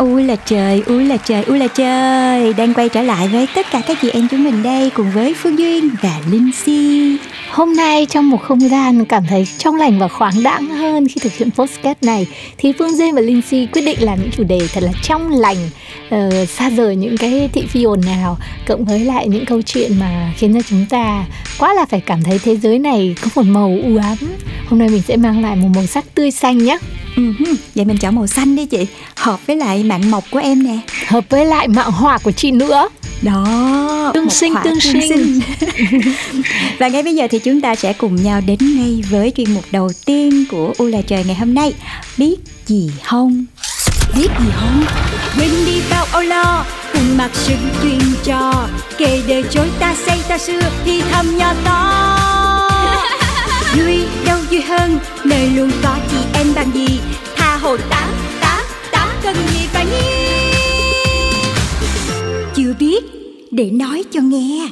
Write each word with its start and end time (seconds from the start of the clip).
Ui 0.00 0.24
là 0.24 0.36
trời, 0.36 0.82
ui 0.86 1.04
là 1.04 1.16
trời, 1.16 1.42
ui 1.42 1.58
là 1.58 1.66
trời. 1.66 2.52
Đang 2.52 2.74
quay 2.74 2.88
trở 2.88 3.02
lại 3.02 3.28
với 3.28 3.46
tất 3.54 3.66
cả 3.70 3.82
các 3.86 3.98
chị 4.02 4.10
em 4.10 4.28
chúng 4.30 4.44
mình 4.44 4.62
đây 4.62 4.90
Cùng 4.90 5.10
với 5.10 5.34
Phương 5.34 5.58
Duyên 5.58 5.90
và 6.02 6.20
Linh 6.30 6.50
Si. 6.52 7.16
Hôm 7.50 7.76
nay 7.76 8.06
trong 8.06 8.30
một 8.30 8.42
không 8.42 8.68
gian 8.68 9.04
cảm 9.04 9.24
thấy 9.28 9.46
trong 9.58 9.76
lành 9.76 9.98
và 9.98 10.08
khoáng 10.08 10.42
đãng 10.42 10.66
hơn 10.68 11.08
khi 11.08 11.14
thực 11.20 11.32
hiện 11.32 11.50
podcast 11.50 12.02
này 12.02 12.26
thì 12.58 12.72
Phương 12.78 12.96
Duyên 12.96 13.14
và 13.14 13.20
Linh 13.20 13.42
Si 13.42 13.66
quyết 13.72 13.82
định 13.82 13.98
làm 14.00 14.20
những 14.20 14.30
chủ 14.30 14.44
đề 14.44 14.60
thật 14.72 14.82
là 14.82 14.92
trong 15.02 15.30
lành 15.30 15.56
uh, 16.14 16.48
xa 16.48 16.70
rời 16.70 16.96
những 16.96 17.16
cái 17.16 17.48
thị 17.52 17.66
phi 17.68 17.82
ồn 17.82 18.00
nào 18.06 18.38
cộng 18.66 18.84
với 18.84 19.00
lại 19.00 19.28
những 19.28 19.44
câu 19.46 19.62
chuyện 19.62 19.92
mà 20.00 20.32
khiến 20.36 20.54
cho 20.54 20.60
chúng 20.68 20.86
ta 20.90 21.24
quá 21.58 21.74
là 21.74 21.86
phải 21.86 22.00
cảm 22.00 22.22
thấy 22.22 22.38
thế 22.38 22.56
giới 22.56 22.78
này 22.78 23.14
có 23.22 23.28
một 23.34 23.46
màu 23.46 23.76
u 23.84 23.96
ám. 23.96 24.16
Hôm 24.66 24.78
nay 24.78 24.88
mình 24.88 25.02
sẽ 25.02 25.16
mang 25.16 25.42
lại 25.42 25.56
một 25.56 25.68
màu 25.74 25.86
sắc 25.86 26.04
tươi 26.14 26.30
xanh 26.30 26.58
nhé 26.58 26.78
uh-huh. 27.16 27.54
Vậy 27.74 27.84
mình 27.84 27.96
chọn 27.96 28.14
màu 28.14 28.26
xanh 28.26 28.56
đi 28.56 28.66
chị 28.66 28.86
Hợp 29.16 29.46
với 29.46 29.56
lại 29.56 29.82
mạng 29.84 30.10
mộc 30.10 30.24
của 30.30 30.38
em 30.38 30.62
nè. 30.62 30.78
Hợp 31.06 31.24
với 31.28 31.46
lại 31.46 31.68
mạng 31.68 31.92
hỏa 31.92 32.18
của 32.18 32.32
chị 32.32 32.50
nữa. 32.50 32.88
Đó 33.22 34.10
tương 34.14 34.30
sinh 34.30 34.54
tương 34.64 34.80
sinh, 34.80 35.08
sinh. 35.08 35.40
và 36.78 36.88
ngay 36.88 37.02
bây 37.02 37.14
giờ 37.14 37.26
thì 37.30 37.38
chúng 37.38 37.60
ta 37.60 37.74
sẽ 37.74 37.92
cùng 37.92 38.16
nhau 38.16 38.40
đến 38.46 38.58
ngay 38.60 39.02
với 39.10 39.32
chuyên 39.36 39.54
mục 39.54 39.64
đầu 39.70 39.90
tiên 40.06 40.44
của 40.50 40.72
u 40.78 40.86
là 40.86 41.02
trời 41.02 41.24
ngày 41.24 41.34
hôm 41.36 41.54
nay. 41.54 41.72
Biết 42.18 42.36
gì 42.66 42.90
không? 43.04 43.44
Biết 44.16 44.28
gì 44.40 44.46
không? 44.60 44.84
Quên 45.38 45.50
đi 45.66 45.80
bao 45.90 46.06
âu 46.12 46.22
lo 46.22 46.64
cùng 46.92 47.16
mặc 47.16 47.30
sự 47.32 47.54
chuyện 47.82 48.00
trò. 48.24 48.68
Kể 48.98 49.22
đời 49.28 49.44
chối 49.50 49.68
ta 49.80 49.94
xây 50.06 50.18
ta 50.28 50.38
xưa 50.38 50.60
thì 50.84 51.02
thầm 51.12 51.38
nhỏ 51.38 51.54
to. 51.64 52.16
Vui 53.76 54.06
đâu 54.26 54.38
vui 54.50 54.60
hơn 54.60 54.98
nơi 55.24 55.50
luôn 55.50 55.70
có 55.82 55.96
chị 56.10 56.16
em 56.34 56.46
bằng 56.54 56.70
gì 56.74 57.00
hồ 57.70 57.76
tá 57.90 58.08
tá 58.40 58.62
tá 58.92 59.14
cần 59.22 59.36
gì 59.36 59.66
phải 59.66 59.86
nhi 59.86 60.30
chưa 62.54 62.74
biết 62.78 63.04
để 63.50 63.70
nói 63.70 64.04
cho 64.12 64.20
nghe 64.20 64.68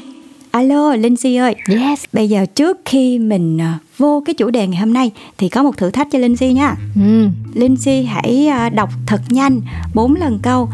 Alo 0.51 0.95
Linh 0.95 1.17
Si 1.17 1.37
ơi 1.37 1.55
Yes 1.69 2.05
Bây 2.13 2.29
giờ 2.29 2.47
trước 2.55 2.79
khi 2.85 3.19
mình 3.19 3.59
vô 3.99 4.23
cái 4.27 4.35
chủ 4.35 4.51
đề 4.51 4.67
ngày 4.67 4.81
hôm 4.81 4.93
nay 4.93 5.11
Thì 5.39 5.49
có 5.49 5.63
một 5.63 5.77
thử 5.77 5.91
thách 5.91 6.09
cho 6.11 6.19
Linh 6.19 6.37
Si 6.37 6.53
nha 6.53 6.77
ừ. 6.95 7.29
Linh 7.55 7.77
Si 7.77 8.03
hãy 8.03 8.49
đọc 8.75 8.91
thật 9.07 9.21
nhanh 9.29 9.61
bốn 9.95 10.15
lần 10.15 10.39
câu 10.43 10.69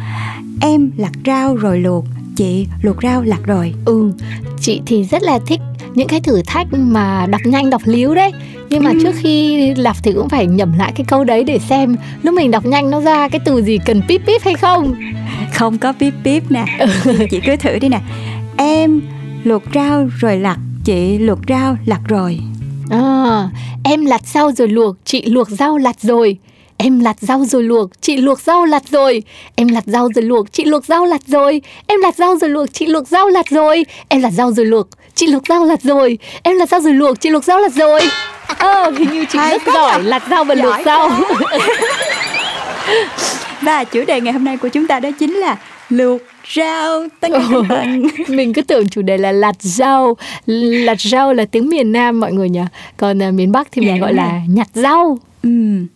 Em 0.61 0.91
lặt 0.97 1.13
rau 1.27 1.57
rồi 1.57 1.79
luộc 1.79 2.05
Chị 2.37 2.67
luộc 2.83 3.03
rau 3.03 3.23
lặt 3.23 3.41
rồi 3.45 3.75
Ừ 3.85 4.13
Chị 4.61 4.81
thì 4.87 5.05
rất 5.05 5.23
là 5.23 5.39
thích 5.47 5.61
những 5.95 6.09
cái 6.09 6.21
thử 6.21 6.43
thách 6.47 6.67
mà 6.73 7.27
đọc 7.27 7.41
nhanh 7.45 7.71
đọc 7.71 7.83
líu 7.85 8.15
đấy. 8.15 8.33
Nhưng 8.71 8.85
mà 8.85 8.91
ừ. 8.91 8.99
trước 9.03 9.13
khi 9.17 9.75
đọc 9.85 9.97
thì 10.03 10.13
cũng 10.13 10.29
phải 10.29 10.47
nhẩm 10.47 10.79
lại 10.79 10.93
cái 10.97 11.05
câu 11.09 11.25
đấy 11.25 11.45
để 11.45 11.59
xem 11.59 11.97
lúc 12.23 12.35
mình 12.35 12.51
đọc 12.51 12.67
nhanh 12.67 12.91
nó 12.91 13.01
ra 13.01 13.29
cái 13.29 13.41
từ 13.45 13.63
gì 13.63 13.79
cần 13.87 14.03
píp 14.09 14.21
píp 14.27 14.43
hay 14.43 14.55
không? 14.55 14.95
Không 15.55 15.79
có 15.79 15.93
píp 15.93 16.15
píp 16.25 16.51
nè. 16.51 16.65
Ừ. 16.79 16.87
chị 17.31 17.41
cứ 17.47 17.57
thử 17.57 17.79
đi 17.79 17.89
nè. 17.89 18.01
Em 18.57 19.01
luộc 19.45 19.63
rau 19.75 20.09
rồi 20.19 20.39
lặt 20.39 20.59
chị 20.85 21.19
luộc 21.19 21.39
rau 21.49 21.77
lặt 21.87 22.01
rồi 22.09 22.39
à, 22.91 23.49
em 23.85 24.05
lặt 24.05 24.27
rau 24.27 24.53
rồi 24.53 24.69
luộc 24.69 24.97
chị 25.05 25.25
luộc 25.27 25.49
rau 25.49 25.77
lặt 25.79 25.97
rồi 26.01 26.39
Em 26.77 27.01
lặt 27.01 27.17
rau 27.21 27.45
rồi 27.45 27.63
luộc, 27.63 27.91
chị 28.01 28.17
luộc 28.17 28.41
rau 28.41 28.65
lặt 28.65 28.83
rồi. 28.91 29.23
Em 29.57 29.69
lặt 29.69 29.85
rau 29.87 30.09
rồi 30.15 30.25
luộc, 30.25 30.53
chị 30.53 30.65
luộc 30.65 30.85
rau 30.85 31.05
lặt 31.07 31.21
rồi. 31.27 31.63
Em 31.87 32.01
lặt 32.01 32.15
rau 32.17 32.37
rồi 32.37 32.51
luộc, 32.51 32.69
chị 32.73 32.87
luộc 32.87 33.09
rau 33.09 33.29
lặt 33.29 33.51
rồi. 33.51 33.87
Em 34.09 34.23
lặt 34.23 34.33
rau 34.33 34.53
rồi 34.53 34.67
luộc, 34.67 34.89
chị 35.15 35.27
luộc 35.27 35.47
rau 35.49 35.65
lặt 35.65 35.83
rồi. 35.83 36.19
Em 36.43 36.57
lặt 36.57 36.69
rau 36.69 36.81
rồi 36.81 36.93
luộc, 36.93 37.21
chị 37.21 37.31
luộc 37.31 37.45
rau 37.45 37.59
lặt 37.59 37.73
rồi. 37.73 38.01
Ờ, 38.59 38.91
hình 38.99 39.13
như 39.13 39.25
chị 39.33 39.39
rất 39.39 39.63
giỏi 39.75 40.03
lặt 40.03 40.23
rau 40.31 40.45
và 40.45 40.55
luộc 40.55 40.75
rau. 40.85 41.11
và 43.61 43.85
chủ 43.85 44.05
đề 44.07 44.21
ngày 44.21 44.33
hôm 44.33 44.45
nay 44.45 44.57
của 44.57 44.69
chúng 44.69 44.87
ta 44.87 45.01
đó 45.01 45.11
chính 45.19 45.35
là 45.35 45.57
luộc 45.89 46.21
rau 46.55 47.09
tất 47.21 47.29
cả 47.33 47.41
bạn 47.69 48.03
mình 48.29 48.53
cứ 48.53 48.63
tưởng 48.63 48.89
chủ 48.89 49.03
đề 49.03 49.19
là 49.19 49.33
lạt 49.33 49.57
rau 49.59 50.17
lạt 50.47 51.01
rau 51.01 51.33
là 51.33 51.45
tiếng 51.45 51.69
miền 51.69 51.93
nam 51.93 52.21
mọi 52.21 52.33
người 52.33 52.49
nhỉ 52.49 52.61
còn 52.97 53.29
uh, 53.29 53.35
miền 53.35 53.53
bắc 53.53 53.69
thì 53.73 53.83
mình 53.83 53.95
dạ, 53.95 54.01
gọi 54.01 54.15
là 54.15 54.41
nhặt 54.49 54.69
rau 54.75 55.19
ừ. 55.45 55.87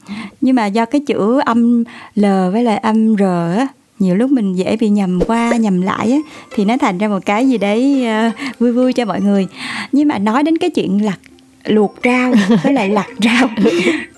Nhưng 0.41 0.57
mà 0.57 0.67
do 0.67 0.85
cái 0.85 1.01
chữ 1.07 1.41
âm 1.45 1.85
l 2.15 2.25
với 2.53 2.63
lại 2.63 2.79
âm 2.79 3.17
r 3.17 3.23
á 3.59 3.69
nhiều 3.99 4.17
lúc 4.17 4.31
mình 4.31 4.55
dễ 4.55 4.77
bị 4.77 4.89
nhầm 4.89 5.21
qua 5.27 5.57
nhầm 5.57 5.83
lại 5.83 6.13
á 6.13 6.19
thì 6.55 6.65
nó 6.65 6.77
thành 6.77 6.99
ra 6.99 7.09
một 7.09 7.27
cái 7.27 7.49
gì 7.49 7.59
đấy 7.59 8.07
uh, 8.29 8.59
vui 8.59 8.73
vui 8.73 8.93
cho 8.93 9.05
mọi 9.05 9.21
người. 9.21 9.47
Nhưng 9.93 10.09
mà 10.09 10.19
nói 10.19 10.43
đến 10.43 10.59
cái 10.59 10.71
chuyện 10.71 11.05
lặt 11.05 11.19
luộc 11.65 11.97
rau 12.05 12.35
với 12.63 12.73
lại 12.73 12.89
lặt 12.89 13.07
rau 13.19 13.49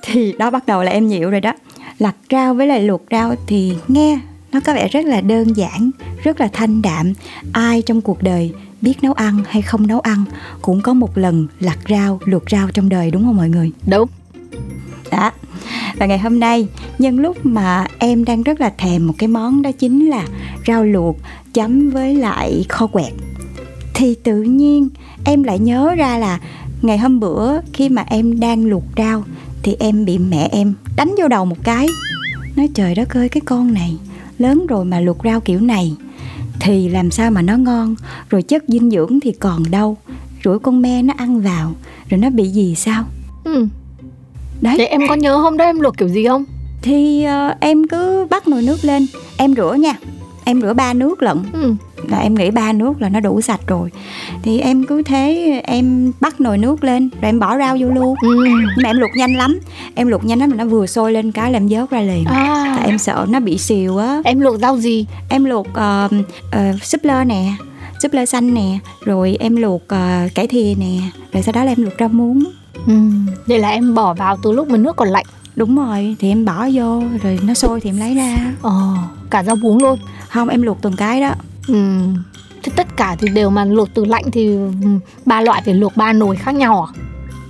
thì 0.02 0.34
đó 0.38 0.50
bắt 0.50 0.66
đầu 0.66 0.82
là 0.82 0.90
em 0.90 1.08
nhiễu 1.08 1.30
rồi 1.30 1.40
đó. 1.40 1.52
Lặt 1.98 2.14
rau 2.30 2.54
với 2.54 2.66
lại 2.66 2.82
luộc 2.82 3.02
rau 3.10 3.34
thì 3.46 3.72
nghe 3.88 4.18
nó 4.52 4.60
có 4.60 4.74
vẻ 4.74 4.88
rất 4.88 5.04
là 5.04 5.20
đơn 5.20 5.56
giản 5.56 5.90
rất 6.22 6.40
là 6.40 6.48
thanh 6.52 6.82
đạm. 6.82 7.12
Ai 7.52 7.82
trong 7.82 8.00
cuộc 8.00 8.22
đời 8.22 8.52
biết 8.80 8.94
nấu 9.02 9.12
ăn 9.12 9.38
hay 9.48 9.62
không 9.62 9.86
nấu 9.86 10.00
ăn 10.00 10.24
cũng 10.62 10.80
có 10.82 10.92
một 10.92 11.18
lần 11.18 11.46
lặt 11.60 11.78
rau 11.88 12.20
luộc 12.24 12.50
rau 12.50 12.68
trong 12.74 12.88
đời 12.88 13.10
đúng 13.10 13.24
không 13.24 13.36
mọi 13.36 13.48
người? 13.48 13.70
Đúng 13.86 14.08
đó. 15.10 15.30
Và 15.96 16.06
ngày 16.06 16.18
hôm 16.18 16.40
nay, 16.40 16.68
nhân 16.98 17.18
lúc 17.18 17.46
mà 17.46 17.86
em 17.98 18.24
đang 18.24 18.42
rất 18.42 18.60
là 18.60 18.72
thèm 18.78 19.06
một 19.06 19.14
cái 19.18 19.28
món 19.28 19.62
đó 19.62 19.72
chính 19.72 20.06
là 20.06 20.26
rau 20.66 20.84
luộc 20.84 21.16
chấm 21.54 21.90
với 21.90 22.14
lại 22.14 22.64
kho 22.68 22.86
quẹt. 22.86 23.12
Thì 23.94 24.14
tự 24.14 24.42
nhiên 24.42 24.88
em 25.24 25.42
lại 25.42 25.58
nhớ 25.58 25.94
ra 25.94 26.18
là 26.18 26.40
ngày 26.82 26.98
hôm 26.98 27.20
bữa 27.20 27.60
khi 27.72 27.88
mà 27.88 28.04
em 28.08 28.40
đang 28.40 28.66
luộc 28.66 28.84
rau 28.96 29.24
thì 29.62 29.76
em 29.78 30.04
bị 30.04 30.18
mẹ 30.18 30.48
em 30.52 30.74
đánh 30.96 31.14
vô 31.18 31.28
đầu 31.28 31.44
một 31.44 31.56
cái. 31.64 31.88
Nói, 32.56 32.68
trời 32.74 32.94
đất 32.94 33.16
ơi, 33.16 33.28
cái 33.28 33.40
con 33.40 33.74
này 33.74 33.96
lớn 34.38 34.66
rồi 34.68 34.84
mà 34.84 35.00
luộc 35.00 35.18
rau 35.24 35.40
kiểu 35.40 35.60
này, 35.60 35.96
thì 36.60 36.88
làm 36.88 37.10
sao 37.10 37.30
mà 37.30 37.42
nó 37.42 37.56
ngon, 37.56 37.94
rồi 38.30 38.42
chất 38.42 38.64
dinh 38.68 38.90
dưỡng 38.90 39.20
thì 39.20 39.32
còn 39.32 39.70
đâu. 39.70 39.96
Rủi 40.44 40.58
con 40.58 40.82
me 40.82 41.02
nó 41.02 41.14
ăn 41.16 41.40
vào, 41.40 41.74
rồi 42.08 42.18
nó 42.18 42.30
bị 42.30 42.48
gì 42.48 42.74
sao? 42.74 43.04
Ừ 43.44 43.68
đấy. 44.60 44.74
Vậy 44.76 44.86
em 44.86 45.00
có 45.08 45.14
nhớ 45.14 45.36
hôm 45.36 45.56
đó 45.56 45.64
em 45.64 45.80
luộc 45.80 45.96
kiểu 45.96 46.08
gì 46.08 46.26
không? 46.26 46.44
Thì 46.82 47.26
uh, 47.26 47.60
em 47.60 47.88
cứ 47.88 48.26
bắt 48.30 48.48
nồi 48.48 48.62
nước 48.62 48.84
lên 48.84 49.06
em 49.36 49.54
rửa 49.54 49.74
nha. 49.74 49.94
Em 50.44 50.60
rửa 50.60 50.72
ba 50.72 50.92
nước 50.92 51.22
lận. 51.22 51.38
Ừ. 51.52 51.74
là 52.08 52.18
em 52.18 52.34
nghĩ 52.34 52.50
ba 52.50 52.72
nước 52.72 53.02
là 53.02 53.08
nó 53.08 53.20
đủ 53.20 53.40
sạch 53.40 53.60
rồi. 53.66 53.90
Thì 54.42 54.60
em 54.60 54.84
cứ 54.84 55.02
thế 55.02 55.60
em 55.64 56.12
bắt 56.20 56.40
nồi 56.40 56.58
nước 56.58 56.84
lên 56.84 57.08
rồi 57.08 57.28
em 57.28 57.40
bỏ 57.40 57.58
rau 57.58 57.76
vô 57.80 57.88
luôn. 57.88 58.14
Ừ. 58.22 58.28
nhưng 58.46 58.82
mà 58.82 58.88
em 58.88 58.98
luộc 58.98 59.10
nhanh 59.16 59.36
lắm. 59.36 59.60
Em 59.94 60.08
luộc 60.08 60.24
nhanh 60.24 60.38
lắm 60.38 60.50
mà 60.50 60.56
nó 60.56 60.64
vừa 60.64 60.86
sôi 60.86 61.12
lên 61.12 61.32
cái 61.32 61.52
là 61.52 61.56
em 61.56 61.68
vớt 61.70 61.90
ra 61.90 62.00
liền. 62.00 62.24
À. 62.24 62.74
tại 62.78 62.86
em 62.86 62.98
sợ 62.98 63.26
nó 63.28 63.40
bị 63.40 63.58
xìu 63.58 63.98
á. 63.98 64.20
Em 64.24 64.40
luộc 64.40 64.60
rau 64.60 64.76
gì? 64.76 65.06
Em 65.28 65.44
luộc 65.44 65.66
uh, 65.68 66.12
uh, 66.56 66.82
súp 66.82 67.04
lơ 67.04 67.24
nè 67.24 67.52
súp 68.02 68.12
lơ 68.12 68.26
xanh 68.26 68.54
nè 68.54 68.78
rồi 69.04 69.36
em 69.40 69.56
luộc 69.56 69.82
uh, 69.82 70.34
cải 70.34 70.46
thìa 70.46 70.74
nè 70.78 71.00
rồi 71.32 71.42
sau 71.42 71.52
đó 71.52 71.64
là 71.64 71.72
em 71.72 71.82
luộc 71.82 71.92
rau 71.98 72.08
muống 72.08 72.44
ừ. 72.86 72.92
vậy 73.46 73.58
là 73.58 73.68
em 73.68 73.94
bỏ 73.94 74.14
vào 74.14 74.36
từ 74.42 74.52
lúc 74.52 74.68
mà 74.68 74.76
nước 74.76 74.96
còn 74.96 75.08
lạnh. 75.08 75.26
Đúng 75.56 75.76
rồi 75.76 76.16
thì 76.18 76.28
em 76.28 76.44
bỏ 76.44 76.68
vô 76.72 77.02
rồi 77.22 77.38
nó 77.42 77.54
sôi 77.54 77.80
thì 77.80 77.90
em 77.90 77.98
lấy 77.98 78.14
ra. 78.14 78.52
Ờ 78.62 78.96
cả 79.30 79.42
rau 79.42 79.56
muống 79.56 79.82
luôn. 79.82 79.98
Không 80.28 80.48
em 80.48 80.62
luộc 80.62 80.82
từng 80.82 80.96
cái 80.96 81.20
đó. 81.20 81.34
Ừ. 81.68 81.98
Thế 82.62 82.72
tất 82.76 82.96
cả 82.96 83.16
thì 83.20 83.28
đều 83.28 83.50
mà 83.50 83.64
luộc 83.64 83.88
từ 83.94 84.04
lạnh 84.04 84.24
thì 84.32 84.56
ba 85.26 85.40
loại 85.40 85.62
phải 85.64 85.74
luộc 85.74 85.96
ba 85.96 86.12
nồi 86.12 86.36
khác 86.36 86.54
nhau 86.54 86.88
à? 86.94 87.00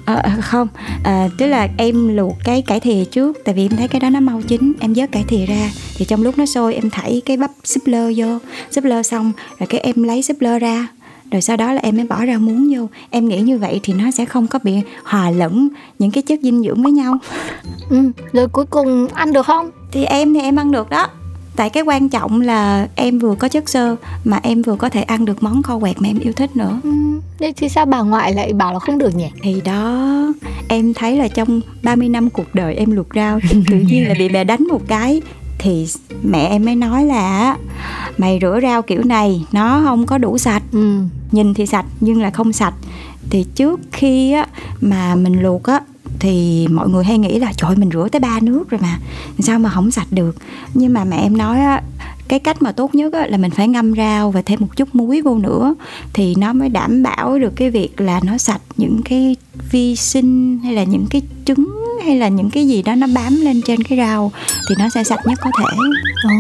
À, 0.05 0.37
không. 0.41 0.69
À, 1.05 1.29
tức 1.39 1.47
là 1.47 1.69
em 1.77 2.17
luộc 2.17 2.37
cái 2.45 2.63
cải 2.63 2.81
thìa 2.81 3.05
trước 3.05 3.39
tại 3.45 3.55
vì 3.55 3.65
em 3.65 3.77
thấy 3.77 3.89
cái 3.89 4.01
đó 4.01 4.11
nó 4.11 4.21
mau 4.21 4.43
chín. 4.43 4.73
Em 4.81 4.95
vớt 4.95 5.13
cải 5.13 5.25
thìa 5.29 5.47
ra 5.47 5.71
thì 5.97 6.05
trong 6.05 6.23
lúc 6.23 6.39
nó 6.39 6.47
sôi 6.47 6.75
em 6.75 6.91
thảy 6.91 7.23
cái 7.27 7.37
bắp 7.37 7.51
súp 7.65 7.87
lơ 7.87 8.13
vô. 8.17 8.39
Súp 8.71 8.85
lơ 8.85 9.03
xong 9.03 9.33
rồi 9.59 9.67
cái 9.67 9.81
em 9.81 10.03
lấy 10.03 10.23
súp 10.23 10.37
lơ 10.41 10.59
ra 10.59 10.87
rồi 11.31 11.43
sau 11.43 11.57
đó 11.57 11.73
là 11.73 11.81
em 11.83 11.97
mới 11.97 12.07
bỏ 12.07 12.25
ra 12.25 12.39
muống 12.39 12.75
vô. 12.75 12.87
Em 13.11 13.29
nghĩ 13.29 13.41
như 13.41 13.59
vậy 13.59 13.81
thì 13.83 13.93
nó 13.93 14.11
sẽ 14.11 14.25
không 14.25 14.47
có 14.47 14.59
bị 14.63 14.75
hòa 15.05 15.31
lẫn 15.31 15.69
những 15.99 16.11
cái 16.11 16.23
chất 16.23 16.41
dinh 16.43 16.63
dưỡng 16.63 16.83
với 16.83 16.93
nhau. 16.93 17.19
Ừ, 17.91 17.97
rồi 18.33 18.49
cuối 18.49 18.67
cùng 18.67 19.09
ăn 19.09 19.33
được 19.33 19.47
không? 19.47 19.71
Thì 19.93 20.05
em 20.05 20.35
thì 20.35 20.41
em 20.41 20.57
ăn 20.57 20.73
được 20.73 20.91
đó. 20.91 21.09
Tại 21.57 21.71
cái 21.71 21.83
quan 21.83 22.09
trọng 22.09 22.41
là 22.41 22.89
em 22.95 23.19
vừa 23.19 23.35
có 23.35 23.49
chất 23.49 23.69
xơ 23.69 23.97
mà 24.25 24.41
em 24.43 24.63
vừa 24.63 24.77
có 24.77 24.89
thể 24.89 25.03
ăn 25.03 25.25
được 25.25 25.43
món 25.43 25.63
kho 25.63 25.79
quẹt 25.79 26.03
mà 26.03 26.09
em 26.09 26.19
yêu 26.19 26.33
thích 26.33 26.57
nữa. 26.57 26.81
Ừ. 26.83 26.91
Thế 27.39 27.53
thì 27.57 27.69
sao 27.69 27.87
bà 27.87 28.01
ngoại 28.01 28.35
lại 28.35 28.53
bảo 28.53 28.73
là 28.73 28.79
không 28.79 28.99
được 28.99 29.17
nhỉ? 29.17 29.29
thì 29.43 29.61
đó 29.65 30.09
em 30.69 30.95
thấy 30.95 31.17
là 31.17 31.29
trong 31.29 31.61
30 31.83 32.09
năm 32.09 32.31
cuộc 32.31 32.55
đời 32.55 32.75
em 32.75 32.91
luộc 32.91 33.07
rau 33.15 33.41
tự 33.71 33.77
nhiên 33.77 34.09
là 34.09 34.15
bị 34.19 34.29
mẹ 34.29 34.45
đánh 34.45 34.67
một 34.69 34.81
cái 34.89 35.23
thì 35.63 35.87
mẹ 36.23 36.47
em 36.47 36.65
mới 36.65 36.77
nói 36.77 37.05
là 37.05 37.57
mày 38.19 38.39
rửa 38.43 38.59
rau 38.63 38.83
kiểu 38.83 39.03
này 39.05 39.45
nó 39.53 39.83
không 39.85 40.07
có 40.07 40.19
đủ 40.19 40.39
sạch. 40.39 40.63
Ừ. 40.73 41.01
nhìn 41.33 41.55
thì 41.55 41.67
sạch 41.67 41.87
nhưng 42.01 42.23
là 42.23 42.31
không 42.31 42.53
sạch. 42.53 42.75
Thì 43.31 43.45
trước 43.55 43.81
khi 43.93 44.33
á 44.33 44.47
mà 44.81 45.15
mình 45.15 45.43
luộc 45.43 45.65
á 45.65 45.81
thì 46.19 46.67
mọi 46.71 46.89
người 46.89 47.05
hay 47.05 47.19
nghĩ 47.19 47.39
là 47.39 47.53
trời 47.57 47.77
mình 47.77 47.91
rửa 47.93 48.09
tới 48.13 48.21
ba 48.21 48.39
nước 48.43 48.71
rồi 48.71 48.81
mà 48.81 48.99
sao 49.39 49.59
mà 49.59 49.71
không 49.71 49.91
sạch 49.91 50.07
được? 50.11 50.37
Nhưng 50.75 50.93
mà 50.93 51.05
mẹ 51.05 51.17
em 51.17 51.39
nói 51.39 51.61
á 51.61 51.83
cái 52.31 52.39
cách 52.39 52.63
mà 52.63 52.73
tốt 52.73 52.95
nhất 52.95 53.13
á, 53.13 53.27
là 53.27 53.37
mình 53.37 53.51
phải 53.51 53.69
ngâm 53.69 53.95
rau 53.97 54.31
và 54.31 54.43
thêm 54.43 54.61
một 54.61 54.67
chút 54.77 54.89
muối 54.93 55.21
vô 55.21 55.39
nữa 55.39 55.75
thì 56.13 56.35
nó 56.39 56.53
mới 56.53 56.69
đảm 56.69 57.03
bảo 57.03 57.39
được 57.39 57.53
cái 57.57 57.71
việc 57.71 58.01
là 58.01 58.21
nó 58.25 58.39
sạch 58.39 58.61
những 58.77 59.01
cái 59.05 59.37
vi 59.71 59.97
sinh 59.97 60.59
hay 60.65 60.75
là 60.75 60.85
những 60.85 61.07
cái 61.11 61.23
trứng 61.45 61.77
hay 62.05 62.17
là 62.19 62.29
những 62.29 62.51
cái 62.51 62.69
gì 62.69 62.83
đó 62.83 62.95
nó 62.95 63.07
bám 63.15 63.37
lên 63.41 63.61
trên 63.67 63.83
cái 63.83 63.99
rau 63.99 64.33
thì 64.69 64.75
nó 64.79 64.89
sẽ 64.89 65.05
sạch 65.05 65.21
nhất 65.27 65.39
có 65.43 65.51
thể 65.59 65.65
Ồ, 66.25 66.31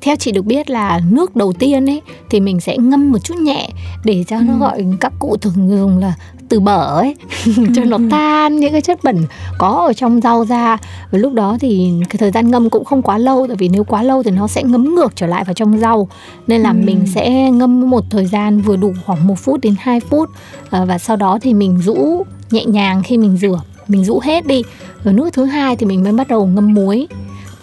theo 0.00 0.16
chị 0.16 0.32
được 0.32 0.44
biết 0.46 0.70
là 0.70 1.00
nước 1.10 1.36
đầu 1.36 1.52
tiên 1.52 1.90
ấy 1.90 2.02
thì 2.30 2.40
mình 2.40 2.60
sẽ 2.60 2.76
ngâm 2.78 3.12
một 3.12 3.18
chút 3.18 3.34
nhẹ 3.38 3.68
để 4.04 4.24
cho 4.28 4.40
nó 4.40 4.52
Ừ. 4.52 4.58
gọi 4.58 4.84
các 5.00 5.12
cụ 5.18 5.36
thường 5.36 5.68
dùng 5.70 5.98
là 5.98 6.14
từ 6.48 6.60
bở 6.60 6.98
ấy 6.98 7.14
cho 7.74 7.84
nó 7.84 7.96
Ừ. 7.96 8.08
tan 8.10 8.56
những 8.56 8.72
cái 8.72 8.80
chất 8.80 9.04
bẩn 9.04 9.24
có 9.58 9.68
ở 9.86 9.92
trong 9.92 10.20
rau 10.20 10.44
ra 10.44 10.76
và 11.10 11.18
lúc 11.18 11.32
đó 11.32 11.56
thì 11.60 11.92
cái 12.08 12.16
thời 12.18 12.30
gian 12.30 12.50
ngâm 12.50 12.70
cũng 12.70 12.84
không 12.84 13.02
quá 13.02 13.18
lâu 13.18 13.46
tại 13.46 13.56
vì 13.56 13.68
nếu 13.68 13.84
quá 13.84 14.02
lâu 14.02 14.22
thì 14.22 14.30
nó 14.30 14.46
sẽ 14.48 14.62
ngấm 14.62 14.94
ngược 14.94 15.12
trở 15.16 15.26
lại 15.26 15.44
vào 15.44 15.54
trong 15.54 15.78
rau 15.78 16.08
nên 16.46 16.60
là 16.60 16.70
Ừ. 16.70 16.76
mình 16.84 17.06
sẽ 17.14 17.50
ngâm 17.50 17.90
một 17.90 18.04
thời 18.10 18.26
gian 18.26 18.60
vừa 18.60 18.76
đủ 18.76 18.92
khoảng 19.06 19.26
1 19.26 19.34
phút 19.38 19.60
đến 19.60 19.74
2 19.80 20.00
phút 20.00 20.28
À, 20.70 20.84
và 20.84 20.98
sau 20.98 21.16
đó 21.16 21.38
thì 21.42 21.54
mình 21.54 21.78
rũ 21.84 22.22
nhẹ 22.50 22.64
nhàng 22.64 23.02
khi 23.02 23.18
mình 23.18 23.36
rửa 23.36 23.60
mình 23.88 24.04
rũ 24.04 24.20
hết 24.24 24.46
đi 24.46 24.62
rồi 25.04 25.14
nước 25.14 25.30
thứ 25.32 25.44
hai 25.44 25.76
thì 25.76 25.86
mình 25.86 26.02
mới 26.04 26.12
bắt 26.12 26.28
đầu 26.28 26.46
ngâm 26.46 26.74
muối 26.74 27.06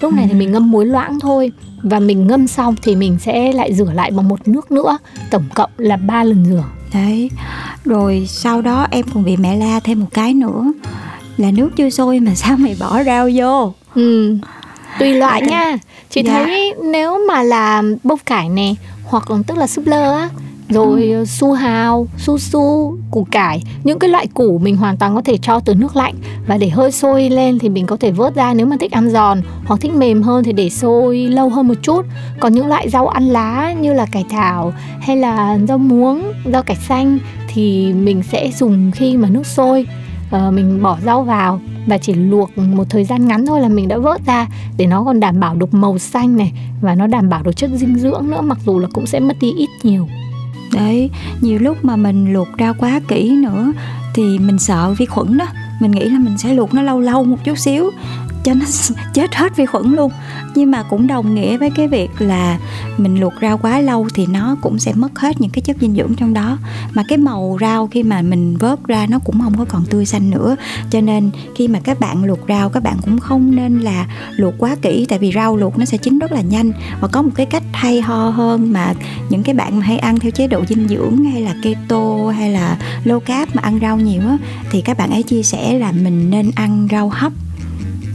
lúc 0.02 0.14
này 0.14 0.26
thì 0.28 0.32
Ừ. 0.34 0.38
mình 0.38 0.52
ngâm 0.52 0.72
muối 0.72 0.86
loãng 0.86 1.20
thôi 1.20 1.52
và 1.84 2.00
mình 2.00 2.28
ngâm 2.28 2.48
xong 2.48 2.76
thì 2.82 2.96
mình 2.96 3.18
sẽ 3.20 3.52
lại 3.54 3.74
rửa 3.74 3.92
lại 3.94 4.12
bằng 4.12 4.28
một 4.28 4.48
nước 4.48 4.72
nữa 4.72 4.98
tổng 5.32 5.44
cộng 5.56 5.70
là 5.78 5.98
ba 5.98 6.24
lần 6.24 6.46
rửa 6.46 6.64
Đấy 6.94 7.30
Rồi 7.86 8.26
sau 8.30 8.62
đó 8.62 8.88
em 8.92 9.06
còn 9.14 9.24
bị 9.24 9.38
mẹ 9.38 9.56
la 9.58 9.80
thêm 9.80 10.00
một 10.00 10.08
cái 10.14 10.34
nữa 10.34 10.64
Là 11.38 11.52
nước 11.52 11.70
chưa 11.76 11.90
sôi 11.90 12.20
mà 12.20 12.36
sao 12.36 12.58
mày 12.58 12.76
bỏ 12.80 13.04
rau 13.04 13.30
vô 13.36 13.74
ừ. 13.96 14.38
tùy 15.00 15.14
loại 15.14 15.42
Dạ. 15.46 15.52
nha 15.52 15.78
chị 16.10 16.22
Dạ. 16.26 16.34
thấy 16.46 16.74
nếu 16.84 17.20
mà 17.28 17.44
là 17.44 17.84
bông 18.04 18.20
cải 18.26 18.50
nè 18.50 18.74
hoặc 19.04 19.32
là 19.32 19.38
tức 19.48 19.58
là 19.58 19.68
súp 19.68 19.88
lơ 19.88 20.14
á 20.14 20.30
rồi 20.70 21.12
Ừ. 21.12 21.26
su 21.26 21.54
hào, 21.54 22.08
su 22.18 22.38
su, 22.38 22.98
củ 23.12 23.28
cải 23.32 23.64
Những 23.84 24.00
cái 24.00 24.10
loại 24.10 24.28
củ 24.28 24.58
mình 24.58 24.78
hoàn 24.78 24.98
toàn 24.98 25.16
có 25.16 25.22
thể 25.22 25.38
cho 25.42 25.60
từ 25.60 25.76
nước 25.76 25.96
lạnh. 25.96 26.14
Và 26.48 26.58
để 26.58 26.70
hơi 26.70 26.92
sôi 26.92 27.30
lên 27.30 27.60
thì 27.60 27.70
mình 27.70 27.86
có 27.86 27.98
thể 27.98 28.12
vớt 28.12 28.36
ra 28.36 28.54
nếu 28.54 28.66
mà 28.66 28.76
thích 28.80 28.92
ăn 28.92 29.10
giòn 29.10 29.42
Hoặc 29.66 29.80
thích 29.82 29.92
mềm 29.96 30.22
hơn 30.22 30.44
thì 30.44 30.54
để 30.54 30.70
sôi 30.70 31.18
lâu 31.18 31.50
hơn 31.50 31.68
một 31.68 31.74
chút. 31.82 32.06
Còn 32.40 32.54
những 32.54 32.68
loại 32.68 32.90
rau 32.90 33.08
ăn 33.08 33.24
lá 33.28 33.74
như 33.82 33.94
là 33.94 34.06
cải 34.12 34.26
thảo 34.30 34.74
hay 35.02 35.18
là 35.18 35.58
rau 35.68 35.78
muống, 35.78 36.22
rau 36.54 36.64
cải 36.64 36.76
xanh 36.76 37.18
Thì 37.48 37.94
mình 37.94 38.24
sẽ 38.32 38.52
dùng 38.58 38.92
khi 38.92 39.18
mà 39.18 39.30
nước 39.30 39.46
sôi. 39.46 39.88
Ờ, 40.32 40.52
Mình 40.52 40.82
bỏ 40.84 40.98
rau 41.06 41.24
vào 41.24 41.62
và 41.88 41.98
chỉ 41.98 42.14
luộc 42.14 42.58
một 42.58 42.84
thời 42.90 43.04
gian 43.04 43.28
ngắn 43.28 43.46
thôi 43.46 43.62
là 43.62 43.70
mình 43.70 43.88
đã 43.88 43.98
vớt 43.98 44.26
ra 44.26 44.48
để 44.78 44.86
nó 44.88 45.04
còn 45.04 45.20
đảm 45.20 45.40
bảo 45.40 45.56
được 45.56 45.74
màu 45.74 45.98
xanh 45.98 46.38
này 46.38 46.52
và 46.82 46.96
nó 46.96 47.08
đảm 47.08 47.30
bảo 47.30 47.44
được 47.44 47.58
chất 47.58 47.70
dinh 47.74 47.96
dưỡng 47.96 48.30
nữa 48.32 48.42
mặc 48.42 48.58
dù 48.66 48.80
là 48.80 48.88
cũng 48.94 49.06
sẽ 49.06 49.20
mất 49.20 49.34
đi 49.42 49.52
ít 49.58 49.68
nhiều 49.84 50.08
Đấy. 50.76 51.10
Nhiều 51.42 51.60
lúc 51.60 51.86
mà 51.86 51.96
mình 51.96 52.34
luộc 52.34 52.48
rau 52.60 52.74
quá 52.74 53.00
kỹ 53.08 53.32
nữa 53.44 53.72
Thì 54.14 54.40
mình 54.40 54.60
sợ 54.60 54.94
vi 54.98 55.06
khuẩn 55.06 55.38
đó. 55.38 55.46
Mình 55.80 55.92
nghĩ 55.92 56.06
là 56.06 56.20
mình 56.20 56.38
sẽ 56.38 56.54
luộc 56.54 56.74
nó 56.74 56.82
lâu 56.82 57.00
lâu 57.00 57.24
một 57.24 57.38
chút 57.44 57.58
xíu 57.58 57.92
cho 58.46 58.54
nó 58.54 58.66
chết 59.14 59.36
hết 59.36 59.56
vi 59.56 59.66
khuẩn 59.66 59.96
luôn. 59.96 60.12
Nhưng 60.56 60.72
mà 60.72 60.84
cũng 60.84 61.08
đồng 61.08 61.36
nghĩa 61.36 61.58
với 61.58 61.70
cái 61.70 61.88
việc 61.88 62.10
là 62.20 62.60
mình 62.98 63.20
luộc 63.20 63.34
rau 63.42 63.58
quá 63.58 63.80
lâu 63.80 64.08
thì 64.16 64.26
nó 64.26 64.56
cũng 64.62 64.80
sẽ 64.80 64.94
mất 64.94 65.20
hết 65.20 65.42
những 65.42 65.52
cái 65.52 65.62
chất 65.62 65.78
dinh 65.82 65.96
dưỡng 65.96 66.16
trong 66.16 66.34
đó. 66.34 66.58
Mà 66.94 67.04
cái 67.08 67.18
màu 67.18 67.58
rau 67.62 67.88
khi 67.88 68.04
mà 68.04 68.22
mình 68.22 68.58
vớt 68.58 68.88
ra 68.88 69.06
nó 69.10 69.20
cũng 69.20 69.42
không 69.42 69.58
có 69.58 69.66
còn 69.66 69.86
tươi 69.86 70.06
xanh 70.06 70.30
nữa. 70.30 70.56
Cho 70.90 71.02
nên 71.02 71.30
khi 71.56 71.68
mà 71.68 71.80
các 71.80 72.00
bạn 72.00 72.26
luộc 72.26 72.40
rau, 72.48 72.70
các 72.70 72.84
bạn 72.84 72.98
cũng 73.02 73.20
không 73.20 73.56
nên 73.56 73.80
là 73.80 74.08
luộc 74.36 74.54
quá 74.58 74.76
kỹ, 74.82 75.06
tại 75.10 75.20
vì 75.20 75.32
rau 75.36 75.58
luộc 75.58 75.78
nó 75.78 75.86
sẽ 75.86 75.98
chín 75.98 76.20
rất 76.20 76.32
là 76.32 76.42
nhanh. 76.42 76.72
Và 77.02 77.08
có 77.08 77.22
một 77.22 77.32
cái 77.36 77.46
cách 77.46 77.64
hay 77.74 78.02
ho 78.02 78.30
hơn 78.30 78.74
mà 78.74 78.94
những 79.30 79.44
cái 79.44 79.56
bạn 79.56 79.80
mà 79.80 79.86
hay 79.86 79.98
ăn 79.98 80.20
theo 80.20 80.32
chế 80.32 80.48
độ 80.48 80.66
dinh 80.70 80.88
dưỡng 80.88 81.24
hay 81.24 81.42
là 81.42 81.56
keto 81.64 82.32
hay 82.38 82.52
là 82.52 82.78
low 83.06 83.20
carb 83.20 83.56
mà 83.56 83.62
ăn 83.62 83.80
rau 83.82 83.98
nhiều 83.98 84.22
á, 84.22 84.38
thì 84.72 84.82
các 84.82 84.98
bạn 84.98 85.12
ấy 85.12 85.24
chia 85.24 85.44
sẻ 85.44 85.80
là 85.80 85.92
mình 85.92 86.30
nên 86.30 86.52
ăn 86.56 86.88
rau 86.92 87.10
hấp 87.10 87.32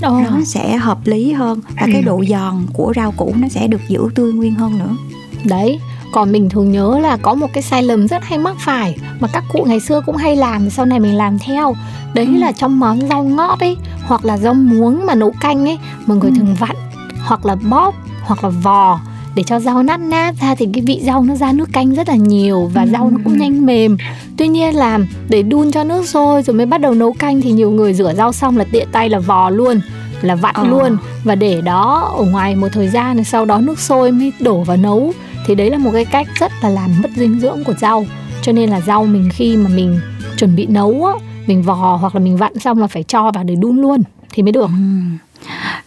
Ồ, 0.02 0.20
nó 0.20 0.40
sẽ 0.44 0.76
hợp 0.76 0.98
lý 1.04 1.32
hơn 1.32 1.60
và 1.80 1.86
cái 1.92 2.02
độ 2.02 2.22
giòn 2.28 2.66
của 2.72 2.92
rau 2.96 3.12
củ 3.16 3.34
nó 3.38 3.48
sẽ 3.48 3.66
được 3.66 3.80
giữ 3.88 4.08
tươi 4.14 4.32
nguyên 4.32 4.54
hơn 4.54 4.78
nữa. 4.78 4.96
Đấy 5.44 5.80
còn 6.12 6.32
mình 6.32 6.48
thường 6.50 6.72
nhớ 6.72 6.98
là 7.02 7.16
có 7.16 7.34
một 7.34 7.46
cái 7.52 7.62
sai 7.62 7.82
lầm 7.82 8.08
rất 8.08 8.24
hay 8.24 8.38
mắc 8.38 8.56
phải 8.60 8.96
mà 9.20 9.28
các 9.32 9.44
cụ 9.52 9.64
ngày 9.68 9.80
xưa 9.80 10.00
cũng 10.06 10.16
hay 10.16 10.36
làm 10.36 10.70
sau 10.70 10.86
này 10.86 11.00
mình 11.00 11.14
làm 11.16 11.38
theo. 11.38 11.74
Đấy 12.14 12.26
Ừ. 12.26 12.32
là 12.38 12.52
trong 12.52 12.78
món 12.80 13.08
rau 13.08 13.24
ngót 13.24 13.60
ấy 13.60 13.76
hoặc 14.06 14.24
là 14.24 14.36
rau 14.38 14.54
muống 14.54 15.06
mà 15.06 15.14
nấu 15.14 15.32
canh 15.40 15.64
ấy 15.66 15.78
mọi 16.06 16.16
người 16.16 16.30
Ừ. 16.30 16.36
thường 16.36 16.54
vặn 16.58 16.76
hoặc 17.24 17.46
là 17.46 17.54
bóp 17.54 17.94
hoặc 18.22 18.44
là 18.44 18.50
vò 18.50 19.00
để 19.34 19.42
cho 19.46 19.60
rau 19.60 19.82
nát 19.82 20.00
nát 20.00 20.34
ra 20.40 20.54
thì 20.54 20.68
cái 20.74 20.82
vị 20.86 21.00
rau 21.02 21.22
nó 21.22 21.34
ra 21.34 21.52
nước 21.52 21.68
canh 21.72 21.94
rất 21.94 22.08
là 22.08 22.14
nhiều 22.14 22.70
và 22.74 22.82
Ừ, 22.82 22.88
rau 22.92 23.10
nó 23.10 23.16
cũng 23.24 23.32
ừ. 23.32 23.38
nhanh 23.40 23.66
mềm 23.66 23.96
tuy 24.36 24.48
nhiên 24.48 24.74
là 24.76 24.98
để 25.28 25.42
đun 25.42 25.70
cho 25.70 25.84
nước 25.84 26.08
sôi 26.08 26.42
rồi 26.42 26.56
mới 26.56 26.66
bắt 26.66 26.80
đầu 26.80 26.94
nấu 26.94 27.12
canh 27.12 27.40
thì 27.40 27.52
nhiều 27.52 27.70
người 27.70 27.94
rửa 27.94 28.14
rau 28.16 28.32
xong 28.32 28.56
là 28.56 28.64
tiện 28.72 28.88
tay 28.92 29.08
là 29.08 29.18
vò 29.18 29.50
luôn 29.50 29.80
là 30.22 30.34
vặn 30.34 30.54
Ờ. 30.54 30.66
luôn 30.66 30.96
và 31.24 31.34
để 31.34 31.60
đó 31.60 32.12
ở 32.18 32.24
ngoài 32.24 32.56
một 32.56 32.68
thời 32.72 32.88
gian 32.88 33.16
rồi 33.16 33.24
sau 33.24 33.44
đó 33.44 33.58
nước 33.60 33.78
sôi 33.78 34.12
mới 34.12 34.32
đổ 34.40 34.62
vào 34.62 34.76
nấu 34.76 35.12
thì 35.46 35.54
đấy 35.54 35.70
là 35.70 35.78
một 35.78 35.90
cái 35.92 36.04
cách 36.04 36.26
rất 36.38 36.52
là 36.62 36.68
làm 36.68 36.90
mất 37.02 37.08
dinh 37.16 37.40
dưỡng 37.40 37.64
của 37.64 37.74
rau 37.80 38.06
cho 38.42 38.52
nên 38.52 38.70
là 38.70 38.80
rau 38.80 39.04
mình 39.04 39.28
khi 39.32 39.56
mà 39.56 39.68
mình 39.74 40.00
chuẩn 40.36 40.56
bị 40.56 40.66
nấu 40.66 41.04
á 41.06 41.12
mình 41.46 41.62
vò 41.62 41.96
hoặc 42.00 42.14
là 42.14 42.20
mình 42.20 42.36
vặn 42.36 42.58
xong 42.58 42.78
là 42.78 42.86
phải 42.86 43.02
cho 43.02 43.30
vào 43.34 43.44
để 43.44 43.54
đun 43.54 43.76
luôn 43.76 44.02
thì 44.32 44.42
mới 44.42 44.52
được 44.52 44.64
Ừm. 44.66 45.18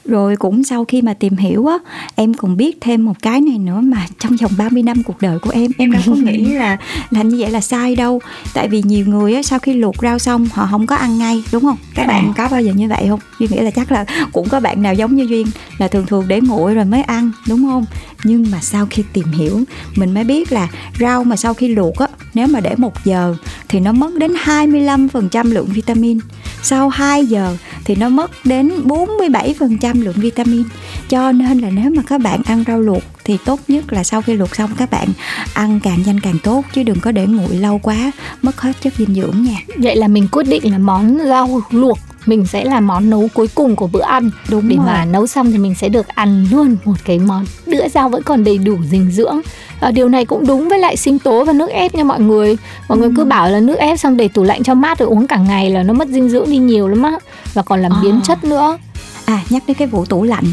Rồi 0.06 0.36
cũng 0.36 0.64
sau 0.64 0.86
khi 0.86 1.02
mà 1.02 1.14
tìm 1.14 1.38
hiểu 1.38 1.68
á 1.68 1.78
Em 2.16 2.34
còn 2.34 2.58
biết 2.58 2.78
thêm 2.82 3.06
một 3.06 3.14
cái 3.22 3.42
này 3.42 3.58
nữa 3.58 3.80
mà 3.84 4.08
Trong 4.20 4.36
vòng 4.36 4.52
30 4.58 4.84
năm 4.84 5.04
cuộc 5.04 5.22
đời 5.22 5.40
của 5.40 5.50
em 5.50 5.72
Em 5.78 5.92
đâu 5.92 6.02
có 6.06 6.16
nghĩ 6.16 6.46
là 6.54 6.78
làm 7.10 7.30
như 7.30 7.38
vậy 7.40 7.52
là 7.52 7.62
sai 7.62 7.96
đâu 7.96 8.22
Tại 8.54 8.68
vì 8.68 8.82
nhiều 8.86 9.06
người 9.06 9.34
á 9.34 9.44
sau 9.44 9.60
khi 9.60 9.74
luộc 9.74 9.96
rau 10.02 10.20
xong 10.20 10.48
Họ 10.54 10.68
không 10.72 10.88
có 10.88 10.96
ăn 10.96 11.18
ngay 11.18 11.44
đúng 11.52 11.64
không? 11.64 11.78
Các 11.96 12.08
bạn 12.08 12.34
có 12.38 12.48
bao 12.50 12.62
giờ 12.62 12.74
như 12.76 12.88
vậy 12.90 13.06
không? 13.10 13.20
Duy 13.40 13.48
nghĩ 13.52 13.58
là 13.58 13.72
chắc 13.72 13.92
là 13.92 14.06
cũng 14.32 14.50
có 14.50 14.60
bạn 14.60 14.82
nào 14.82 14.94
giống 14.94 15.16
như 15.16 15.24
Duyên 15.24 15.48
Là 15.78 15.88
thường 15.88 16.06
thường 16.06 16.28
để 16.28 16.42
nguội 16.42 16.74
rồi 16.74 16.86
mới 16.86 17.02
ăn 17.02 17.32
đúng 17.48 17.64
không? 17.66 17.86
Nhưng 18.24 18.46
mà 18.52 18.60
sau 18.62 18.88
khi 18.90 19.04
tìm 19.14 19.32
hiểu 19.32 19.60
Mình 19.96 20.14
mới 20.14 20.24
biết 20.24 20.52
là 20.52 20.68
rau 21.00 21.24
mà 21.24 21.36
sau 21.36 21.54
khi 21.54 21.68
luộc 21.68 21.96
á 21.96 22.08
Nếu 22.34 22.48
mà 22.48 22.60
để 22.60 22.76
một 22.78 23.06
giờ 23.06 23.36
Thì 23.70 23.80
nó 23.80 23.92
mất 23.92 24.16
đến 24.16 24.34
25% 24.46 25.54
lượng 25.54 25.68
vitamin 25.74 26.20
sau 26.64 26.90
2 26.90 27.26
giờ 27.26 27.58
thì 27.86 27.96
nó 27.96 28.10
mất 28.10 28.32
đến 28.46 28.72
47% 28.84 30.04
lượng 30.04 30.16
vitamin. 30.18 30.64
Cho 31.10 31.32
nên 31.32 31.60
là 31.60 31.70
nếu 31.70 31.92
mà 31.92 32.04
các 32.08 32.22
bạn 32.22 32.42
ăn 32.46 32.64
rau 32.68 32.82
luộc 32.82 33.04
thì 33.24 33.38
tốt 33.46 33.60
nhất 33.68 33.94
là 33.94 34.04
sau 34.04 34.22
khi 34.22 34.34
luộc 34.34 34.56
xong 34.56 34.72
các 34.78 34.92
bạn 34.92 35.08
ăn 35.54 35.80
càng 35.84 36.04
nhanh 36.06 36.20
càng 36.20 36.40
tốt, 36.44 36.66
chứ 36.74 36.84
đừng 36.84 37.00
có 37.00 37.12
để 37.12 37.26
nguội 37.26 37.56
lâu 37.56 37.80
quá, 37.80 38.12
mất 38.42 38.62
hết 38.62 38.82
chất 38.82 38.94
dinh 38.98 39.16
dưỡng 39.16 39.44
nha. 39.44 39.58
Vậy 39.78 39.96
là 39.96 40.08
mình 40.08 40.28
quyết 40.32 40.44
định 40.44 40.72
là 40.72 40.78
món 40.78 41.18
rau 41.28 41.62
luộc 41.72 42.00
mình 42.26 42.46
sẽ 42.46 42.64
là 42.66 42.80
món 42.80 43.10
nấu 43.10 43.30
cuối 43.34 43.48
cùng 43.56 43.76
của 43.76 43.88
bữa 43.88 44.02
ăn. 44.02 44.30
Đúng 44.50 44.70
để 44.70 44.76
rồi. 44.76 44.86
mà 44.86 45.06
nấu 45.06 45.28
xong 45.28 45.52
thì 45.52 45.58
mình 45.58 45.76
sẽ 45.76 45.90
được 45.90 46.08
ăn 46.08 46.48
luôn 46.52 46.76
một 46.86 46.94
cái 47.06 47.20
món 47.20 47.46
bữa 47.68 47.88
rau 47.88 48.10
vẫn 48.10 48.24
còn 48.24 48.44
đầy 48.44 48.58
đủ 48.58 48.78
dinh 48.92 49.12
dưỡng. 49.12 49.42
À, 49.80 49.92
điều 49.92 50.10
này 50.10 50.26
cũng 50.26 50.48
đúng 50.48 50.70
với 50.70 50.80
lại 50.80 50.98
sinh 50.98 51.20
tố 51.20 51.44
và 51.44 51.54
nước 51.54 51.70
ép 51.70 51.96
nha 51.96 52.04
mọi 52.04 52.20
người. 52.20 52.58
Mọi 52.90 52.98
người 52.98 53.10
cứ 53.16 53.22
Ừ. 53.24 53.26
bảo 53.26 53.50
là 53.50 53.60
nước 53.60 53.76
ép 53.78 54.00
xong 54.00 54.18
để 54.18 54.28
tủ 54.28 54.44
lạnh 54.44 54.64
cho 54.64 54.74
mát 54.74 55.00
rồi 55.00 55.10
uống 55.10 55.28
cả 55.28 55.38
ngày 55.38 55.70
là 55.70 55.84
nó 55.84 55.94
mất 55.94 56.08
dinh 56.08 56.30
dưỡng 56.30 56.52
đi 56.52 56.58
nhiều 56.58 56.88
lắm 56.88 57.04
á. 57.04 57.12
Và 57.54 57.62
còn 57.62 57.82
làm 57.82 57.92
À. 57.92 58.00
biến 58.04 58.20
chất 58.24 58.44
nữa. 58.44 58.78
À 59.26 59.40
nhắc 59.50 59.64
đến 59.68 59.78
cái 59.78 59.88
vụ 59.88 60.06
tủ 60.06 60.24
lạnh 60.24 60.44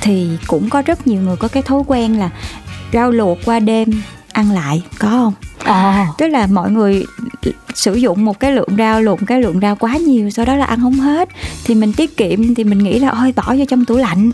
thì 0.00 0.28
cũng 0.46 0.70
có 0.70 0.82
rất 0.82 1.06
nhiều 1.06 1.22
người 1.22 1.36
có 1.36 1.48
cái 1.48 1.62
thói 1.62 1.82
quen 1.86 2.18
là 2.18 2.30
rau 2.92 3.10
luộc 3.10 3.38
qua 3.44 3.60
đêm 3.60 3.88
ăn 4.32 4.50
lại 4.52 4.82
có 4.98 5.08
không 5.08 5.32
à. 5.64 6.06
tức 6.18 6.28
là 6.28 6.46
mọi 6.46 6.70
người 6.70 7.04
sử 7.74 7.94
dụng 7.94 8.24
một 8.24 8.40
cái 8.40 8.52
lượng 8.52 8.68
rau 8.78 9.00
luộc 9.00 9.18
cái 9.26 9.42
lượng 9.42 9.60
rau 9.60 9.76
quá 9.76 9.96
nhiều, 9.96 10.30
sau 10.30 10.44
đó 10.44 10.56
là 10.56 10.64
ăn 10.64 10.80
không 10.80 11.00
hết. 11.00 11.28
Thì 11.64 11.74
mình 11.74 11.92
tiết 11.92 12.16
kiệm, 12.16 12.54
thì 12.54 12.64
mình 12.64 12.78
nghĩ 12.78 12.98
là 12.98 13.08
ôi 13.08 13.32
bỏ 13.36 13.54
vô 13.58 13.64
trong 13.68 13.84
tủ 13.84 13.96
lạnh. 13.96 14.30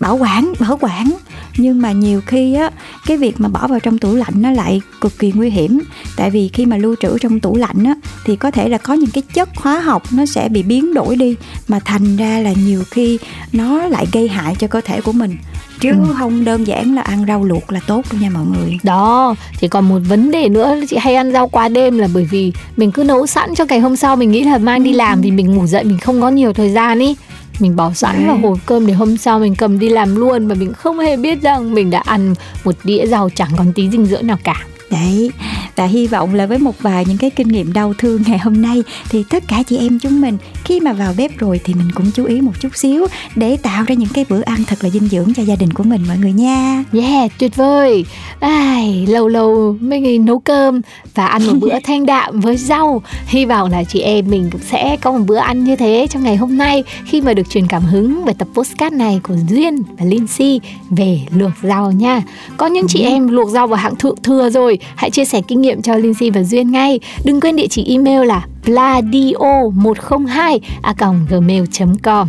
Bảo 0.00 0.16
quản 0.16 0.52
bảo 0.60 0.78
quản 0.80 1.10
nhưng 1.56 1.82
mà 1.82 1.92
nhiều 1.92 2.20
khi 2.26 2.54
á 2.54 2.70
cái 3.06 3.16
việc 3.16 3.40
mà 3.40 3.48
bỏ 3.48 3.66
vào 3.66 3.80
trong 3.80 3.98
tủ 3.98 4.14
lạnh 4.14 4.32
nó 4.36 4.50
lại 4.50 4.80
cực 5.00 5.18
kỳ 5.18 5.32
nguy 5.34 5.50
hiểm 5.50 5.80
tại 6.16 6.30
vì 6.30 6.48
khi 6.48 6.66
mà 6.66 6.76
lưu 6.76 6.94
trữ 7.00 7.18
trong 7.18 7.40
tủ 7.40 7.56
lạnh 7.56 7.84
á 7.84 7.94
thì 8.24 8.36
có 8.36 8.50
thể 8.50 8.68
là 8.68 8.78
có 8.78 8.94
những 8.94 9.10
cái 9.10 9.22
chất 9.34 9.48
hóa 9.56 9.80
học 9.80 10.02
nó 10.12 10.26
sẽ 10.26 10.48
bị 10.48 10.62
biến 10.62 10.94
đổi 10.94 11.16
đi 11.16 11.36
mà 11.68 11.78
thành 11.84 12.16
ra 12.16 12.38
là 12.38 12.52
nhiều 12.66 12.82
khi 12.90 13.18
nó 13.52 13.86
lại 13.86 14.06
gây 14.12 14.28
hại 14.28 14.54
cho 14.58 14.66
cơ 14.66 14.80
thể 14.80 15.00
của 15.00 15.12
mình 15.12 15.36
chứ 15.80 15.90
Ừ. 15.90 16.14
không 16.18 16.44
đơn 16.44 16.66
giản 16.66 16.94
là 16.94 17.02
ăn 17.02 17.24
rau 17.28 17.44
luộc 17.44 17.72
là 17.72 17.80
tốt 17.86 18.02
đâu 18.12 18.20
nha 18.22 18.30
mọi 18.30 18.44
người 18.46 18.78
Đó, 18.82 19.34
thì 19.58 19.68
còn 19.68 19.88
một 19.88 19.98
vấn 20.08 20.30
đề 20.30 20.48
nữa 20.48 20.74
chị 20.88 20.96
hay 20.96 21.14
ăn 21.14 21.32
rau 21.32 21.48
qua 21.48 21.68
đêm 21.68 21.98
là 21.98 22.08
bởi 22.14 22.24
vì 22.24 22.52
mình 22.76 22.92
cứ 22.92 23.04
nấu 23.04 23.26
sẵn 23.26 23.54
cho 23.54 23.64
ngày 23.68 23.80
hôm 23.80 23.96
sau 23.96 24.16
mình 24.16 24.30
nghĩ 24.30 24.44
là 24.44 24.58
mang 24.58 24.84
đi 24.84 24.92
làm 24.92 25.20
vì 25.20 25.30
mình 25.30 25.54
ngủ 25.54 25.66
dậy 25.66 25.84
mình 25.84 25.98
không 25.98 26.20
có 26.20 26.28
nhiều 26.30 26.52
thời 26.52 26.70
gian 26.70 26.98
ý. 26.98 27.16
Mình 27.62 27.76
bỏ 27.76 27.92
sẵn 27.92 28.26
vào 28.26 28.36
hộp 28.36 28.58
cơm 28.66 28.86
để 28.86 28.94
hôm 28.94 29.16
sau 29.16 29.38
mình 29.38 29.54
cầm 29.54 29.78
đi 29.78 29.88
làm 29.88 30.16
luôn 30.16 30.46
mà 30.46 30.54
mình 30.54 30.72
không 30.72 30.98
hề 30.98 31.16
biết 31.16 31.42
rằng 31.42 31.74
mình 31.74 31.90
đã 31.90 31.98
ăn 31.98 32.34
một 32.64 32.74
đĩa 32.84 33.06
rau 33.06 33.28
chẳng 33.34 33.50
còn 33.56 33.72
tí 33.72 33.90
dinh 33.90 34.06
dưỡng 34.06 34.26
nào 34.26 34.38
cả. 34.44 34.66
Đấy, 34.90 35.30
và 35.76 35.84
hy 35.84 36.06
vọng 36.06 36.34
là 36.34 36.46
với 36.46 36.58
một 36.58 36.74
vài 36.80 37.04
những 37.08 37.18
cái 37.18 37.30
kinh 37.30 37.48
nghiệm 37.48 37.72
đau 37.72 37.94
thương 37.98 38.22
ngày 38.26 38.38
hôm 38.38 38.62
nay 38.62 38.82
thì 39.08 39.24
tất 39.30 39.44
cả 39.48 39.62
chị 39.66 39.78
em 39.78 39.98
chúng 39.98 40.20
mình 40.20 40.38
khi 40.64 40.80
mà 40.80 40.92
vào 40.92 41.14
bếp 41.16 41.38
rồi 41.38 41.60
thì 41.64 41.74
mình 41.74 41.88
cũng 41.94 42.10
chú 42.14 42.24
ý 42.24 42.40
một 42.40 42.52
chút 42.60 42.76
xíu 42.76 43.06
để 43.36 43.56
tạo 43.56 43.84
ra 43.86 43.94
những 43.94 44.08
cái 44.14 44.24
bữa 44.28 44.40
ăn 44.40 44.64
thật 44.66 44.78
là 44.80 44.90
dinh 44.90 45.08
dưỡng 45.08 45.34
cho 45.34 45.42
gia 45.42 45.56
đình 45.56 45.72
của 45.72 45.84
mình 45.84 46.02
mọi 46.08 46.18
người 46.18 46.32
nha. 46.32 46.84
Yeah, 46.92 47.32
tuyệt 47.38 47.56
vời. 47.56 48.04
Ai, 48.40 49.06
lâu 49.08 49.28
lâu 49.28 49.76
mình 49.80 50.24
nấu 50.24 50.38
cơm 50.38 50.80
và 51.14 51.26
ăn 51.26 51.46
một 51.46 51.54
bữa 51.60 51.78
thanh 51.84 52.06
đạm 52.06 52.40
với 52.40 52.56
rau. 52.56 53.02
Hy 53.26 53.44
vọng 53.44 53.70
là 53.70 53.84
chị 53.84 54.00
em 54.00 54.30
mình 54.30 54.48
cũng 54.52 54.60
sẽ 54.70 54.96
có 54.96 55.12
một 55.12 55.24
bữa 55.26 55.36
ăn 55.36 55.64
như 55.64 55.76
thế 55.76 56.06
trong 56.10 56.22
ngày 56.22 56.36
hôm 56.36 56.56
nay 56.56 56.84
khi 57.04 57.20
mà 57.20 57.34
được 57.34 57.50
truyền 57.50 57.66
cảm 57.66 57.82
hứng 57.82 58.24
về 58.24 58.32
tập 58.38 58.48
postcard 58.54 58.96
này 58.96 59.20
của 59.22 59.34
Duyên 59.48 59.82
và 59.98 60.04
Lindsay 60.04 60.60
về 60.90 61.20
luộc 61.30 61.52
rau 61.62 61.92
nha. 61.92 62.22
Có 62.56 62.66
những 62.66 62.86
chị 62.88 63.02
em 63.02 63.28
luộc 63.28 63.50
rau 63.50 63.66
vào 63.66 63.78
hạng 63.78 63.96
thượng 63.96 64.22
thừa 64.22 64.50
rồi, 64.50 64.78
hãy 64.96 65.10
chia 65.10 65.24
sẻ 65.24 65.40
kinh 65.48 65.60
nghiệm 65.60 65.82
cho 65.82 65.96
Lindsay 65.96 66.30
và 66.30 66.42
Duyên 66.42 66.70
ngay. 66.70 67.00
Đừng 67.24 67.40
quên 67.40 67.56
địa 67.56 67.66
chỉ 67.66 67.84
email 67.84 68.26
là 68.26 68.46
pladio102 68.64 70.58
a 70.82 70.94
gmail.com. 71.28 72.28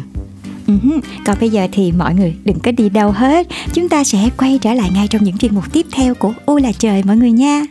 Ừ 0.68 0.74
hứ. 0.84 1.00
Còn 1.25 1.38
bây 1.40 1.50
giờ 1.50 1.68
thì 1.72 1.92
mọi 1.92 2.16
người 2.16 2.36
đừng 2.46 2.60
có 2.60 2.72
đi 2.72 2.90
đâu 2.90 3.12
hết. 3.12 3.48
Chúng 3.74 3.90
ta 3.90 4.04
sẽ 4.04 4.30
quay 4.38 4.60
trở 4.62 4.74
lại 4.74 4.92
ngay 4.94 5.08
trong 5.08 5.24
những 5.24 5.38
chuyên 5.38 5.56
mục 5.56 5.63
tiếp 5.74 5.86
theo 5.92 6.16
của 6.16 6.34
Ô 6.46 6.58
là 6.58 6.72
trời 6.78 7.04
mọi 7.04 7.16
người 7.16 7.32
nha. 7.32 7.63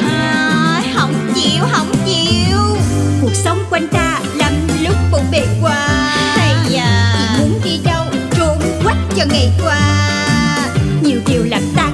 À, 0.00 0.82
không 0.94 1.14
chịu 1.34 1.64
không 1.70 1.92
chịu. 2.06 2.58
Cuộc 3.22 3.34
sống 3.34 3.58
quanh 3.70 3.88
ta 3.88 4.20
lắm 4.36 4.52
lúc 4.82 4.96
bộn 5.12 5.20
bề 5.32 5.46
quá 5.62 5.86
hay 6.36 6.76
à. 6.76 7.16
chỉ 7.18 7.42
muốn 7.42 7.60
đi 7.64 7.80
đâu 7.84 8.04
trốn 8.38 8.58
quách 8.84 8.98
cho 9.16 9.24
ngày 9.32 9.50
qua. 9.64 9.78
Nhiều 11.02 11.20
điều 11.26 11.44
làm 11.44 11.62
ta 11.76 11.91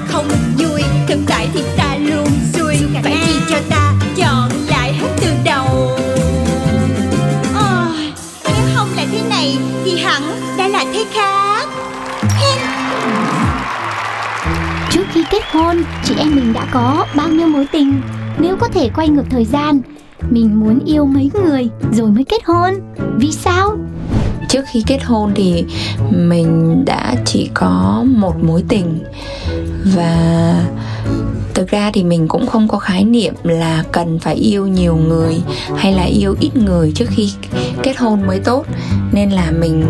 khác. 11.13 11.69
Trước 14.91 15.05
khi 15.13 15.25
kết 15.31 15.43
hôn, 15.53 15.83
chị 16.05 16.15
em 16.19 16.35
mình 16.35 16.53
đã 16.53 16.67
có 16.73 17.07
bao 17.15 17.29
nhiêu 17.29 17.47
mối 17.47 17.67
tình? 17.73 18.01
Nếu 18.39 18.57
có 18.57 18.69
thể 18.69 18.91
quay 18.95 19.09
ngược 19.09 19.25
thời 19.31 19.45
gian 19.45 19.81
Mình 20.31 20.61
muốn 20.61 20.79
yêu 20.85 21.05
mấy 21.05 21.31
người 21.35 21.69
rồi 21.93 22.11
mới 22.11 22.25
kết 22.25 22.45
hôn. 22.45 22.75
Vì 23.17 23.33
sao? 23.33 23.77
trước 24.49 24.65
khi 24.73 24.83
kết 24.87 25.05
hôn 25.05 25.33
thì 25.35 25.65
mình 26.11 26.85
đã 26.85 27.15
chỉ 27.25 27.51
có 27.55 28.05
một 28.17 28.45
mối 28.45 28.65
tình 28.69 29.05
và 29.85 30.55
thực 31.59 31.69
ra 31.69 31.91
thì 31.95 32.05
mình 32.05 32.29
cũng 32.29 32.47
không 32.47 32.69
có 32.69 32.79
khái 32.79 33.05
niệm 33.05 33.35
là 33.43 33.85
cần 33.93 34.19
phải 34.19 34.35
yêu 34.35 34.67
nhiều 34.67 34.97
người 34.97 35.41
hay 35.77 35.93
là 35.93 36.03
yêu 36.03 36.37
ít 36.41 36.57
người 36.57 36.93
trước 36.95 37.05
khi 37.11 37.33
kết 37.83 37.97
hôn 37.97 38.27
mới 38.27 38.41
tốt. 38.41 38.67
Nên 39.13 39.31
là 39.31 39.51
mình 39.51 39.85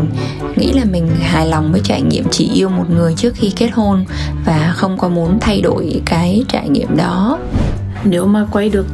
nghĩ 0.57 0.73
là 0.73 0.85
mình 0.85 1.09
hài 1.21 1.47
lòng 1.47 1.73
với 1.73 1.81
trải 1.85 2.03
nghiệm 2.03 2.25
chỉ 2.31 2.51
yêu 2.55 2.69
một 2.69 2.85
người 2.91 3.15
trước 3.15 3.35
khi 3.37 3.53
kết 3.57 3.69
hôn 3.73 4.05
và 4.45 4.73
không 4.77 4.99
có 4.99 5.09
muốn 5.09 5.39
thay 5.41 5.61
đổi 5.61 6.01
cái 6.07 6.45
trải 6.49 6.69
nghiệm 6.69 6.97
đó. 6.97 7.39
Nếu 8.05 8.27
mà 8.27 8.47
quay 8.53 8.69
được 8.69 8.87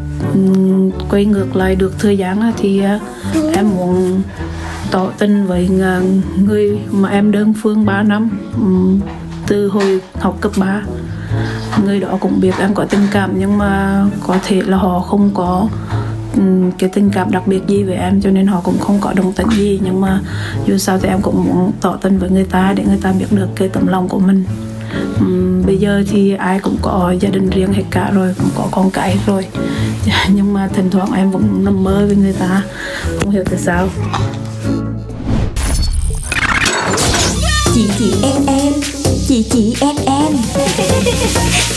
quay 1.11 1.25
ngược 1.25 1.57
lại 1.57 1.77
được 1.77 1.95
thời 1.99 2.19
gian 2.19 2.53
thì 2.57 2.81
à, 2.81 3.01
em 3.55 3.71
muốn 3.71 4.23
tỏ 4.91 5.11
tình 5.19 5.47
với 5.47 5.69
à, 5.83 6.01
người 6.37 6.79
mà 6.91 7.09
em 7.09 7.33
đơn 7.33 7.55
phương 7.63 7.85
3 7.85 8.03
năm 8.03 8.31
từ 9.47 9.69
hồi 9.69 10.01
học 10.21 10.39
cấp 10.41 10.53
3 10.57 10.83
người 11.85 12.01
đó 12.01 12.19
cũng 12.21 12.41
biết 12.41 12.55
em 12.59 12.75
có 12.75 12.85
tình 12.85 13.07
cảm, 13.13 13.39
nhưng 13.39 13.59
mà 13.59 14.05
có 14.27 14.39
thể 14.47 14.63
là 14.63 14.77
họ 14.77 15.01
không 15.01 15.31
có 15.35 15.69
cái 16.79 16.91
tình 16.93 17.11
cảm 17.11 17.31
đặc 17.31 17.47
biệt 17.47 17.61
gì 17.67 17.83
với 17.83 17.95
em, 17.95 18.21
cho 18.21 18.31
nên 18.31 18.47
họ 18.47 18.61
cũng 18.65 18.79
không 18.79 19.01
có 19.01 19.13
đồng 19.13 19.33
tình 19.33 19.49
gì. 19.51 19.81
Nhưng 19.85 20.01
mà 20.01 20.21
dù 20.67 20.79
sao 20.79 20.99
thì 20.99 21.09
em 21.09 21.21
cũng 21.23 21.45
muốn 21.45 21.73
tỏ 21.81 21.97
tình 22.03 22.19
với 22.19 22.31
người 22.31 22.45
ta 22.45 22.73
để 22.77 22.85
người 22.85 22.99
ta 23.03 23.13
biết 23.13 23.27
được 23.31 23.49
cái 23.55 23.69
tấm 23.69 23.87
lòng 23.87 24.09
của 24.09 24.19
mình. 24.19 24.45
Bây 25.67 25.77
giờ 25.77 26.03
thì 26.11 26.35
ai 26.35 26.59
cũng 26.59 26.77
có 26.83 27.15
gia 27.21 27.31
đình 27.31 27.51
riêng 27.51 27.73
hết 27.73 27.83
cả 27.91 28.11
rồi, 28.15 28.35
cũng 28.39 28.51
có 28.57 28.69
con 28.71 28.91
cái 28.91 29.19
rồi. 29.27 29.47
Nhưng 30.29 30.53
mà 30.53 30.69
thỉnh 30.75 30.91
thoảng 30.91 31.13
em 31.13 31.31
vẫn 31.31 31.65
nằm 31.65 31.85
mơ 31.85 32.05
với 32.07 32.17
người 32.17 32.33
ta, 32.33 32.63
không 33.21 33.31
hiểu 33.31 33.45
tại 33.51 33.59
sao. 33.59 33.89
Chị 37.75 37.89
chị 37.99 38.15
em 38.23 38.47
em, 38.47 38.73
Chị 39.29 39.43
chị 39.51 39.77
em 39.81 39.97
em. 40.07 40.33
Các 41.35 41.74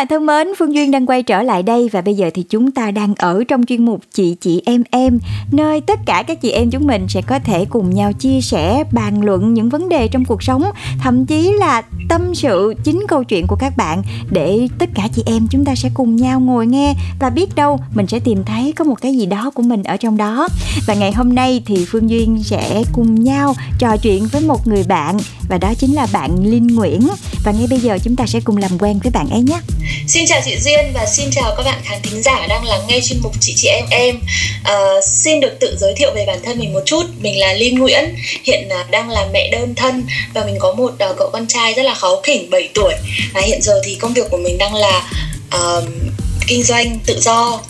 bạn 0.00 0.06
thân 0.06 0.26
mến, 0.26 0.48
Phương 0.58 0.74
Duyên 0.74 0.90
đang 0.90 1.06
quay 1.06 1.22
trở 1.22 1.42
lại 1.42 1.62
đây 1.62 1.88
và 1.92 2.00
bây 2.00 2.14
giờ 2.14 2.30
thì 2.34 2.42
chúng 2.42 2.70
ta 2.70 2.90
đang 2.90 3.14
ở 3.14 3.44
trong 3.48 3.66
chuyên 3.66 3.84
mục 3.84 4.00
Chị 4.12 4.36
chị 4.40 4.62
em 4.64 4.82
em 4.90 5.18
nơi 5.52 5.80
tất 5.80 6.00
cả 6.06 6.24
các 6.26 6.40
chị 6.40 6.50
em 6.50 6.70
chúng 6.70 6.86
mình 6.86 7.06
sẽ 7.08 7.22
có 7.22 7.38
thể 7.38 7.64
cùng 7.64 7.90
nhau 7.90 8.12
chia 8.12 8.40
sẻ, 8.40 8.84
bàn 8.92 9.24
luận 9.24 9.54
những 9.54 9.68
vấn 9.68 9.88
đề 9.88 10.08
trong 10.08 10.24
cuộc 10.24 10.42
sống, 10.42 10.64
thậm 11.00 11.26
chí 11.26 11.52
là 11.52 11.82
tâm 12.08 12.34
sự 12.34 12.74
chính 12.84 13.04
câu 13.08 13.24
chuyện 13.24 13.46
của 13.46 13.56
các 13.56 13.76
bạn 13.76 14.02
để 14.30 14.68
tất 14.78 14.90
cả 14.94 15.08
chị 15.14 15.22
em 15.26 15.46
chúng 15.50 15.64
ta 15.64 15.74
sẽ 15.74 15.90
cùng 15.94 16.16
nhau 16.16 16.40
ngồi 16.40 16.66
nghe 16.66 16.94
và 17.20 17.30
biết 17.30 17.54
đâu 17.54 17.80
mình 17.94 18.06
sẽ 18.06 18.20
tìm 18.20 18.44
thấy 18.44 18.72
có 18.72 18.84
một 18.84 19.00
cái 19.00 19.16
gì 19.16 19.26
đó 19.26 19.50
của 19.54 19.62
mình 19.62 19.82
ở 19.82 19.96
trong 19.96 20.16
đó. 20.16 20.48
Và 20.86 20.94
ngày 20.94 21.12
hôm 21.12 21.34
nay 21.34 21.62
thì 21.66 21.84
Phương 21.88 22.10
Duyên 22.10 22.42
sẽ 22.44 22.82
cùng 22.92 23.14
nhau 23.14 23.54
trò 23.78 23.96
chuyện 23.96 24.26
với 24.32 24.42
một 24.42 24.66
người 24.66 24.84
bạn 24.88 25.16
và 25.48 25.58
đó 25.58 25.74
chính 25.78 25.94
là 25.94 26.06
bạn 26.12 26.44
Linh 26.44 26.66
Nguyễn 26.66 27.00
và 27.44 27.52
ngay 27.52 27.66
bây 27.70 27.80
giờ 27.80 27.98
chúng 28.04 28.16
ta 28.16 28.26
sẽ 28.26 28.40
cùng 28.40 28.56
làm 28.56 28.70
quen 28.78 28.98
với 29.02 29.10
bạn 29.12 29.30
ấy 29.30 29.42
nhé. 29.42 29.60
Xin 30.06 30.26
chào 30.26 30.40
chị 30.44 30.58
Duyên 30.58 30.92
và 30.94 31.06
xin 31.06 31.30
chào 31.30 31.54
các 31.56 31.62
bạn 31.62 31.80
khán 31.84 32.02
thính 32.02 32.22
giả 32.22 32.46
đang 32.48 32.64
lắng 32.64 32.80
nghe 32.88 33.00
chuyên 33.00 33.18
mục 33.22 33.32
chị 33.40 33.54
chị 33.56 33.68
em 33.68 33.84
em. 33.90 34.20
À, 34.64 34.74
xin 35.02 35.40
được 35.40 35.56
tự 35.60 35.76
giới 35.80 35.94
thiệu 35.94 36.10
về 36.14 36.26
bản 36.26 36.38
thân 36.44 36.58
mình 36.58 36.72
một 36.72 36.82
chút. 36.84 37.02
Mình 37.20 37.38
là 37.40 37.52
Linh 37.52 37.78
Nguyễn, 37.78 38.14
hiện 38.44 38.68
là 38.68 38.84
đang 38.90 39.10
là 39.10 39.26
mẹ 39.32 39.48
đơn 39.52 39.74
thân 39.74 40.06
và 40.34 40.44
mình 40.44 40.56
có 40.58 40.72
một 40.72 40.92
uh, 41.10 41.16
cậu 41.16 41.30
con 41.32 41.46
trai 41.46 41.74
rất 41.74 41.82
là 41.82 41.94
kháu 41.94 42.20
khỉnh 42.22 42.50
7 42.50 42.68
tuổi. 42.74 42.94
Và 43.32 43.40
hiện 43.40 43.62
giờ 43.62 43.80
thì 43.84 43.94
công 43.94 44.14
việc 44.14 44.30
của 44.30 44.36
mình 44.36 44.58
đang 44.58 44.74
là 44.74 45.10
uh, 45.56 45.84
kinh 46.46 46.62
doanh 46.62 46.98
tự 47.06 47.20
do 47.20 47.60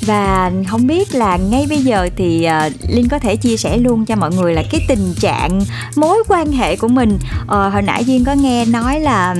và 0.00 0.50
không 0.68 0.86
biết 0.86 1.14
là 1.14 1.36
ngay 1.36 1.66
bây 1.68 1.78
giờ 1.78 2.08
thì 2.16 2.46
uh, 2.66 2.72
Linh 2.90 3.08
có 3.08 3.18
thể 3.18 3.36
chia 3.36 3.56
sẻ 3.56 3.76
luôn 3.76 4.06
cho 4.06 4.16
mọi 4.16 4.30
người 4.30 4.54
là 4.54 4.62
cái 4.70 4.80
tình 4.88 5.14
trạng 5.20 5.60
mối 5.96 6.22
quan 6.28 6.52
hệ 6.52 6.76
của 6.76 6.88
mình. 6.88 7.18
Ờ, 7.46 7.68
hồi 7.68 7.82
nãy 7.82 8.04
Duyên 8.04 8.24
có 8.24 8.32
nghe 8.32 8.64
nói 8.64 9.00
là 9.00 9.34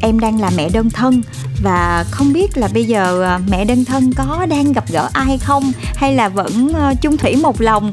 em 0.00 0.20
đang 0.20 0.40
là 0.40 0.50
mẹ 0.56 0.68
đơn 0.68 0.90
thân 0.90 1.22
và 1.62 2.04
không 2.10 2.32
biết 2.32 2.56
là 2.56 2.68
bây 2.74 2.84
giờ 2.84 3.22
ờ, 3.22 3.40
mẹ 3.50 3.64
đơn 3.64 3.84
thân 3.84 4.12
có 4.16 4.46
đang 4.48 4.72
gặp 4.72 4.84
gỡ 4.92 5.08
ai 5.12 5.38
không 5.38 5.72
hay 5.96 6.14
là 6.14 6.28
vẫn 6.28 6.72
ờ, 6.74 6.94
chung 7.02 7.16
thủy 7.16 7.36
một 7.36 7.60
lòng 7.60 7.92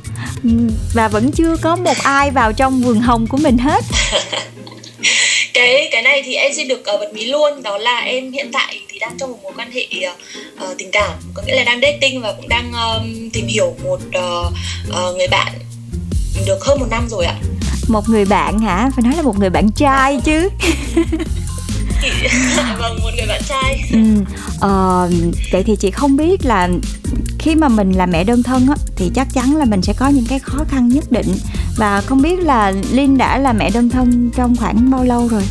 và 0.94 1.08
vẫn 1.08 1.32
chưa 1.32 1.58
có 1.58 1.76
một 1.76 1.98
ai 2.04 2.32
vào 2.32 2.54
trong 2.54 2.82
vườn 2.82 3.02
hồng 3.02 3.28
của 3.28 3.38
mình 3.38 3.58
hết. 3.58 3.84
cái 5.54 5.90
cái 5.92 6.02
này 6.02 6.24
thì 6.26 6.36
em 6.36 6.54
xin 6.54 6.68
được 6.68 6.82
bật 6.86 7.14
mí 7.14 7.26
luôn 7.26 7.64
đó 7.64 7.78
là 7.78 8.00
em 8.00 8.32
hiện 8.32 8.52
tại 8.52 8.80
thì 8.90 8.93
đang 9.06 9.18
trong 9.18 9.32
một 9.32 9.38
mối 9.44 9.54
quan 9.58 9.72
hệ 9.72 9.88
uh, 10.64 10.78
tình 10.78 10.90
cảm 10.92 11.12
có 11.34 11.44
nghĩa 11.46 11.56
là 11.56 11.64
đang 11.64 11.82
dating 11.82 12.22
và 12.22 12.34
cũng 12.34 12.50
đang 12.50 12.74
um, 12.74 13.30
tìm 13.34 13.48
hiểu 13.48 13.76
một 13.84 14.00
uh, 14.08 14.54
uh, 14.90 15.18
người 15.18 15.28
bạn 15.28 15.54
được 16.46 16.66
hơn 16.66 16.80
một 16.80 16.86
năm 16.90 17.08
rồi 17.10 17.26
ạ 17.26 17.36
Một 17.88 18.10
người 18.10 18.26
bạn 18.26 18.60
hả? 18.60 18.90
Phải 18.96 19.04
nói 19.04 19.14
là 19.16 19.22
một 19.22 19.40
người 19.40 19.50
bạn 19.50 19.72
trai 19.72 20.20
chứ. 20.24 20.50
vâng 22.80 23.00
một 23.04 23.10
người 23.18 23.28
bạn 23.28 23.42
trai 23.50 23.84
Ừ, 23.92 24.00
ờ, 24.60 25.10
vậy 25.52 25.64
thì 25.64 25.76
chị 25.76 25.92
không 25.92 26.18
biết 26.18 26.46
là 26.46 26.70
khi 27.40 27.56
mà 27.56 27.68
mình 27.68 27.92
là 27.92 28.06
mẹ 28.06 28.24
đơn 28.24 28.44
thân 28.44 28.68
á, 28.70 28.76
thì 28.96 29.12
chắc 29.16 29.28
chắn 29.34 29.56
là 29.56 29.66
mình 29.66 29.82
sẽ 29.82 29.94
có 29.94 30.08
những 30.08 30.26
cái 30.30 30.40
khó 30.40 30.60
khăn 30.70 30.90
nhất 30.90 31.12
định 31.12 31.36
và 31.78 32.02
không 32.02 32.22
biết 32.22 32.40
là 32.40 32.74
Linh 32.92 33.18
đã 33.18 33.38
là 33.38 33.54
mẹ 33.54 33.70
đơn 33.70 33.90
thân 33.90 34.32
trong 34.36 34.56
khoảng 34.56 34.92
bao 34.92 35.04
lâu 35.04 35.28
rồi? 35.28 35.44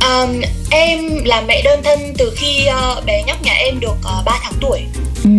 Um, 0.00 0.42
em 0.70 1.24
là 1.24 1.40
mẹ 1.40 1.62
đơn 1.62 1.82
thân 1.82 2.14
từ 2.18 2.32
khi 2.36 2.66
uh, 2.68 3.04
bé 3.04 3.22
nhóc 3.26 3.42
nhà 3.42 3.52
em 3.52 3.80
được 3.80 3.96
uh, 4.18 4.24
3 4.24 4.38
tháng 4.42 4.52
tuổi. 4.60 4.80
Ừ, 5.24 5.30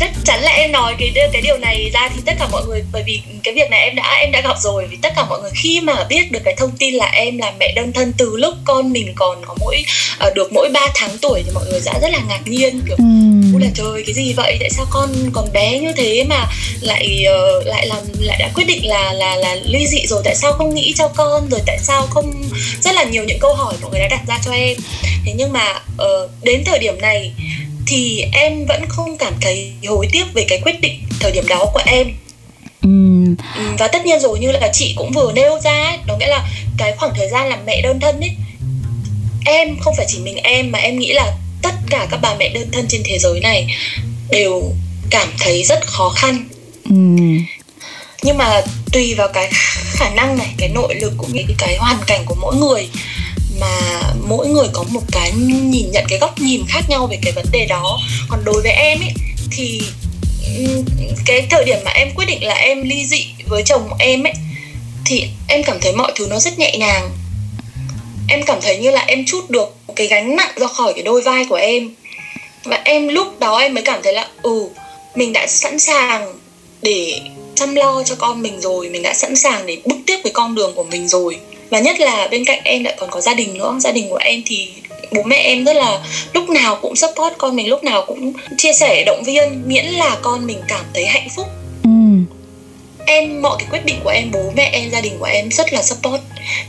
chắc 0.00 0.10
chắn 0.24 0.40
là 0.42 0.50
em 0.50 0.72
nói 0.72 0.94
cái 0.98 1.12
cái 1.32 1.42
điều 1.42 1.58
này 1.58 1.90
ra 1.94 2.08
thì 2.14 2.20
tất 2.26 2.32
cả 2.38 2.48
mọi 2.52 2.62
người 2.66 2.82
bởi 2.92 3.02
vì 3.06 3.20
cái 3.44 3.54
việc 3.54 3.70
này 3.70 3.80
em 3.80 3.94
đã 3.96 4.16
em 4.20 4.32
đã 4.32 4.40
gặp 4.40 4.56
rồi. 4.58 4.86
Vì 4.90 4.96
tất 5.02 5.12
cả 5.16 5.24
mọi 5.28 5.40
người 5.42 5.50
khi 5.54 5.80
mà 5.80 6.04
biết 6.04 6.32
được 6.32 6.40
cái 6.44 6.54
thông 6.58 6.70
tin 6.78 6.94
là 6.94 7.06
em 7.06 7.38
là 7.38 7.52
mẹ 7.60 7.72
đơn 7.76 7.92
thân 7.92 8.12
từ 8.18 8.36
lúc 8.36 8.54
con 8.64 8.92
mình 8.92 9.12
còn 9.16 9.42
có 9.46 9.54
mỗi 9.60 9.84
uh, 10.26 10.34
được 10.34 10.52
mỗi 10.52 10.68
3 10.68 10.80
tháng 10.94 11.18
tuổi 11.22 11.42
thì 11.46 11.50
mọi 11.54 11.64
người 11.70 11.80
đã 11.86 11.98
rất 12.02 12.08
là 12.12 12.18
ngạc 12.28 12.40
nhiên 12.44 12.80
kiểu 12.86 12.96
ừ, 13.60 13.64
là 13.64 13.70
trời 13.74 14.02
cái 14.06 14.14
gì 14.14 14.32
vậy? 14.32 14.56
Tại 14.60 14.70
sao 14.70 14.86
con 14.90 15.30
còn 15.32 15.52
bé 15.52 15.78
như 15.78 15.92
thế 15.96 16.24
mà 16.24 16.46
lại 16.80 17.24
uh, 17.58 17.66
lại 17.66 17.86
làm 17.86 18.02
lại 18.20 18.36
đã 18.40 18.50
quyết 18.54 18.64
định 18.64 18.86
là 18.86 19.12
là 19.12 19.36
là 19.36 19.54
ly 19.64 19.86
dị 19.86 20.06
rồi? 20.06 20.22
Tại 20.24 20.34
sao 20.34 20.52
không 20.52 20.74
nghĩ 20.74 20.94
cho 20.96 21.08
con 21.08 21.48
rồi? 21.50 21.60
Tại 21.66 21.78
sao 21.82 22.06
không? 22.06 22.44
Rất 22.80 22.94
là 22.94 23.04
nhiều 23.04 23.24
những 23.24 23.38
câu 23.40 23.54
hỏi 23.54 23.74
mọi 23.82 23.90
người 23.90 24.00
đã 24.00 24.08
đặt 24.08 24.20
ra 24.28 24.38
cho 24.44 24.52
em. 24.52 24.76
Thế 25.24 25.32
nhưng 25.36 25.52
mà 25.52 25.74
uh, 26.02 26.30
đến 26.42 26.64
thời 26.64 26.78
điểm 26.78 27.00
này 27.00 27.32
thì 27.86 28.24
em 28.32 28.66
vẫn 28.66 28.84
không 28.88 29.18
cảm 29.18 29.32
thấy 29.40 29.72
hối 29.88 30.08
tiếc 30.12 30.24
về 30.34 30.44
cái 30.48 30.60
quyết 30.64 30.80
định 30.80 31.02
thời 31.20 31.32
điểm 31.32 31.48
đó 31.48 31.64
của 31.72 31.82
em. 31.86 32.06
Ừ, 32.82 32.88
và 33.78 33.88
tất 33.88 34.06
nhiên 34.06 34.20
rồi 34.20 34.38
như 34.38 34.52
là 34.52 34.70
chị 34.72 34.94
cũng 34.96 35.10
vừa 35.12 35.32
nêu 35.32 35.60
ra 35.60 35.84
ấy, 35.84 35.98
đó 36.06 36.16
nghĩa 36.16 36.26
là 36.26 36.48
cái 36.78 36.92
khoảng 36.96 37.12
thời 37.16 37.28
gian 37.28 37.48
làm 37.48 37.66
mẹ 37.66 37.82
đơn 37.82 38.00
thân 38.00 38.20
ấy 38.20 38.30
em 39.44 39.76
không 39.80 39.94
phải 39.96 40.06
chỉ 40.08 40.18
mình 40.18 40.36
em 40.36 40.72
mà 40.72 40.78
em 40.78 40.98
nghĩ 40.98 41.12
là 41.12 41.32
tất 41.62 41.74
cả 41.90 42.06
các 42.10 42.20
bà 42.22 42.34
mẹ 42.34 42.48
đơn 42.48 42.68
thân 42.72 42.86
trên 42.88 43.02
thế 43.04 43.18
giới 43.18 43.40
này 43.40 43.74
đều 44.30 44.72
cảm 45.10 45.28
thấy 45.38 45.64
rất 45.64 45.86
khó 45.86 46.08
khăn. 46.08 46.48
Ừ. 46.84 46.94
nhưng 48.22 48.38
mà 48.38 48.62
tùy 48.92 49.14
vào 49.14 49.28
cái 49.28 49.50
khả 49.92 50.10
năng 50.10 50.38
này 50.38 50.54
cái 50.58 50.68
nội 50.68 50.94
lực 50.94 51.12
cũng 51.16 51.32
như 51.32 51.42
cái 51.58 51.76
hoàn 51.76 51.98
cảnh 52.06 52.22
của 52.26 52.34
mỗi 52.40 52.56
người 52.56 52.88
mà 53.60 54.00
mỗi 54.28 54.48
người 54.48 54.66
có 54.72 54.84
một 54.88 55.02
cái 55.12 55.32
nhìn 55.32 55.90
nhận 55.90 56.04
cái 56.08 56.18
góc 56.18 56.38
nhìn 56.38 56.62
khác 56.68 56.84
nhau 56.88 57.06
về 57.06 57.18
cái 57.22 57.32
vấn 57.32 57.46
đề 57.52 57.66
đó. 57.66 58.00
Còn 58.28 58.44
đối 58.44 58.62
với 58.62 58.72
em 58.72 59.00
ấy 59.00 59.12
thì 59.50 59.82
cái 61.26 61.46
thời 61.50 61.64
điểm 61.64 61.78
mà 61.84 61.90
em 61.90 62.08
quyết 62.14 62.26
định 62.26 62.44
là 62.44 62.54
em 62.54 62.82
ly 62.82 63.06
dị 63.06 63.26
với 63.46 63.62
chồng 63.62 63.90
em 63.98 64.22
ấy 64.22 64.32
thì 65.04 65.28
em 65.48 65.62
cảm 65.62 65.80
thấy 65.80 65.92
mọi 65.92 66.12
thứ 66.16 66.26
nó 66.30 66.38
rất 66.38 66.58
nhẹ 66.58 66.76
nhàng. 66.78 67.10
Em 68.28 68.42
cảm 68.46 68.58
thấy 68.62 68.78
như 68.78 68.90
là 68.90 69.00
em 69.00 69.24
chút 69.26 69.50
được 69.50 69.77
cái 69.98 70.06
gánh 70.06 70.36
nặng 70.36 70.52
ra 70.56 70.66
khỏi 70.66 70.92
cái 70.94 71.02
đôi 71.02 71.22
vai 71.22 71.44
của 71.48 71.56
em. 71.56 71.90
Và 72.64 72.80
em 72.84 73.08
lúc 73.08 73.40
đó 73.40 73.58
em 73.58 73.74
mới 73.74 73.82
cảm 73.82 74.00
thấy 74.02 74.12
là 74.12 74.28
ừ 74.42 74.68
mình 75.14 75.32
đã 75.32 75.46
sẵn 75.46 75.78
sàng 75.78 76.34
để 76.82 77.20
chăm 77.54 77.74
lo 77.74 78.02
cho 78.02 78.14
con 78.18 78.42
mình 78.42 78.60
rồi 78.60 78.88
mình 78.88 79.02
đã 79.02 79.14
sẵn 79.14 79.36
sàng 79.36 79.66
để 79.66 79.78
bước 79.84 79.96
tiếp 80.06 80.18
với 80.22 80.32
con 80.32 80.54
đường 80.54 80.72
của 80.74 80.82
mình 80.82 81.08
rồi. 81.08 81.38
Và 81.70 81.78
nhất 81.78 82.00
là 82.00 82.28
bên 82.30 82.44
cạnh 82.44 82.60
em 82.64 82.84
lại 82.84 82.94
còn 82.98 83.10
có 83.10 83.20
gia 83.20 83.34
đình 83.34 83.58
nữa. 83.58 83.76
Gia 83.80 83.90
đình 83.90 84.08
của 84.10 84.16
em 84.16 84.42
thì 84.46 84.68
bố 85.12 85.22
mẹ 85.22 85.36
em 85.36 85.64
rất 85.64 85.76
là 85.76 86.00
lúc 86.32 86.48
nào 86.48 86.78
cũng 86.82 86.96
support 86.96 87.34
con 87.38 87.56
mình 87.56 87.68
lúc 87.68 87.84
nào 87.84 88.04
cũng 88.06 88.32
chia 88.58 88.72
sẻ 88.72 89.04
động 89.06 89.22
viên 89.26 89.62
miễn 89.66 89.84
là 89.84 90.16
con 90.22 90.46
mình 90.46 90.58
cảm 90.68 90.84
thấy 90.94 91.06
hạnh 91.06 91.28
phúc. 91.36 91.46
Ừ. 91.84 91.90
em 93.06 93.42
mọi 93.42 93.56
cái 93.58 93.68
quyết 93.70 93.84
định 93.84 94.00
của 94.04 94.10
em 94.10 94.30
bố 94.32 94.52
mẹ 94.56 94.70
em 94.72 94.90
gia 94.90 95.00
đình 95.00 95.18
của 95.18 95.28
em 95.32 95.50
rất 95.50 95.72
là 95.72 95.82
support. 95.82 96.20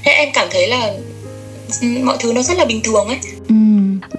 Thế 0.03 0.12
em 0.12 0.29
cảm 0.33 0.48
thấy 0.51 0.67
là 0.67 0.93
Ừ, 1.81 1.88
mọi 2.03 2.17
thứ 2.19 2.33
nó 2.33 2.41
rất 2.41 2.57
là 2.57 2.65
bình 2.65 2.81
thường 2.83 3.07
ấy. 3.07 3.19
Ừ. 3.49 3.55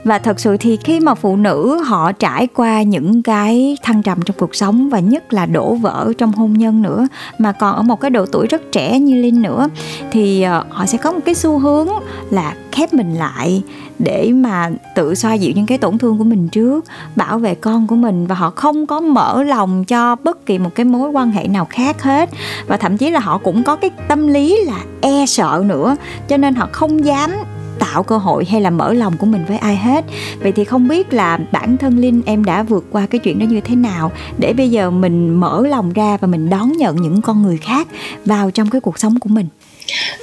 Và 0.04 0.19
thật 0.19 0.40
sự 0.40 0.57
thì 0.57 0.78
khi 0.85 1.00
mà 1.00 1.14
phụ 1.14 1.37
nữ 1.37 1.83
họ 1.85 2.12
trải 2.12 2.47
qua 2.47 2.83
những 2.83 3.23
cái 3.23 3.76
thăng 3.83 4.02
trầm 4.02 4.23
trong 4.23 4.37
cuộc 4.38 4.54
sống 4.54 4.90
và 4.90 4.99
nhất 4.99 5.33
là 5.33 5.47
đổ 5.47 5.75
vỡ 5.75 6.12
trong 6.19 6.33
hôn 6.33 6.52
nhân 6.52 6.83
nữa, 6.83 7.09
mà 7.38 7.52
còn 7.52 7.76
ở 7.76 7.83
một 7.83 8.00
cái 8.00 8.11
độ 8.11 8.26
tuổi 8.26 8.47
rất 8.47 8.73
trẻ 8.73 8.99
như 8.99 9.23
linh 9.23 9.42
nữa, 9.42 9.69
thì 10.11 10.42
ờ, 10.42 10.64
họ 10.71 10.87
sẽ 10.87 10.99
có 10.99 11.12
một 11.12 11.21
cái 11.25 11.35
xu 11.35 11.59
hướng 11.59 11.88
là 12.30 12.54
khép 12.73 12.95
mình 12.95 13.14
lại 13.14 13.62
để 14.04 14.33
mà 14.33 14.71
tự 14.95 15.14
xoa 15.14 15.35
dịu 15.35 15.52
những 15.57 15.66
cái 15.66 15.78
tổn 15.78 15.99
thương 15.99 16.19
của 16.19 16.25
mình 16.25 16.49
trước, 16.49 16.85
bảo 17.16 17.38
vệ 17.38 17.54
con 17.54 17.87
của 17.87 17.97
mình 17.97 18.26
và 18.26 18.35
họ 18.35 18.50
không 18.50 18.87
có 18.87 19.00
mở 19.00 19.42
lòng 19.42 19.85
cho 19.85 20.16
bất 20.25 20.47
kỳ 20.47 20.59
một 20.59 20.71
cái 20.75 20.85
mối 20.85 21.11
quan 21.11 21.30
hệ 21.30 21.49
nào 21.49 21.66
khác 21.71 22.02
hết. 22.02 22.30
Và 22.66 22.76
thậm 22.76 22.97
chí 22.97 23.11
là 23.11 23.21
họ 23.21 23.38
cũng 23.38 23.62
có 23.62 23.76
cái 23.76 23.90
tâm 24.09 24.26
lý 24.26 24.64
là 24.64 24.80
e 25.00 25.26
sợ 25.26 25.62
nữa, 25.66 25.97
cho 26.28 26.37
nên 26.37 26.54
họ 26.54 26.69
không 26.73 27.04
dám 27.04 27.30
tạo 27.78 28.02
cơ 28.02 28.19
hội 28.19 28.45
hay 28.45 28.61
là 28.61 28.71
mở 28.71 28.92
lòng 28.92 29.16
của 29.16 29.26
mình 29.26 29.45
với 29.49 29.59
ai 29.59 29.76
hết. 29.76 30.04
Vậy 30.42 30.52
thì 30.52 30.64
không 30.64 30.88
biết 30.88 31.12
là 31.12 31.38
bản 31.52 31.76
thân 31.76 31.99
linh, 31.99 32.23
em 32.26 32.45
đã 32.45 32.62
vượt 32.62 32.85
qua 32.90 33.07
cái 33.07 33.19
chuyện 33.19 33.38
đó 33.38 33.45
như 33.45 33.61
thế 33.61 33.76
nào 33.76 34.12
để 34.38 34.52
bây 34.52 34.71
giờ 34.71 34.90
mình 34.90 35.40
mở 35.40 35.66
lòng 35.66 35.92
ra 35.92 36.16
và 36.21 36.28
mình 36.28 36.50
đón 36.50 36.73
nhận 36.73 36.97
những 36.97 37.23
con 37.23 37.42
người 37.42 37.57
khác 37.57 37.88
vào 38.25 38.50
trong 38.50 38.71
cái 38.71 38.80
cuộc 38.80 38.99
sống 38.99 39.21
của 39.21 39.28
mình? 39.28 39.47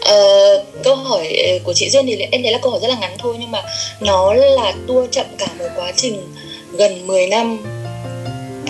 Ờ, 0.02 0.64
câu 0.84 0.96
hỏi 0.96 1.60
của 1.64 1.74
chị 1.74 1.90
Duyên 1.90 2.06
thì 2.08 2.18
em 2.32 2.44
thấy 2.44 2.52
là 2.52 2.58
câu 2.58 2.72
hỏi 2.72 2.80
rất 2.82 2.88
là 2.88 2.98
ngắn 3.00 3.12
thôi 3.18 3.36
nhưng 3.40 3.52
mà 3.52 3.64
nó 4.00 4.34
là 4.34 4.74
tua 4.88 5.08
chậm 5.12 5.26
cả 5.38 5.48
một 5.60 5.70
quá 5.76 5.92
trình 5.96 6.22
gần 6.72 7.08
10 7.08 7.28
năm 7.28 7.60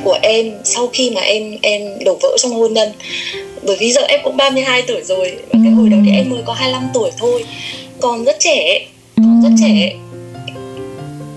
của 0.03 0.17
em 0.21 0.51
sau 0.63 0.87
khi 0.87 1.09
mà 1.09 1.21
em 1.21 1.57
em 1.61 1.81
đổ 2.05 2.17
vỡ 2.21 2.29
trong 2.37 2.51
hôn 2.51 2.73
nhân. 2.73 2.91
Bởi 3.63 3.75
vì 3.79 3.91
giờ 3.91 4.01
em 4.01 4.19
cũng 4.23 4.37
32 4.37 4.81
tuổi 4.81 5.01
rồi 5.03 5.37
và 5.49 5.59
cái 5.63 5.73
hồi 5.73 5.89
đó 5.89 5.97
thì 6.05 6.11
em 6.11 6.29
mới 6.29 6.41
có 6.45 6.53
25 6.53 6.89
tuổi 6.93 7.11
thôi. 7.17 7.45
Còn 7.99 8.23
rất 8.23 8.35
trẻ 8.39 8.87
còn 9.17 9.41
rất 9.43 9.49
trẻ. 9.61 9.93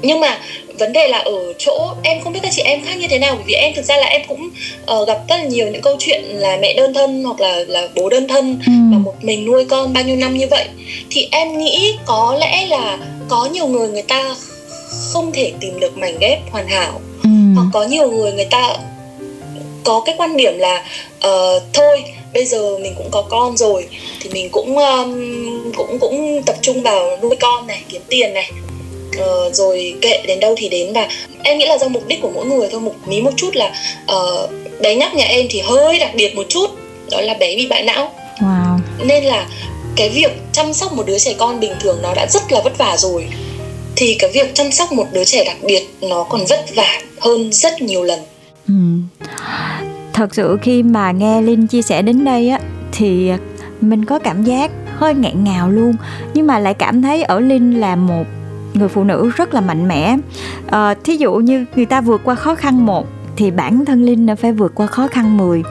Nhưng 0.02 0.20
mà 0.20 0.40
vấn 0.80 0.92
đề 0.92 1.08
là 1.08 1.18
ở 1.18 1.52
chỗ 1.58 1.94
em 2.02 2.20
không 2.20 2.32
biết 2.32 2.40
các 2.42 2.52
chị 2.52 2.62
em 2.62 2.84
khác 2.84 2.94
như 2.98 3.08
thế 3.08 3.18
nào 3.18 3.34
bởi 3.34 3.44
vì 3.46 3.54
em 3.54 3.72
thực 3.74 3.84
ra 3.84 3.96
là 3.96 4.06
em 4.06 4.22
cũng 4.28 4.50
uh, 5.00 5.08
gặp 5.08 5.18
rất 5.28 5.36
là 5.36 5.44
nhiều 5.44 5.68
những 5.68 5.82
câu 5.82 5.96
chuyện 5.98 6.24
là 6.24 6.58
mẹ 6.62 6.74
đơn 6.74 6.94
thân 6.94 7.24
hoặc 7.24 7.40
là 7.40 7.64
là 7.68 7.88
bố 7.94 8.08
đơn 8.08 8.28
thân 8.28 8.58
ừ. 8.66 8.72
và 8.92 8.98
một 8.98 9.14
mình 9.22 9.44
nuôi 9.44 9.64
con 9.64 9.92
bao 9.92 10.04
nhiêu 10.04 10.16
năm 10.16 10.36
như 10.36 10.46
vậy 10.50 10.64
thì 11.10 11.28
em 11.30 11.58
nghĩ 11.58 11.96
có 12.06 12.36
lẽ 12.40 12.66
là 12.66 12.98
có 13.28 13.48
nhiều 13.52 13.66
người 13.66 13.88
người 13.88 14.02
ta 14.02 14.34
không 15.12 15.32
thể 15.32 15.52
tìm 15.60 15.80
được 15.80 15.98
mảnh 15.98 16.18
ghép 16.20 16.38
hoàn 16.50 16.68
hảo 16.68 17.00
ừ. 17.22 17.30
hoặc 17.54 17.66
có 17.72 17.84
nhiều 17.84 18.10
người 18.10 18.32
người 18.32 18.48
ta 18.50 18.76
có 19.84 20.02
cái 20.06 20.14
quan 20.18 20.36
điểm 20.36 20.58
là 20.58 20.84
uh, 21.26 21.62
thôi 21.72 22.04
bây 22.34 22.46
giờ 22.46 22.78
mình 22.78 22.94
cũng 22.96 23.08
có 23.10 23.22
con 23.22 23.56
rồi 23.56 23.86
thì 24.20 24.30
mình 24.32 24.48
cũng 24.50 24.78
um, 24.78 25.72
cũng 25.76 25.98
cũng 25.98 26.42
tập 26.46 26.56
trung 26.62 26.82
vào 26.82 27.18
nuôi 27.22 27.36
con 27.40 27.66
này 27.66 27.82
kiếm 27.88 28.02
tiền 28.08 28.34
này 28.34 28.50
uh, 29.20 29.54
rồi 29.54 29.94
kệ 30.00 30.22
đến 30.26 30.40
đâu 30.40 30.54
thì 30.58 30.68
đến 30.68 30.92
và 30.92 31.08
em 31.42 31.58
nghĩ 31.58 31.66
là 31.66 31.78
do 31.78 31.88
mục 31.88 32.08
đích 32.08 32.22
của 32.22 32.30
mỗi 32.34 32.46
người 32.46 32.68
thôi. 32.72 32.80
Một 32.80 32.94
mí 33.06 33.20
một 33.20 33.32
chút 33.36 33.50
là 33.54 33.72
uh, 34.12 34.50
bé 34.80 34.94
nhắc 34.94 35.14
nhà 35.14 35.24
em 35.24 35.46
thì 35.50 35.60
hơi 35.60 35.98
đặc 35.98 36.10
biệt 36.14 36.36
một 36.36 36.46
chút 36.48 36.70
đó 37.10 37.20
là 37.20 37.34
bé 37.34 37.56
bị 37.56 37.66
bại 37.66 37.82
não. 37.82 38.12
Wow. 38.40 38.78
nên 39.04 39.24
là 39.24 39.46
cái 39.96 40.08
việc 40.08 40.30
chăm 40.52 40.72
sóc 40.72 40.92
một 40.92 41.06
đứa 41.06 41.18
trẻ 41.18 41.34
con 41.38 41.60
bình 41.60 41.72
thường 41.80 41.98
nó 42.02 42.14
đã 42.14 42.26
rất 42.30 42.52
là 42.52 42.60
vất 42.64 42.78
vả 42.78 42.96
rồi. 42.96 43.26
Thì 43.96 44.14
cái 44.14 44.30
việc 44.30 44.54
chăm 44.54 44.72
sóc 44.72 44.92
một 44.92 45.06
đứa 45.12 45.24
trẻ 45.24 45.44
đặc 45.44 45.56
biệt 45.62 45.88
nó 46.00 46.24
còn 46.24 46.44
vất 46.48 46.74
vả 46.74 47.00
hơn 47.20 47.52
rất 47.52 47.82
nhiều 47.82 48.02
lần. 48.02 48.20
Ừ. 48.68 48.74
Thật 50.12 50.34
sự 50.34 50.58
khi 50.62 50.82
mà 50.82 51.12
nghe 51.12 51.42
linh 51.42 51.66
chia 51.66 51.82
sẻ 51.82 52.02
đến 52.02 52.24
đây 52.24 52.48
á 52.48 52.60
thì 52.92 53.30
mình 53.80 54.04
có 54.04 54.18
cảm 54.18 54.44
giác 54.44 54.70
hơi 54.96 55.14
nghẹn 55.14 55.44
ngào 55.44 55.70
luôn. 55.70 55.94
Nhưng 56.34 56.46
mà 56.46 56.58
lại 56.58 56.74
cảm 56.74 57.02
thấy 57.02 57.22
ở 57.22 57.40
linh 57.40 57.80
là 57.80 57.96
một 57.96 58.24
người 58.74 58.88
phụ 58.88 59.04
nữ 59.04 59.30
rất 59.36 59.54
là 59.54 59.60
mạnh 59.60 59.88
mẽ. 59.88 60.16
À, 60.70 60.94
thí 61.04 61.16
dụ 61.16 61.34
như 61.34 61.64
người 61.76 61.86
ta 61.86 62.00
vượt 62.00 62.20
qua 62.24 62.34
khó 62.34 62.54
khăn 62.54 62.86
một 62.86 63.06
thì 63.36 63.50
bản 63.50 63.84
thân 63.84 64.02
Linh 64.02 64.26
đã 64.26 64.34
phải 64.34 64.52
vượt 64.52 64.72
qua 64.74 64.86
khó 64.86 65.06
khăn 65.06 65.36
10 65.36 65.62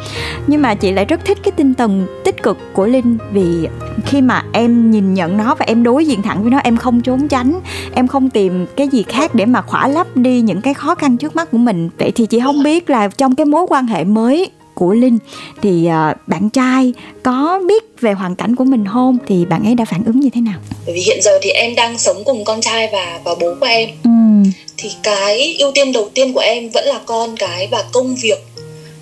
Nhưng 0.48 0.62
mà 0.62 0.76
chị 0.76 0.92
lại 0.92 1.06
rất 1.06 1.26
thích 1.26 1.38
cái 1.44 1.52
tinh 1.52 1.74
thần 1.74 2.08
tích 2.26 2.44
cực 2.44 2.58
của 2.74 2.86
Linh 2.86 3.18
Vì 3.32 3.68
khi 4.06 4.22
mà 4.22 4.44
em 4.52 4.92
nhìn 4.92 5.14
nhận 5.14 5.38
nó 5.38 5.56
và 5.56 5.66
em 5.66 5.84
đối 5.84 6.06
diện 6.06 6.22
thẳng 6.22 6.42
với 6.42 6.52
nó 6.52 6.58
Em 6.58 6.78
không 6.78 7.02
trốn 7.02 7.28
tránh 7.28 7.60
Em 7.94 8.08
không 8.08 8.30
tìm 8.30 8.66
cái 8.76 8.88
gì 8.88 9.04
khác 9.04 9.36
để 9.36 9.46
mà 9.46 9.62
khỏa 9.62 9.88
lấp 9.88 10.18
đi 10.18 10.42
những 10.42 10.62
cái 10.62 10.74
khó 10.74 10.96
khăn 10.96 11.18
trước 11.18 11.36
mắt 11.36 11.52
của 11.52 11.58
mình. 11.58 11.90
Vậy 11.98 12.12
thì 12.12 12.26
chị 12.26 12.40
không 12.40 12.64
biết 12.64 12.90
là 12.90 13.08
trong 13.08 13.36
cái 13.36 13.46
mối 13.46 13.66
quan 13.70 13.88
hệ 13.88 14.04
mới 14.04 14.52
của 14.80 14.94
Linh. 14.94 15.20
Thì 15.62 15.88
uh, 15.88 16.28
bạn 16.28 16.50
trai 16.50 16.94
có 17.24 17.62
biết 17.68 17.84
về 18.02 18.12
hoàn 18.12 18.36
cảnh 18.36 18.56
của 18.56 18.64
mình 18.64 18.86
không? 18.94 19.18
Thì 19.28 19.46
bạn 19.46 19.64
ấy 19.66 19.76
đã 19.76 19.86
phản 19.86 20.04
ứng 20.06 20.20
như 20.20 20.30
thế 20.34 20.42
nào? 20.42 20.60
Bởi 20.86 20.96
vì 20.96 21.02
hiện 21.02 21.22
giờ 21.22 21.40
thì 21.42 21.50
em 21.50 21.76
đang 21.76 21.98
sống 21.98 22.24
cùng 22.26 22.44
con 22.46 22.62
trai 22.62 22.90
và 22.92 23.20
và 23.24 23.36
bố 23.36 23.56
của 23.60 23.66
em. 23.66 23.90
Ừ. 24.04 24.10
Thì 24.78 24.90
cái 25.04 25.56
ưu 25.60 25.72
tiên 25.72 25.92
đầu 25.92 26.10
tiên 26.14 26.34
của 26.34 26.40
em 26.40 26.70
vẫn 26.70 26.86
là 26.86 27.00
con 27.06 27.38
cái 27.38 27.68
và 27.72 27.84
công 27.92 28.16
việc. 28.16 28.40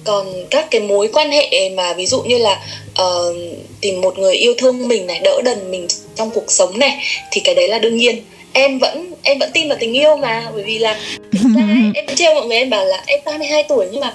Còn 0.03 0.27
các 0.49 0.71
cái 0.71 0.81
mối 0.81 1.09
quan 1.13 1.31
hệ 1.31 1.69
mà 1.69 1.93
ví 1.93 2.05
dụ 2.05 2.21
như 2.21 2.37
là 2.37 2.59
uh, 3.01 3.35
tìm 3.81 4.01
một 4.01 4.19
người 4.19 4.35
yêu 4.35 4.53
thương 4.57 4.87
mình 4.87 5.07
này 5.07 5.19
đỡ 5.23 5.41
đần 5.45 5.71
mình 5.71 5.87
trong 6.15 6.29
cuộc 6.29 6.51
sống 6.51 6.79
này 6.79 6.97
thì 7.31 7.41
cái 7.41 7.55
đấy 7.55 7.67
là 7.67 7.79
đương 7.79 7.97
nhiên. 7.97 8.21
Em 8.53 8.79
vẫn 8.79 9.13
em 9.23 9.39
vẫn 9.39 9.49
tin 9.53 9.69
vào 9.69 9.77
tình 9.81 9.93
yêu 9.93 10.17
mà 10.17 10.49
bởi 10.53 10.63
vì 10.63 10.77
là 10.77 10.99
ra 11.41 11.91
em 11.95 12.05
trêu 12.15 12.33
mọi 12.33 12.45
người 12.45 12.57
em 12.57 12.69
bảo 12.69 12.85
là 12.85 13.03
em 13.05 13.19
32 13.25 13.63
tuổi 13.63 13.85
nhưng 13.91 14.01
mà 14.01 14.13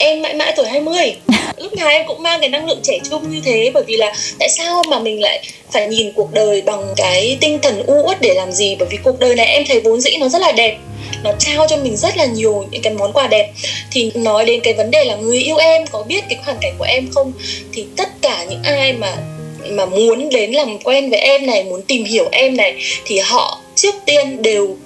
em 0.00 0.22
mãi 0.22 0.34
mãi 0.34 0.52
tuổi 0.56 0.66
20 0.66 1.14
lúc 1.56 1.72
nào 1.72 1.88
em 1.88 2.06
cũng 2.06 2.22
mang 2.22 2.40
cái 2.40 2.48
năng 2.48 2.66
lượng 2.66 2.80
trẻ 2.82 2.98
trung 3.10 3.30
như 3.30 3.40
thế, 3.44 3.70
bởi 3.74 3.82
vì 3.86 3.96
là 3.96 4.14
tại 4.38 4.48
sao 4.48 4.82
mà 4.88 4.98
mình 4.98 5.20
lại 5.20 5.42
phải 5.72 5.88
nhìn 5.88 6.12
cuộc 6.12 6.32
đời 6.32 6.62
bằng 6.62 6.82
cái 6.96 7.36
tinh 7.40 7.58
thần 7.62 7.86
u 7.86 8.02
uất 8.06 8.20
để 8.20 8.34
làm 8.34 8.52
gì? 8.52 8.76
Bởi 8.78 8.88
vì 8.90 8.98
cuộc 9.04 9.18
đời 9.18 9.34
này 9.34 9.46
em 9.46 9.64
thấy 9.68 9.80
vốn 9.80 10.00
dĩ 10.00 10.16
nó 10.20 10.28
rất 10.28 10.40
là 10.40 10.52
đẹp, 10.52 10.76
nó 11.24 11.32
trao 11.38 11.66
cho 11.68 11.76
mình 11.76 11.96
rất 11.96 12.16
là 12.16 12.24
nhiều 12.24 12.64
những 12.70 12.82
cái 12.82 12.92
món 12.92 13.12
quà 13.12 13.26
đẹp. 13.26 13.52
Thì 13.92 14.10
nói 14.14 14.44
đến 14.44 14.60
cái 14.60 14.74
vấn 14.74 14.90
đề 14.90 15.04
là 15.04 15.16
người 15.16 15.38
yêu 15.38 15.56
em 15.56 15.86
có 15.86 16.02
biết 16.02 16.24
cái 16.28 16.38
hoàn 16.44 16.58
cảnh 16.60 16.74
của 16.78 16.84
em 16.84 17.08
không? 17.14 17.32
Thì 17.72 17.86
tất 17.96 18.08
cả 18.22 18.44
những 18.44 18.62
ai 18.62 18.92
mà 18.92 19.16
mà 19.68 19.86
muốn 19.86 20.28
đến 20.28 20.52
làm 20.52 20.78
quen 20.78 21.10
với 21.10 21.18
em 21.18 21.46
này, 21.46 21.64
muốn 21.64 21.82
tìm 21.82 22.04
hiểu 22.04 22.28
em 22.32 22.56
này, 22.56 22.74
thì 23.04 23.18
họ 23.18 23.60
trước 23.74 23.94
tiên 24.06 24.42
đều 24.42 24.76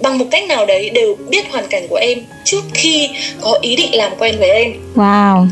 bằng 0.00 0.18
một 0.18 0.24
cách 0.30 0.44
nào 0.44 0.66
đấy 0.66 0.90
đều 0.90 1.16
biết 1.28 1.50
hoàn 1.50 1.68
cảnh 1.68 1.88
của 1.88 1.96
em 1.96 2.18
trước 2.44 2.62
khi 2.74 3.10
có 3.40 3.58
ý 3.62 3.76
định 3.76 3.94
làm 3.94 4.12
quen 4.18 4.38
với 4.38 4.50
em. 4.50 4.72
Wow. 4.94 5.46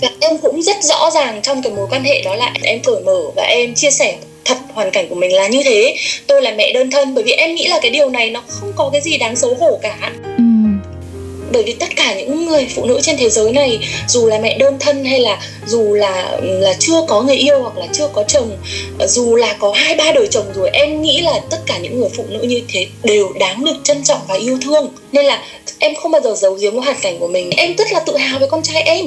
Và 0.00 0.08
em 0.20 0.38
cũng 0.38 0.62
rất 0.62 0.76
rõ 0.82 1.10
ràng 1.10 1.42
trong 1.42 1.62
cái 1.62 1.72
mối 1.72 1.86
quan 1.90 2.04
hệ 2.04 2.22
đó 2.22 2.34
là 2.34 2.52
em 2.62 2.80
cởi 2.84 3.00
mở 3.00 3.20
và 3.36 3.42
em 3.42 3.74
chia 3.74 3.90
sẻ 3.90 4.16
thật 4.44 4.56
hoàn 4.72 4.90
cảnh 4.90 5.08
của 5.08 5.14
mình 5.14 5.34
là 5.34 5.46
như 5.46 5.62
thế. 5.64 5.96
Tôi 6.26 6.42
là 6.42 6.50
mẹ 6.50 6.72
đơn 6.72 6.90
thân 6.90 7.14
bởi 7.14 7.24
vì 7.24 7.32
em 7.32 7.54
nghĩ 7.54 7.66
là 7.66 7.78
cái 7.82 7.90
điều 7.90 8.10
này 8.10 8.30
nó 8.30 8.42
không 8.48 8.72
có 8.76 8.90
cái 8.92 9.00
gì 9.00 9.18
đáng 9.18 9.36
xấu 9.36 9.54
hổ 9.54 9.78
cả. 9.82 10.12
Bởi 11.52 11.62
vì 11.62 11.72
tất 11.72 11.96
cả 11.96 12.14
những 12.14 12.46
người 12.46 12.66
phụ 12.74 12.84
nữ 12.84 13.00
trên 13.02 13.16
thế 13.16 13.30
giới 13.30 13.52
này 13.52 13.78
dù 14.08 14.26
là 14.26 14.38
mẹ 14.38 14.58
đơn 14.58 14.76
thân 14.80 15.04
hay 15.04 15.20
là 15.20 15.42
dù 15.66 15.94
là 15.94 16.38
là 16.40 16.74
chưa 16.78 17.04
có 17.08 17.22
người 17.22 17.36
yêu 17.36 17.62
hoặc 17.62 17.76
là 17.76 17.86
chưa 17.92 18.08
có 18.12 18.24
chồng 18.28 18.56
dù 19.06 19.36
là 19.36 19.56
có 19.58 19.72
hai 19.72 19.94
ba 19.94 20.12
đời 20.12 20.26
chồng 20.30 20.46
rồi 20.54 20.70
em 20.72 21.02
nghĩ 21.02 21.20
là 21.20 21.40
tất 21.50 21.58
cả 21.66 21.78
những 21.78 22.00
người 22.00 22.08
phụ 22.16 22.24
nữ 22.28 22.42
như 22.42 22.60
thế 22.68 22.86
đều 23.02 23.32
đáng 23.40 23.64
được 23.64 23.76
trân 23.84 24.04
trọng 24.04 24.20
và 24.28 24.34
yêu 24.34 24.58
thương. 24.62 24.88
Nên 25.12 25.24
là 25.24 25.42
em 25.78 25.94
không 25.94 26.12
bao 26.12 26.20
giờ 26.22 26.34
giấu 26.36 26.54
giếm 26.54 26.74
hoàn 26.74 26.96
cảnh 27.00 27.18
của 27.18 27.28
mình. 27.28 27.50
Em 27.50 27.76
rất 27.76 27.92
là 27.92 28.00
tự 28.00 28.16
hào 28.16 28.38
với 28.38 28.48
con 28.48 28.62
trai 28.62 28.82
em. 28.82 29.06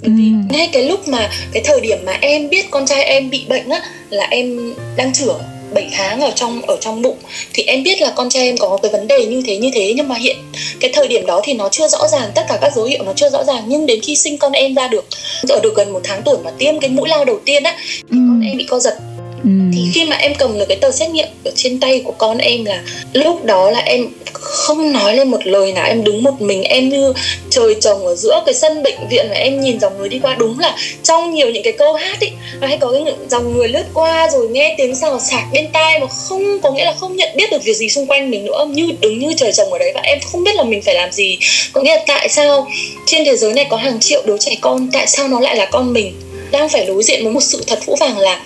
Vì 0.00 0.32
ngay 0.50 0.68
cái 0.72 0.82
lúc 0.82 1.08
mà 1.08 1.30
cái 1.52 1.62
thời 1.62 1.80
điểm 1.80 1.98
mà 2.04 2.18
em 2.20 2.48
biết 2.48 2.70
con 2.70 2.86
trai 2.86 3.04
em 3.04 3.30
bị 3.30 3.44
bệnh 3.48 3.68
á 3.68 3.82
là 4.10 4.26
em 4.30 4.74
đang 4.96 5.12
chữa 5.12 5.38
7 5.74 5.88
tháng 5.92 6.20
ở 6.20 6.32
trong 6.34 6.62
ở 6.62 6.76
trong 6.80 7.02
bụng 7.02 7.18
thì 7.54 7.62
em 7.62 7.82
biết 7.82 8.00
là 8.00 8.12
con 8.16 8.30
trai 8.30 8.42
em 8.42 8.56
có 8.56 8.78
cái 8.82 8.92
vấn 8.92 9.06
đề 9.06 9.26
như 9.26 9.42
thế 9.46 9.58
như 9.58 9.70
thế 9.74 9.94
nhưng 9.96 10.08
mà 10.08 10.16
hiện 10.16 10.36
cái 10.80 10.90
thời 10.94 11.08
điểm 11.08 11.26
đó 11.26 11.40
thì 11.44 11.54
nó 11.54 11.68
chưa 11.68 11.88
rõ 11.88 12.08
ràng 12.08 12.30
tất 12.34 12.42
cả 12.48 12.58
các 12.60 12.72
dấu 12.74 12.84
hiệu 12.84 13.02
nó 13.04 13.12
chưa 13.16 13.30
rõ 13.30 13.44
ràng 13.44 13.64
nhưng 13.66 13.86
đến 13.86 14.00
khi 14.00 14.16
sinh 14.16 14.38
con 14.38 14.52
em 14.52 14.74
ra 14.74 14.88
được 14.88 15.04
ở 15.48 15.60
được 15.62 15.74
gần 15.76 15.92
một 15.92 16.00
tháng 16.04 16.22
tuổi 16.24 16.36
mà 16.44 16.50
tiêm 16.58 16.80
cái 16.80 16.90
mũi 16.90 17.08
lao 17.08 17.24
đầu 17.24 17.40
tiên 17.44 17.62
á 17.62 17.76
thì 17.80 17.94
ừ. 18.10 18.16
con 18.28 18.40
em 18.44 18.56
bị 18.56 18.64
co 18.64 18.78
giật 18.78 18.98
Ừ. 19.44 19.50
thì 19.72 19.90
khi 19.94 20.04
mà 20.04 20.16
em 20.16 20.34
cầm 20.34 20.58
được 20.58 20.64
cái 20.68 20.76
tờ 20.76 20.90
xét 20.90 21.10
nghiệm 21.10 21.28
ở 21.44 21.50
trên 21.54 21.80
tay 21.80 22.02
của 22.04 22.12
con 22.18 22.38
em 22.38 22.64
là 22.64 22.82
lúc 23.12 23.44
đó 23.44 23.70
là 23.70 23.78
em 23.78 24.08
không 24.32 24.92
nói 24.92 25.16
lên 25.16 25.28
một 25.28 25.46
lời 25.46 25.72
nào, 25.72 25.86
em 25.86 26.04
đứng 26.04 26.22
một 26.22 26.40
mình, 26.40 26.62
em 26.62 26.88
như 26.88 27.12
trời 27.50 27.76
trồng 27.80 28.06
ở 28.06 28.14
giữa 28.14 28.42
cái 28.46 28.54
sân 28.54 28.82
bệnh 28.82 29.08
viện 29.10 29.26
và 29.28 29.34
em 29.34 29.60
nhìn 29.60 29.80
dòng 29.80 29.98
người 29.98 30.08
đi 30.08 30.18
qua. 30.22 30.36
Đúng 30.38 30.58
là 30.58 30.76
trong 31.02 31.34
nhiều 31.34 31.50
những 31.50 31.62
cái 31.62 31.72
câu 31.72 31.92
hát 31.92 32.20
ấy 32.20 32.30
hay 32.60 32.78
có 32.78 32.92
cái 32.92 33.14
dòng 33.30 33.56
người 33.56 33.68
lướt 33.68 33.84
qua 33.94 34.28
rồi 34.32 34.48
nghe 34.48 34.74
tiếng 34.78 34.96
xào 34.96 35.20
xạc 35.20 35.42
bên 35.52 35.68
tai 35.72 36.00
mà 36.00 36.06
không, 36.06 36.60
có 36.62 36.70
nghĩa 36.70 36.84
là 36.84 36.92
không 36.92 37.16
nhận 37.16 37.28
biết 37.36 37.50
được 37.50 37.62
việc 37.64 37.76
gì 37.76 37.88
xung 37.88 38.06
quanh 38.06 38.30
mình 38.30 38.44
nữa, 38.44 38.66
như 38.70 38.92
đứng 39.00 39.18
như 39.18 39.34
trời 39.36 39.52
trồng 39.52 39.72
ở 39.72 39.78
đấy 39.78 39.92
và 39.94 40.00
em 40.00 40.18
không 40.32 40.44
biết 40.44 40.56
là 40.56 40.62
mình 40.62 40.82
phải 40.82 40.94
làm 40.94 41.12
gì. 41.12 41.38
Có 41.72 41.80
nghĩa 41.80 41.96
là 41.96 42.02
tại 42.06 42.28
sao 42.28 42.66
trên 43.06 43.24
thế 43.24 43.36
giới 43.36 43.52
này 43.52 43.66
có 43.70 43.76
hàng 43.76 44.00
triệu 44.00 44.22
đứa 44.26 44.38
trẻ 44.38 44.56
con, 44.60 44.88
tại 44.92 45.06
sao 45.06 45.28
nó 45.28 45.40
lại 45.40 45.56
là 45.56 45.66
con 45.66 45.92
mình? 45.92 46.14
Đang 46.50 46.68
phải 46.68 46.86
đối 46.86 47.02
diện 47.02 47.24
với 47.24 47.32
một 47.32 47.42
sự 47.42 47.64
thật 47.66 47.78
vũ 47.86 47.96
vàng 48.00 48.18
là 48.18 48.40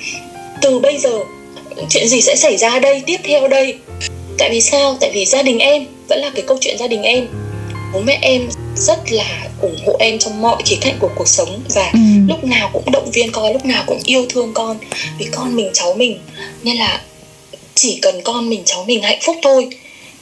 từ 0.65 0.79
bây 0.79 0.99
giờ 0.99 1.21
chuyện 1.91 2.09
gì 2.09 2.21
sẽ 2.21 2.37
xảy 2.37 2.57
ra 2.57 2.79
đây 2.79 3.03
tiếp 3.07 3.17
theo 3.25 3.49
đây? 3.49 3.75
Tại 4.39 4.51
vì 4.51 4.61
sao? 4.61 4.97
Tại 5.01 5.11
vì 5.15 5.25
gia 5.25 5.43
đình 5.43 5.59
em 5.59 5.85
vẫn 6.09 6.19
là 6.19 6.31
cái 6.35 6.45
câu 6.47 6.59
chuyện 6.61 6.79
gia 6.79 6.87
đình 6.87 7.03
em. 7.03 7.27
Bố 7.93 8.01
mẹ 8.01 8.19
em 8.23 8.49
rất 8.77 9.13
là 9.13 9.49
ủng 9.61 9.77
hộ 9.87 9.97
em 9.99 10.19
trong 10.19 10.43
mọi 10.43 10.63
khía 10.67 10.77
cạnh 10.81 10.97
của 10.99 11.11
cuộc 11.17 11.29
sống 11.29 11.61
và 11.75 11.91
ừ. 11.93 11.99
lúc 12.29 12.45
nào 12.45 12.71
cũng 12.73 12.93
động 12.93 13.11
viên 13.11 13.33
con 13.33 13.53
lúc 13.53 13.65
nào 13.65 13.85
cũng 13.87 14.01
yêu 14.05 14.27
thương 14.29 14.55
con. 14.55 14.79
Vì 15.19 15.27
con 15.33 15.57
mình 15.57 15.71
cháu 15.73 15.95
mình 15.95 16.19
nên 16.63 16.77
là 16.77 17.01
chỉ 17.75 17.99
cần 18.03 18.23
con 18.23 18.51
mình 18.51 18.63
cháu 18.65 18.85
mình 18.85 19.03
hạnh 19.03 19.19
phúc 19.23 19.37
thôi 19.43 19.69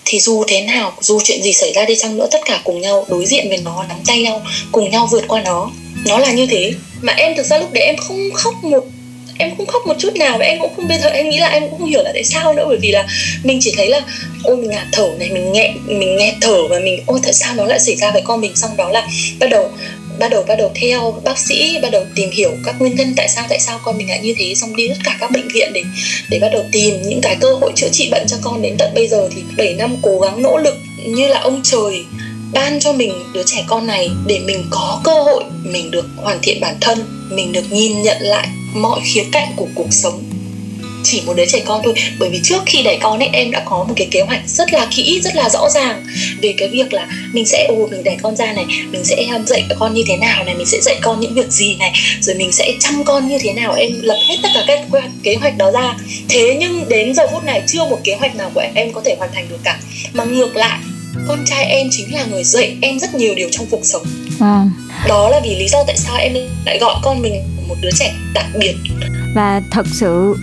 thì 0.05 0.21
dù 0.21 0.45
thế 0.49 0.61
nào 0.61 0.93
dù 1.01 1.21
chuyện 1.25 1.43
gì 1.43 1.53
xảy 1.53 1.73
ra 1.73 1.85
đi 1.85 1.95
chăng 1.97 2.17
nữa 2.17 2.29
tất 2.31 2.41
cả 2.45 2.61
cùng 2.65 2.81
nhau 2.81 3.07
đối 3.09 3.27
diện 3.27 3.49
với 3.49 3.59
nó 3.59 3.85
nắm 3.89 3.99
tay 4.07 4.23
nhau 4.23 4.43
cùng 4.73 4.91
nhau 4.91 5.09
vượt 5.11 5.25
qua 5.29 5.43
nó. 5.43 5.71
Nó 6.07 6.19
là 6.19 6.33
như 6.33 6.47
thế. 6.47 6.73
Mà 7.01 7.13
em 7.13 7.37
thực 7.37 7.47
ra 7.47 7.59
lúc 7.59 7.73
đấy 7.73 7.85
em 7.85 7.97
không 7.97 8.31
khóc 8.35 8.55
một 8.65 8.85
em 9.43 9.57
không 9.57 9.67
khóc 9.67 9.87
một 9.87 9.95
chút 9.99 10.15
nào 10.17 10.39
và 10.39 10.45
em 10.45 10.59
cũng 10.61 10.75
không 10.77 10.89
bây 10.89 10.99
giờ 10.99 11.09
em 11.09 11.31
nghĩ 11.31 11.39
là 11.39 11.49
em 11.49 11.63
cũng 11.71 11.79
không 11.79 11.89
hiểu 11.89 12.03
là 12.03 12.11
tại 12.15 12.25
sao 12.25 12.55
nữa, 12.55 12.65
bởi 12.69 12.79
vì 12.81 12.91
là 12.91 13.07
mình 13.45 13.59
chỉ 13.61 13.75
thấy 13.77 13.89
là, 13.89 14.01
ôi, 14.43 14.57
mình 14.57 14.71
ngạt 14.71 14.87
thở 14.93 15.09
này, 15.19 15.31
mình 15.31 15.53
nghẹn, 15.53 15.77
mình 15.87 16.17
nghẹt 16.17 16.35
thở 16.41 16.69
và 16.69 16.79
mình, 16.79 17.03
ôi, 17.07 17.21
tại 17.23 17.33
sao 17.33 17.55
nó 17.55 17.65
lại 17.65 17.81
xảy 17.81 17.97
ra 17.97 18.11
với 18.11 18.23
con 18.25 18.41
mình? 18.41 18.57
Xong 18.57 18.77
đó 18.77 18.91
là 18.91 19.07
bắt 19.41 19.47
đầu 19.51 19.71
bắt 20.19 20.29
đầu 20.31 20.45
bắt 20.49 20.55
đầu 20.59 20.71
theo 20.75 21.21
bác 21.25 21.39
sĩ, 21.39 21.79
bắt 21.83 21.89
đầu 21.93 22.05
tìm 22.15 22.31
hiểu 22.31 22.51
các 22.65 22.75
nguyên 22.79 22.97
nhân 22.97 23.13
tại 23.17 23.29
sao 23.29 23.45
tại 23.49 23.61
sao 23.61 23.81
con 23.85 23.99
mình 23.99 24.09
lại 24.09 24.21
như 24.23 24.35
thế. 24.39 24.55
Xong 24.55 24.77
đi 24.77 24.89
tất 24.89 24.99
cả 25.05 25.17
các 25.21 25.31
bệnh 25.31 25.49
viện 25.49 25.73
để 25.73 25.83
để 26.31 26.39
bắt 26.39 26.49
đầu 26.53 26.63
tìm 26.73 27.03
những 27.03 27.21
cái 27.21 27.37
cơ 27.41 27.55
hội 27.55 27.73
chữa 27.77 27.89
trị 27.93 28.09
bệnh 28.11 28.27
cho 28.27 28.37
con. 28.43 28.63
Đến 28.63 28.75
tận 28.79 28.95
bây 28.95 29.09
giờ 29.09 29.29
thì 29.35 29.43
7 29.57 29.75
năm 29.75 29.97
cố 30.03 30.21
gắng 30.21 30.43
nỗ 30.43 30.59
lực 30.59 30.75
như 31.07 31.29
là 31.29 31.41
ông 31.41 31.61
trời 31.65 32.05
ban 32.53 32.81
cho 32.81 32.93
mình 32.93 33.13
đứa 33.33 33.43
trẻ 33.47 33.65
con 33.67 33.87
này 33.87 34.11
để 34.27 34.39
mình 34.39 34.65
có 34.71 35.01
cơ 35.05 35.23
hội, 35.23 35.45
mình 35.65 35.91
được 35.91 36.05
hoàn 36.17 36.39
thiện 36.43 36.61
bản 36.61 36.75
thân, 36.81 36.99
mình 37.31 37.53
được 37.53 37.73
nhìn 37.73 38.03
nhận 38.03 38.17
lại 38.21 38.49
mọi 38.75 39.01
khía 39.05 39.25
cạnh 39.33 39.53
của 39.57 39.67
cuộc 39.75 39.93
sống. 39.93 40.23
Chỉ 41.05 41.23
một 41.27 41.37
đứa 41.37 41.47
trẻ 41.47 41.63
con 41.65 41.81
thôi 41.85 41.95
bởi 42.19 42.31
vì 42.31 42.41
trước 42.45 42.63
khi 42.67 42.83
đẻ 42.83 42.99
con 43.03 43.19
ấy 43.19 43.29
em 43.33 43.51
đã 43.51 43.63
có 43.65 43.85
một 43.89 43.95
cái 43.97 44.09
kế 44.11 44.21
hoạch 44.21 44.41
rất 44.47 44.73
là 44.73 44.87
kỹ 44.91 45.21
rất 45.25 45.37
là 45.37 45.49
rõ 45.49 45.71
ràng 45.71 46.07
về 46.43 46.55
cái 46.59 46.69
việc 46.69 46.93
là 46.93 47.07
mình 47.33 47.47
sẽ 47.47 47.67
ồ 47.69 47.89
mình 47.91 48.05
đẻ 48.05 48.17
con 48.23 48.37
ra 48.37 48.53
này 48.53 48.65
mình 48.91 49.05
sẽ 49.05 49.27
dạy 49.47 49.65
con 49.79 49.95
như 49.95 50.03
thế 50.07 50.17
nào 50.17 50.45
này 50.45 50.55
mình 50.55 50.67
sẽ 50.67 50.81
dạy 50.81 50.99
con 51.03 51.21
những 51.21 51.35
việc 51.35 51.51
gì 51.51 51.77
này 51.79 51.93
rồi 52.21 52.37
mình 52.37 52.53
sẽ 52.53 52.73
chăm 52.81 53.05
con 53.05 53.29
như 53.29 53.39
thế 53.39 53.53
nào. 53.53 53.75
Em 53.75 53.91
lập 54.03 54.19
hết 54.29 54.37
tất 54.43 54.49
cả 54.55 54.65
các 54.67 54.79
kế 54.79 54.89
hoạch, 54.91 55.11
kế 55.23 55.35
hoạch 55.35 55.57
đó 55.57 55.71
ra. 55.71 55.97
Thế 56.29 56.57
nhưng 56.61 56.89
đến 56.89 57.15
giờ 57.15 57.27
phút 57.33 57.45
này 57.45 57.63
chưa 57.67 57.85
một 57.85 57.99
kế 58.05 58.15
hoạch 58.15 58.37
nào 58.37 58.51
của 58.55 58.63
em 58.75 58.93
có 58.93 59.01
thể 59.05 59.17
hoàn 59.19 59.31
thành 59.35 59.47
được 59.51 59.59
cả. 59.65 59.79
Mà 60.13 60.25
ngược 60.25 60.57
lại 60.57 60.79
con 61.29 61.45
trai 61.47 61.65
em 61.65 61.87
chính 61.91 62.15
là 62.15 62.25
người 62.25 62.45
dạy 62.45 62.77
em 62.81 62.99
rất 62.99 63.15
nhiều 63.15 63.35
điều 63.35 63.49
trong 63.51 63.67
cuộc 63.71 63.85
sống. 63.85 64.03
À. 64.41 64.65
đó 65.09 65.29
là 65.29 65.41
vì 65.45 65.57
lý 65.57 65.69
do 65.69 65.85
tại 65.87 65.97
sao 65.97 66.17
em 66.17 66.33
lại 66.67 66.79
gọi 66.79 66.95
con 67.03 67.23
mình 67.23 67.43
một 67.73 67.79
đứa 67.83 67.91
trẻ 67.99 68.15
đặc 68.35 68.47
biệt. 68.61 68.75
Và 69.35 69.63
thật 69.71 69.87
sự, 69.87 70.37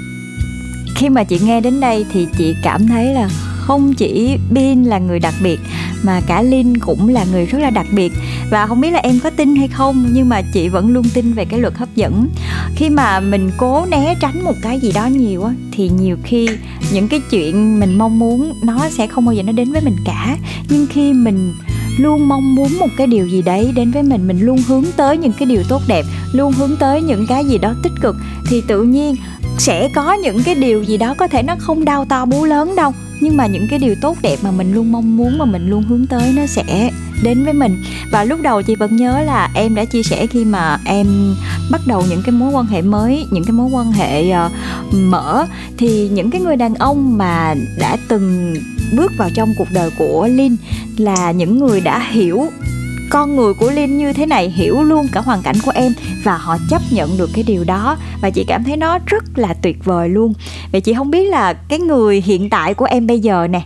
khi 0.96 1.10
mà 1.10 1.24
chị 1.24 1.40
nghe 1.40 1.62
đến 1.62 1.80
đây 1.80 2.06
thì 2.14 2.28
chị 2.38 2.56
cảm 2.64 2.88
thấy 2.88 3.14
là 3.14 3.30
không 3.56 3.94
chỉ 3.94 4.38
Bin 4.50 4.84
là 4.84 5.00
người 5.00 5.20
đặc 5.20 5.34
biệt, 5.44 5.60
mà 6.04 6.22
cả 6.28 6.42
Linh 6.42 6.78
cũng 6.80 7.08
là 7.08 7.26
người 7.32 7.46
rất 7.46 7.60
là 7.60 7.70
đặc 7.70 7.86
biệt. 7.92 8.12
Và 8.52 8.68
không 8.68 8.82
biết 8.82 8.92
là 8.92 9.00
em 9.00 9.20
có 9.20 9.30
tin 9.30 9.56
hay 9.56 9.68
không, 9.68 10.10
nhưng 10.14 10.30
mà 10.30 10.42
chị 10.54 10.70
vẫn 10.70 10.90
luôn 10.94 11.06
tin 11.14 11.34
về 11.34 11.46
cái 11.46 11.60
luật 11.60 11.74
hấp 11.74 11.96
dẫn. 11.96 12.30
Khi 12.76 12.90
mà 12.90 13.20
mình 13.20 13.52
cố 13.58 13.86
né 13.86 14.16
tránh 14.20 14.44
một 14.44 14.56
cái 14.62 14.80
gì 14.80 14.92
đó 14.92 15.06
nhiều 15.06 15.44
á, 15.44 15.54
thì 15.72 15.90
nhiều 15.90 16.18
khi 16.24 16.50
những 16.92 17.08
cái 17.08 17.22
chuyện 17.32 17.80
mình 17.80 17.98
mong 17.98 18.20
muốn 18.20 18.54
nó 18.64 18.90
sẽ 18.98 19.08
không 19.08 19.26
bao 19.26 19.36
giờ 19.36 19.44
nó 19.44 19.52
đến 19.52 19.72
với 19.72 19.82
mình 19.82 19.96
cả. 20.06 20.38
Nhưng 20.70 20.88
khi 20.88 21.14
mình 21.14 21.54
luôn 22.00 22.28
mong 22.28 22.56
muốn 22.56 22.78
một 22.80 22.88
cái 22.98 23.08
điều 23.08 23.28
gì 23.28 23.42
đấy 23.42 23.72
đến 23.76 23.92
với 23.92 24.04
mình. 24.04 24.28
Mình 24.28 24.40
luôn 24.40 24.58
hướng 24.68 24.86
tới 24.98 25.18
những 25.18 25.34
cái 25.40 25.46
điều 25.46 25.64
tốt 25.70 25.82
đẹp, 25.88 26.06
luôn 26.34 26.54
hướng 26.54 26.76
tới 26.80 27.02
những 27.02 27.28
cái 27.28 27.46
gì 27.46 27.58
đó 27.58 27.74
tích 27.84 27.94
cực. 28.02 28.16
Thì 28.46 28.62
tự 28.62 28.84
nhiên 28.84 29.16
sẽ 29.60 29.90
có 29.96 30.14
những 30.14 30.44
cái 30.44 30.56
điều 30.56 30.84
gì 30.84 30.98
đó 30.98 31.14
có 31.18 31.28
thể 31.28 31.44
nó 31.44 31.56
không 31.60 31.86
đau 31.86 32.06
to 32.06 32.26
bú 32.26 32.46
lớn 32.46 32.76
đâu. 32.76 32.94
Nhưng 33.22 33.38
mà 33.38 33.46
những 33.46 33.68
cái 33.70 33.80
điều 33.80 33.96
tốt 34.02 34.18
đẹp 34.22 34.38
mà 34.42 34.52
mình 34.52 34.74
luôn 34.74 34.92
mong 34.92 35.18
muốn 35.18 35.38
mà 35.38 35.46
mình 35.46 35.70
luôn 35.70 35.84
hướng 35.84 36.08
tới 36.08 36.34
nó 36.36 36.46
sẽ 36.46 36.90
đến 37.24 37.46
với 37.46 37.54
mình. 37.54 37.84
Và 38.12 38.24
lúc 38.24 38.42
đầu 38.42 38.62
chị 38.62 38.76
vẫn 38.76 38.96
nhớ 38.96 39.22
là 39.22 39.52
em 39.54 39.76
đã 39.76 39.86
chia 39.86 40.04
sẻ 40.04 40.28
khi 40.28 40.46
mà 40.46 40.80
em 40.86 41.36
bắt 41.72 41.82
đầu 41.88 42.04
những 42.10 42.22
cái 42.26 42.32
mối 42.32 42.52
quan 42.52 42.66
hệ 42.66 42.82
mới 42.82 43.26
những 43.32 43.44
cái 43.44 43.52
mối 43.52 43.70
quan 43.72 43.92
hệ 43.92 44.24
uh, 44.30 44.52
mở. 44.94 45.46
Thì 45.78 46.10
những 46.10 46.32
cái 46.32 46.42
người 46.42 46.56
đàn 46.56 46.76
ông 46.76 47.18
mà 47.18 47.56
đã 47.80 47.98
từng 48.08 48.56
bước 48.96 49.12
vào 49.18 49.30
trong 49.36 49.54
cuộc 49.58 49.68
đời 49.74 49.90
của 49.98 50.28
Linh 50.28 50.58
là 50.98 51.32
những 51.32 51.60
người 51.60 51.82
đã 51.82 52.00
hiểu 52.12 52.48
con 53.10 53.36
người 53.36 53.54
của 53.54 53.72
Linh 53.72 53.98
như 53.98 54.14
thế 54.14 54.26
này 54.26 54.50
hiểu 54.50 54.84
luôn 54.84 55.08
cả 55.12 55.22
hoàn 55.22 55.42
cảnh 55.42 55.56
của 55.66 55.72
em 55.76 55.94
và 56.24 56.38
họ 56.38 56.58
chấp 56.70 56.82
nhận 56.92 57.18
được 57.18 57.30
cái 57.34 57.44
điều 57.48 57.64
đó. 57.64 57.98
Và 58.22 58.30
chị 58.30 58.44
cảm 58.48 58.64
thấy 58.64 58.78
nó 58.78 59.00
rất 59.06 59.24
là 59.36 59.54
tuyệt 59.62 59.86
vời 59.86 60.10
luôn. 60.10 60.34
Vậy 60.72 60.82
chị 60.82 60.94
không 60.94 61.12
biết 61.12 61.24
là 61.24 61.54
cái 61.54 61.80
người 61.80 62.22
hiện 62.22 62.50
tại 62.50 62.74
của 62.74 62.86
em 62.86 63.08
bây 63.08 63.20
giờ 63.20 63.48
nè 63.48 63.62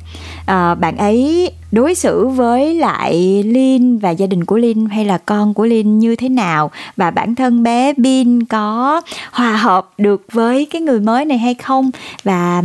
à, 0.45 0.75
bạn 0.75 0.97
ấy 0.97 1.51
đối 1.73 1.95
xử 1.95 2.27
với 2.27 2.73
lại 2.73 3.43
Linh 3.45 3.99
và 3.99 4.11
gia 4.11 4.25
đình 4.25 4.45
của 4.45 4.57
Linh 4.57 4.85
hay 4.85 5.05
là 5.05 5.17
con 5.17 5.53
của 5.53 5.65
Linh 5.65 5.99
như 5.99 6.15
thế 6.15 6.29
nào 6.29 6.71
và 6.97 7.11
bản 7.11 7.35
thân 7.35 7.63
bé 7.63 7.93
Bin 7.97 8.43
có 8.43 9.01
hòa 9.31 9.55
hợp 9.55 9.89
được 9.97 10.25
với 10.31 10.67
cái 10.71 10.81
người 10.81 10.99
mới 10.99 11.25
này 11.25 11.37
hay 11.37 11.53
không 11.53 11.91
và 12.23 12.63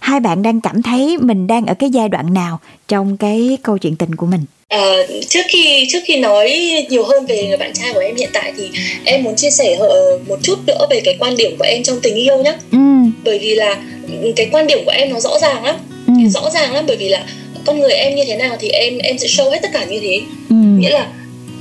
hai 0.00 0.20
bạn 0.20 0.42
đang 0.42 0.60
cảm 0.60 0.82
thấy 0.82 1.18
mình 1.18 1.46
đang 1.46 1.66
ở 1.66 1.74
cái 1.74 1.90
giai 1.90 2.08
đoạn 2.08 2.34
nào 2.34 2.60
trong 2.88 3.16
cái 3.16 3.58
câu 3.62 3.78
chuyện 3.78 3.96
tình 3.96 4.16
của 4.16 4.26
mình 4.26 4.40
À, 4.68 4.92
trước 5.28 5.40
khi 5.48 5.86
trước 5.92 5.98
khi 6.04 6.16
nói 6.16 6.50
nhiều 6.90 7.04
hơn 7.04 7.26
về 7.26 7.46
người 7.48 7.56
bạn 7.56 7.72
trai 7.74 7.92
của 7.94 8.00
em 8.00 8.16
hiện 8.16 8.30
tại 8.32 8.52
thì 8.56 8.70
em 9.04 9.24
muốn 9.24 9.36
chia 9.36 9.50
sẻ 9.50 9.78
một 10.28 10.38
chút 10.42 10.58
nữa 10.66 10.86
về 10.90 11.00
cái 11.04 11.16
quan 11.18 11.36
điểm 11.36 11.56
của 11.58 11.64
em 11.64 11.82
trong 11.82 12.00
tình 12.02 12.14
yêu 12.14 12.42
nhé. 12.42 12.54
Ừ. 12.72 12.78
Bởi 13.24 13.38
vì 13.38 13.54
là 13.54 13.76
cái 14.36 14.48
quan 14.52 14.66
điểm 14.66 14.78
của 14.84 14.90
em 14.90 15.12
nó 15.12 15.20
rõ 15.20 15.38
ràng 15.38 15.64
lắm, 15.64 15.76
ừ. 16.06 16.12
rõ 16.34 16.50
ràng 16.50 16.72
lắm 16.72 16.84
bởi 16.86 16.96
vì 16.96 17.08
là 17.08 17.24
con 17.64 17.80
người 17.80 17.92
em 17.92 18.14
như 18.14 18.24
thế 18.26 18.36
nào 18.36 18.56
thì 18.60 18.68
em 18.68 18.98
em 18.98 19.18
sẽ 19.18 19.26
show 19.26 19.50
hết 19.50 19.58
tất 19.62 19.70
cả 19.72 19.84
như 19.84 20.00
thế. 20.00 20.20
Ừ. 20.48 20.56
Nghĩa 20.78 20.90
là 20.90 21.08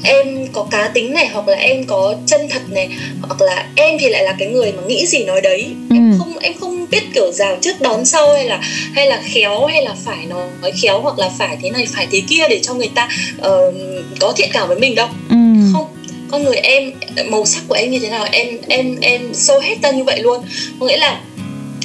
em 0.04 0.48
có 0.54 0.68
cá 0.72 0.88
tính 0.88 1.14
này 1.14 1.28
hoặc 1.28 1.48
là 1.48 1.58
em 1.58 1.84
có 1.84 2.16
chân 2.26 2.42
thật 2.50 2.62
này 2.70 2.90
hoặc 3.22 3.42
là 3.42 3.68
em 3.76 3.98
thì 4.00 4.10
lại 4.10 4.24
là 4.24 4.36
cái 4.40 4.48
người 4.48 4.72
mà 4.72 4.84
nghĩ 4.88 5.06
gì 5.06 5.24
nói 5.24 5.42
đấy 5.42 5.66
ừ. 5.90 5.96
em 5.96 6.16
không 6.20 6.38
em 6.40 6.54
không 6.60 6.86
biết 6.90 7.04
kiểu 7.14 7.32
rào 7.32 7.58
trước 7.62 7.82
đón 7.82 8.06
sau 8.06 8.34
hay 8.34 8.46
là 8.46 8.60
hay 8.94 9.08
là 9.08 9.22
khéo 9.26 9.66
hay 9.66 9.84
là 9.84 9.96
phải 10.06 10.26
nói 10.26 10.72
khéo 10.82 11.02
hoặc 11.02 11.20
là 11.20 11.30
phải 11.40 11.58
thế 11.62 11.70
này 11.70 11.86
phải 11.94 12.08
thế 12.12 12.22
kia 12.30 12.48
để 12.50 12.60
cho 12.64 12.74
người 12.74 12.90
ta 12.96 13.10
uh, 13.38 13.76
có 14.20 14.34
thiện 14.38 14.50
cảm 14.54 14.68
với 14.68 14.80
mình 14.80 14.96
đâu 14.96 15.08
ừ. 15.30 15.36
không 15.74 15.86
con 16.32 16.44
người 16.44 16.56
em 16.56 16.92
màu 17.30 17.46
sắc 17.46 17.64
của 17.68 17.76
em 17.76 17.92
như 17.92 18.00
thế 18.00 18.10
nào 18.10 18.26
em 18.32 18.58
em 18.68 18.96
em 19.02 19.34
sâu 19.34 19.60
hết 19.60 19.76
ra 19.84 19.92
như 19.92 20.04
vậy 20.04 20.22
luôn 20.22 20.44
có 20.80 20.86
nghĩa 20.86 20.98
là 20.98 21.22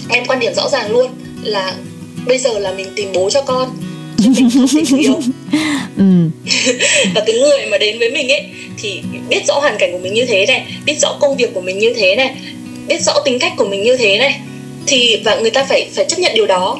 em 0.08 0.24
quan 0.26 0.40
điểm 0.40 0.54
rõ 0.54 0.68
ràng 0.68 0.90
luôn 0.90 1.10
là 1.42 1.74
bây 2.26 2.38
giờ 2.38 2.58
là 2.58 2.72
mình 2.72 2.86
tìm 2.96 3.12
bố 3.12 3.30
cho 3.30 3.42
con 3.42 3.70
mình 4.28 4.50
không 4.54 4.66
tình 4.74 5.00
yêu 5.00 5.20
ừ. 5.96 6.04
và 7.14 7.22
cái 7.26 7.34
người 7.40 7.66
mà 7.66 7.78
đến 7.78 7.98
với 7.98 8.10
mình 8.10 8.32
ấy 8.32 8.42
thì 8.82 9.00
biết 9.28 9.46
rõ 9.48 9.54
hoàn 9.60 9.76
cảnh 9.78 9.92
của 9.92 9.98
mình 9.98 10.14
như 10.14 10.26
thế 10.26 10.46
này 10.46 10.64
biết 10.86 11.00
rõ 11.00 11.16
công 11.20 11.36
việc 11.36 11.54
của 11.54 11.60
mình 11.60 11.78
như 11.78 11.94
thế 11.94 12.16
này 12.16 12.34
biết 12.88 13.02
rõ 13.02 13.12
tính 13.24 13.38
cách 13.38 13.52
của 13.56 13.64
mình 13.64 13.82
như 13.82 13.96
thế 13.96 14.18
này 14.18 14.40
thì 14.86 15.20
và 15.24 15.36
người 15.36 15.50
ta 15.50 15.64
phải 15.64 15.88
phải 15.94 16.04
chấp 16.04 16.18
nhận 16.18 16.32
điều 16.34 16.46
đó. 16.46 16.78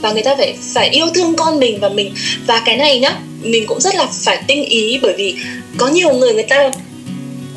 Và 0.00 0.12
người 0.12 0.22
ta 0.22 0.36
phải 0.36 0.54
phải 0.74 0.88
yêu 0.88 1.06
thương 1.14 1.36
con 1.36 1.58
mình 1.58 1.80
và 1.80 1.88
mình 1.88 2.14
và 2.46 2.62
cái 2.64 2.76
này 2.76 3.00
nhá 3.00 3.16
mình 3.42 3.66
cũng 3.66 3.80
rất 3.80 3.94
là 3.94 4.06
phải 4.24 4.42
tinh 4.46 4.64
ý 4.64 4.98
bởi 5.02 5.14
vì 5.16 5.34
có 5.76 5.88
nhiều 5.88 6.12
người 6.12 6.34
người 6.34 6.42
ta 6.42 6.70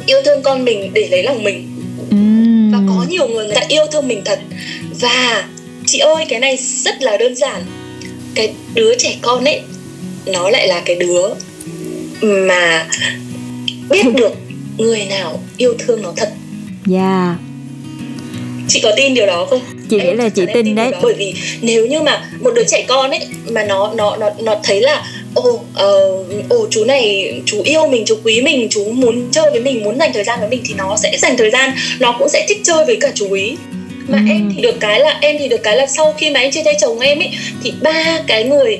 yêu 0.06 0.22
thương 0.26 0.44
con 0.44 0.66
mình 0.66 0.92
để 0.94 1.08
lấy 1.12 1.24
lòng 1.24 1.44
mình. 1.44 1.68
Và 2.74 2.80
có 2.88 3.06
nhiều 3.10 3.28
người 3.28 3.46
người 3.46 3.56
ta 3.56 3.62
yêu 3.68 3.86
thương 3.92 4.08
mình 4.08 4.22
thật. 4.26 4.40
Và 5.00 5.48
chị 5.86 6.00
ơi 6.00 6.26
cái 6.30 6.40
này 6.40 6.58
rất 6.58 7.02
là 7.02 7.18
đơn 7.18 7.36
giản 7.36 7.64
cái 8.36 8.54
đứa 8.74 8.96
trẻ 8.98 9.18
con 9.22 9.46
ấy 9.46 9.62
nó 10.26 10.50
lại 10.50 10.68
là 10.68 10.82
cái 10.86 10.96
đứa 10.96 11.24
mà 12.22 12.88
biết 13.90 14.04
được 14.16 14.34
người 14.78 15.06
nào 15.06 15.40
yêu 15.58 15.76
thương 15.80 16.02
nó 16.02 16.14
thật. 16.18 16.30
Dạ. 16.86 17.26
Yeah. 17.28 17.38
chị 18.68 18.80
có 18.84 18.92
tin 18.98 19.14
điều 19.14 19.26
đó 19.26 19.46
không? 19.50 19.62
Chị 19.90 19.98
nghĩ 19.98 20.14
là 20.14 20.30
chị 20.30 20.46
tin 20.54 20.76
đấy. 20.76 20.92
bởi 21.02 21.14
vì 21.14 21.34
nếu 21.62 21.86
như 21.86 22.02
mà 22.02 22.30
một 22.40 22.52
đứa 22.56 22.64
trẻ 22.64 22.86
con 22.88 23.10
ấy 23.10 23.20
mà 23.50 23.64
nó 23.64 23.94
nó 23.96 24.18
nó 24.18 24.30
nó 24.40 24.56
thấy 24.64 24.82
là 24.82 25.06
ồ 25.34 25.50
oh, 25.50 25.62
uh, 25.62 26.56
oh, 26.56 26.68
chú 26.72 26.86
này 26.86 27.34
chú 27.46 27.62
yêu 27.64 27.88
mình 27.88 28.04
chú 28.06 28.18
quý 28.24 28.42
mình 28.42 28.68
chú 28.70 28.92
muốn 28.92 29.30
chơi 29.32 29.52
với 29.52 29.60
mình 29.60 29.84
muốn 29.84 30.00
dành 30.00 30.12
thời 30.14 30.24
gian 30.24 30.40
với 30.40 30.50
mình 30.50 30.62
thì 30.66 30.74
nó 30.78 30.98
sẽ 31.04 31.18
dành 31.18 31.38
thời 31.38 31.52
gian 31.52 31.72
nó 32.00 32.16
cũng 32.20 32.30
sẽ 32.30 32.46
thích 32.50 32.62
chơi 32.64 32.86
với 32.86 32.98
cả 33.02 33.12
chú 33.16 33.34
ý 33.34 33.56
mà 34.08 34.18
ừ. 34.18 34.24
em 34.30 34.54
thì 34.56 34.62
được 34.62 34.80
cái 34.80 35.00
là 35.00 35.18
em 35.22 35.36
thì 35.40 35.48
được 35.48 35.64
cái 35.64 35.78
là 35.78 35.88
sau 35.88 36.14
khi 36.18 36.30
mà 36.30 36.40
em 36.40 36.52
chia 36.52 36.64
tay 36.64 36.76
chồng 36.82 37.00
em 37.00 37.20
ấy 37.20 37.30
thì 37.64 37.74
ba 37.82 38.20
cái 38.28 38.44
người 38.44 38.80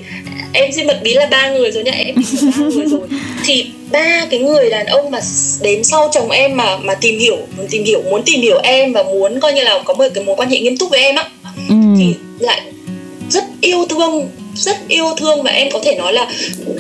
em 0.54 0.72
xin 0.72 0.88
mật 0.88 1.00
bí 1.04 1.14
là 1.14 1.28
ba 1.32 1.50
người 1.50 1.72
rồi 1.72 1.84
nhá 1.84 1.92
em 1.92 2.16
ba 2.16 2.66
người 2.66 2.86
rồi 2.86 3.08
thì 3.46 3.66
ba 3.92 4.26
cái 4.30 4.40
người 4.40 4.70
đàn 4.70 4.86
ông 4.86 5.12
mà 5.12 5.20
đến 5.62 5.84
sau 5.84 6.10
chồng 6.14 6.30
em 6.30 6.58
mà 6.58 6.78
mà 6.78 6.94
tìm 6.94 7.20
hiểu 7.20 7.38
muốn 7.58 7.68
tìm 7.70 7.84
hiểu 7.84 8.02
muốn 8.10 8.24
tìm 8.26 8.42
hiểu 8.42 8.60
em 8.64 8.94
và 8.94 9.04
muốn 9.04 9.40
coi 9.40 9.54
như 9.54 9.64
là 9.64 9.80
có 9.86 9.94
một 9.94 10.06
cái 10.14 10.24
mối 10.24 10.36
quan 10.36 10.50
hệ 10.50 10.60
nghiêm 10.60 10.78
túc 10.78 10.90
với 10.90 11.00
em 11.00 11.16
á 11.16 11.30
ừ. 11.70 11.76
thì 11.98 12.14
lại 12.40 12.62
rất 13.30 13.44
yêu 13.62 13.86
thương 13.90 14.30
rất 14.56 14.78
yêu 14.88 15.06
thương 15.18 15.44
và 15.44 15.52
em 15.52 15.72
có 15.72 15.80
thể 15.84 15.96
nói 15.96 16.14
là 16.14 16.32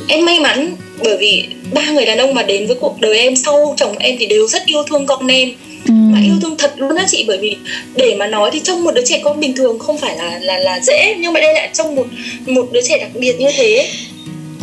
em 0.07 0.25
may 0.25 0.39
mắn 0.39 0.75
bởi 1.03 1.17
vì 1.17 1.45
ba 1.73 1.89
người 1.89 2.05
đàn 2.05 2.17
ông 2.17 2.33
mà 2.33 2.43
đến 2.43 2.67
với 2.67 2.75
cuộc 2.75 2.99
đời 2.99 3.17
em 3.17 3.35
sau 3.35 3.73
chồng 3.77 3.97
em 3.97 4.15
thì 4.19 4.25
đều 4.25 4.47
rất 4.47 4.65
yêu 4.65 4.83
thương 4.89 5.05
con 5.05 5.27
em 5.27 5.51
ừ. 5.87 5.93
mà 5.93 6.19
yêu 6.19 6.35
thương 6.41 6.57
thật 6.57 6.73
luôn 6.77 6.95
á 6.95 7.05
chị 7.07 7.25
bởi 7.27 7.37
vì 7.37 7.57
để 7.95 8.15
mà 8.19 8.27
nói 8.27 8.49
thì 8.53 8.61
trong 8.63 8.83
một 8.83 8.91
đứa 8.95 9.05
trẻ 9.05 9.21
con 9.23 9.39
bình 9.39 9.55
thường 9.55 9.79
không 9.79 9.97
phải 9.97 10.17
là 10.17 10.39
là 10.41 10.57
là 10.57 10.79
dễ 10.79 11.15
nhưng 11.19 11.33
mà 11.33 11.39
đây 11.39 11.53
lại 11.53 11.69
trong 11.73 11.95
một 11.95 12.05
một 12.45 12.67
đứa 12.71 12.81
trẻ 12.81 12.97
đặc 12.97 13.09
biệt 13.15 13.39
như 13.39 13.47
thế 13.55 13.89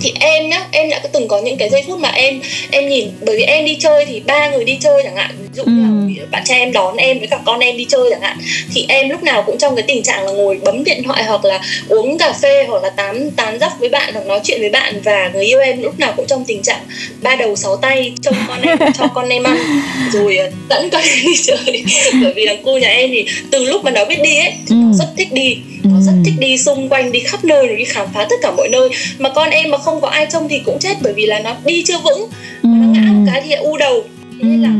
thì 0.00 0.12
em 0.20 0.48
nhá 0.48 0.66
em 0.70 0.90
đã 0.90 1.00
từng 1.12 1.28
có 1.28 1.40
những 1.40 1.58
cái 1.58 1.68
giây 1.68 1.84
phút 1.86 1.98
mà 1.98 2.08
em 2.08 2.40
em 2.70 2.88
nhìn 2.88 3.08
bởi 3.20 3.36
vì 3.36 3.42
em 3.42 3.64
đi 3.64 3.76
chơi 3.80 4.06
thì 4.06 4.20
ba 4.20 4.50
người 4.50 4.64
đi 4.64 4.78
chơi 4.80 5.02
chẳng 5.04 5.16
hạn 5.16 5.30
ví 5.38 5.48
dụ 5.52 5.64
như 5.64 5.82
là 5.82 6.26
bạn 6.30 6.42
trai 6.44 6.58
em 6.58 6.72
đón 6.72 6.96
em 6.96 7.18
với 7.18 7.28
cả 7.28 7.40
con 7.44 7.60
em 7.60 7.76
đi 7.76 7.84
chơi 7.84 8.10
chẳng 8.10 8.20
hạn 8.20 8.38
thì 8.74 8.86
em 8.88 9.08
lúc 9.08 9.22
nào 9.22 9.42
cũng 9.46 9.58
trong 9.58 9.76
cái 9.76 9.84
tình 9.88 10.02
trạng 10.02 10.26
là 10.26 10.32
ngồi 10.32 10.60
bấm 10.64 10.84
điện 10.84 11.02
thoại 11.02 11.24
hoặc 11.24 11.44
là 11.44 11.60
uống 11.88 12.18
cà 12.18 12.32
phê 12.32 12.64
hoặc 12.68 12.82
là 12.82 12.90
tán 12.90 13.30
tán 13.30 13.58
dóc 13.60 13.72
với 13.80 13.88
bạn 13.88 14.14
hoặc 14.14 14.26
nói 14.26 14.40
chuyện 14.44 14.60
với 14.60 14.70
bạn 14.70 15.00
và 15.04 15.30
người 15.34 15.44
yêu 15.44 15.60
em 15.60 15.82
lúc 15.82 15.98
nào 15.98 16.12
cũng 16.16 16.26
trong 16.26 16.44
tình 16.44 16.62
trạng 16.62 16.80
ba 17.22 17.36
đầu 17.36 17.56
sáu 17.56 17.76
tay 17.76 18.12
trông 18.22 18.34
con 18.48 18.62
em 18.62 18.78
cho 18.98 19.06
con 19.14 19.28
em 19.28 19.42
ăn 19.42 19.56
rồi 20.12 20.36
ờ, 20.36 20.50
dẫn 20.70 20.90
con 20.90 21.02
em 21.02 21.18
đi 21.24 21.36
chơi. 21.42 21.84
Bởi 22.22 22.32
vì 22.36 22.46
thằng 22.46 22.62
cô 22.64 22.78
nhà 22.78 22.88
em 22.88 23.10
thì 23.10 23.26
từ 23.50 23.64
lúc 23.64 23.84
mà 23.84 23.90
nó 23.90 24.04
biết 24.04 24.22
đi 24.22 24.36
ấy 24.36 24.52
thì 24.66 24.76
nó 24.76 24.92
rất 24.92 25.06
thích 25.16 25.32
đi 25.32 25.56
nó 25.92 26.00
rất 26.00 26.12
thích 26.24 26.34
đi 26.38 26.58
xung 26.58 26.88
quanh 26.88 27.12
đi 27.12 27.20
khắp 27.20 27.44
nơi 27.44 27.66
rồi 27.66 27.76
đi 27.76 27.84
khám 27.84 28.06
phá 28.14 28.26
tất 28.30 28.36
cả 28.42 28.50
mọi 28.50 28.68
nơi. 28.68 28.88
Mà 29.18 29.30
con 29.34 29.50
em 29.50 29.70
mà 29.70 29.78
không 29.78 30.00
có 30.00 30.08
ai 30.08 30.26
trông 30.32 30.48
thì 30.48 30.60
cũng 30.64 30.78
chết 30.78 30.94
bởi 31.02 31.12
vì 31.12 31.26
là 31.26 31.38
nó 31.38 31.56
đi 31.64 31.84
chưa 31.86 31.98
vững. 31.98 32.28
Nó 32.62 32.86
ngã 32.86 33.00
một 33.00 33.30
cái 33.32 33.42
thì 33.44 33.52
u 33.52 33.76
đầu. 33.76 34.04
Thế 34.42 34.48
nên 34.48 34.62
là 34.62 34.70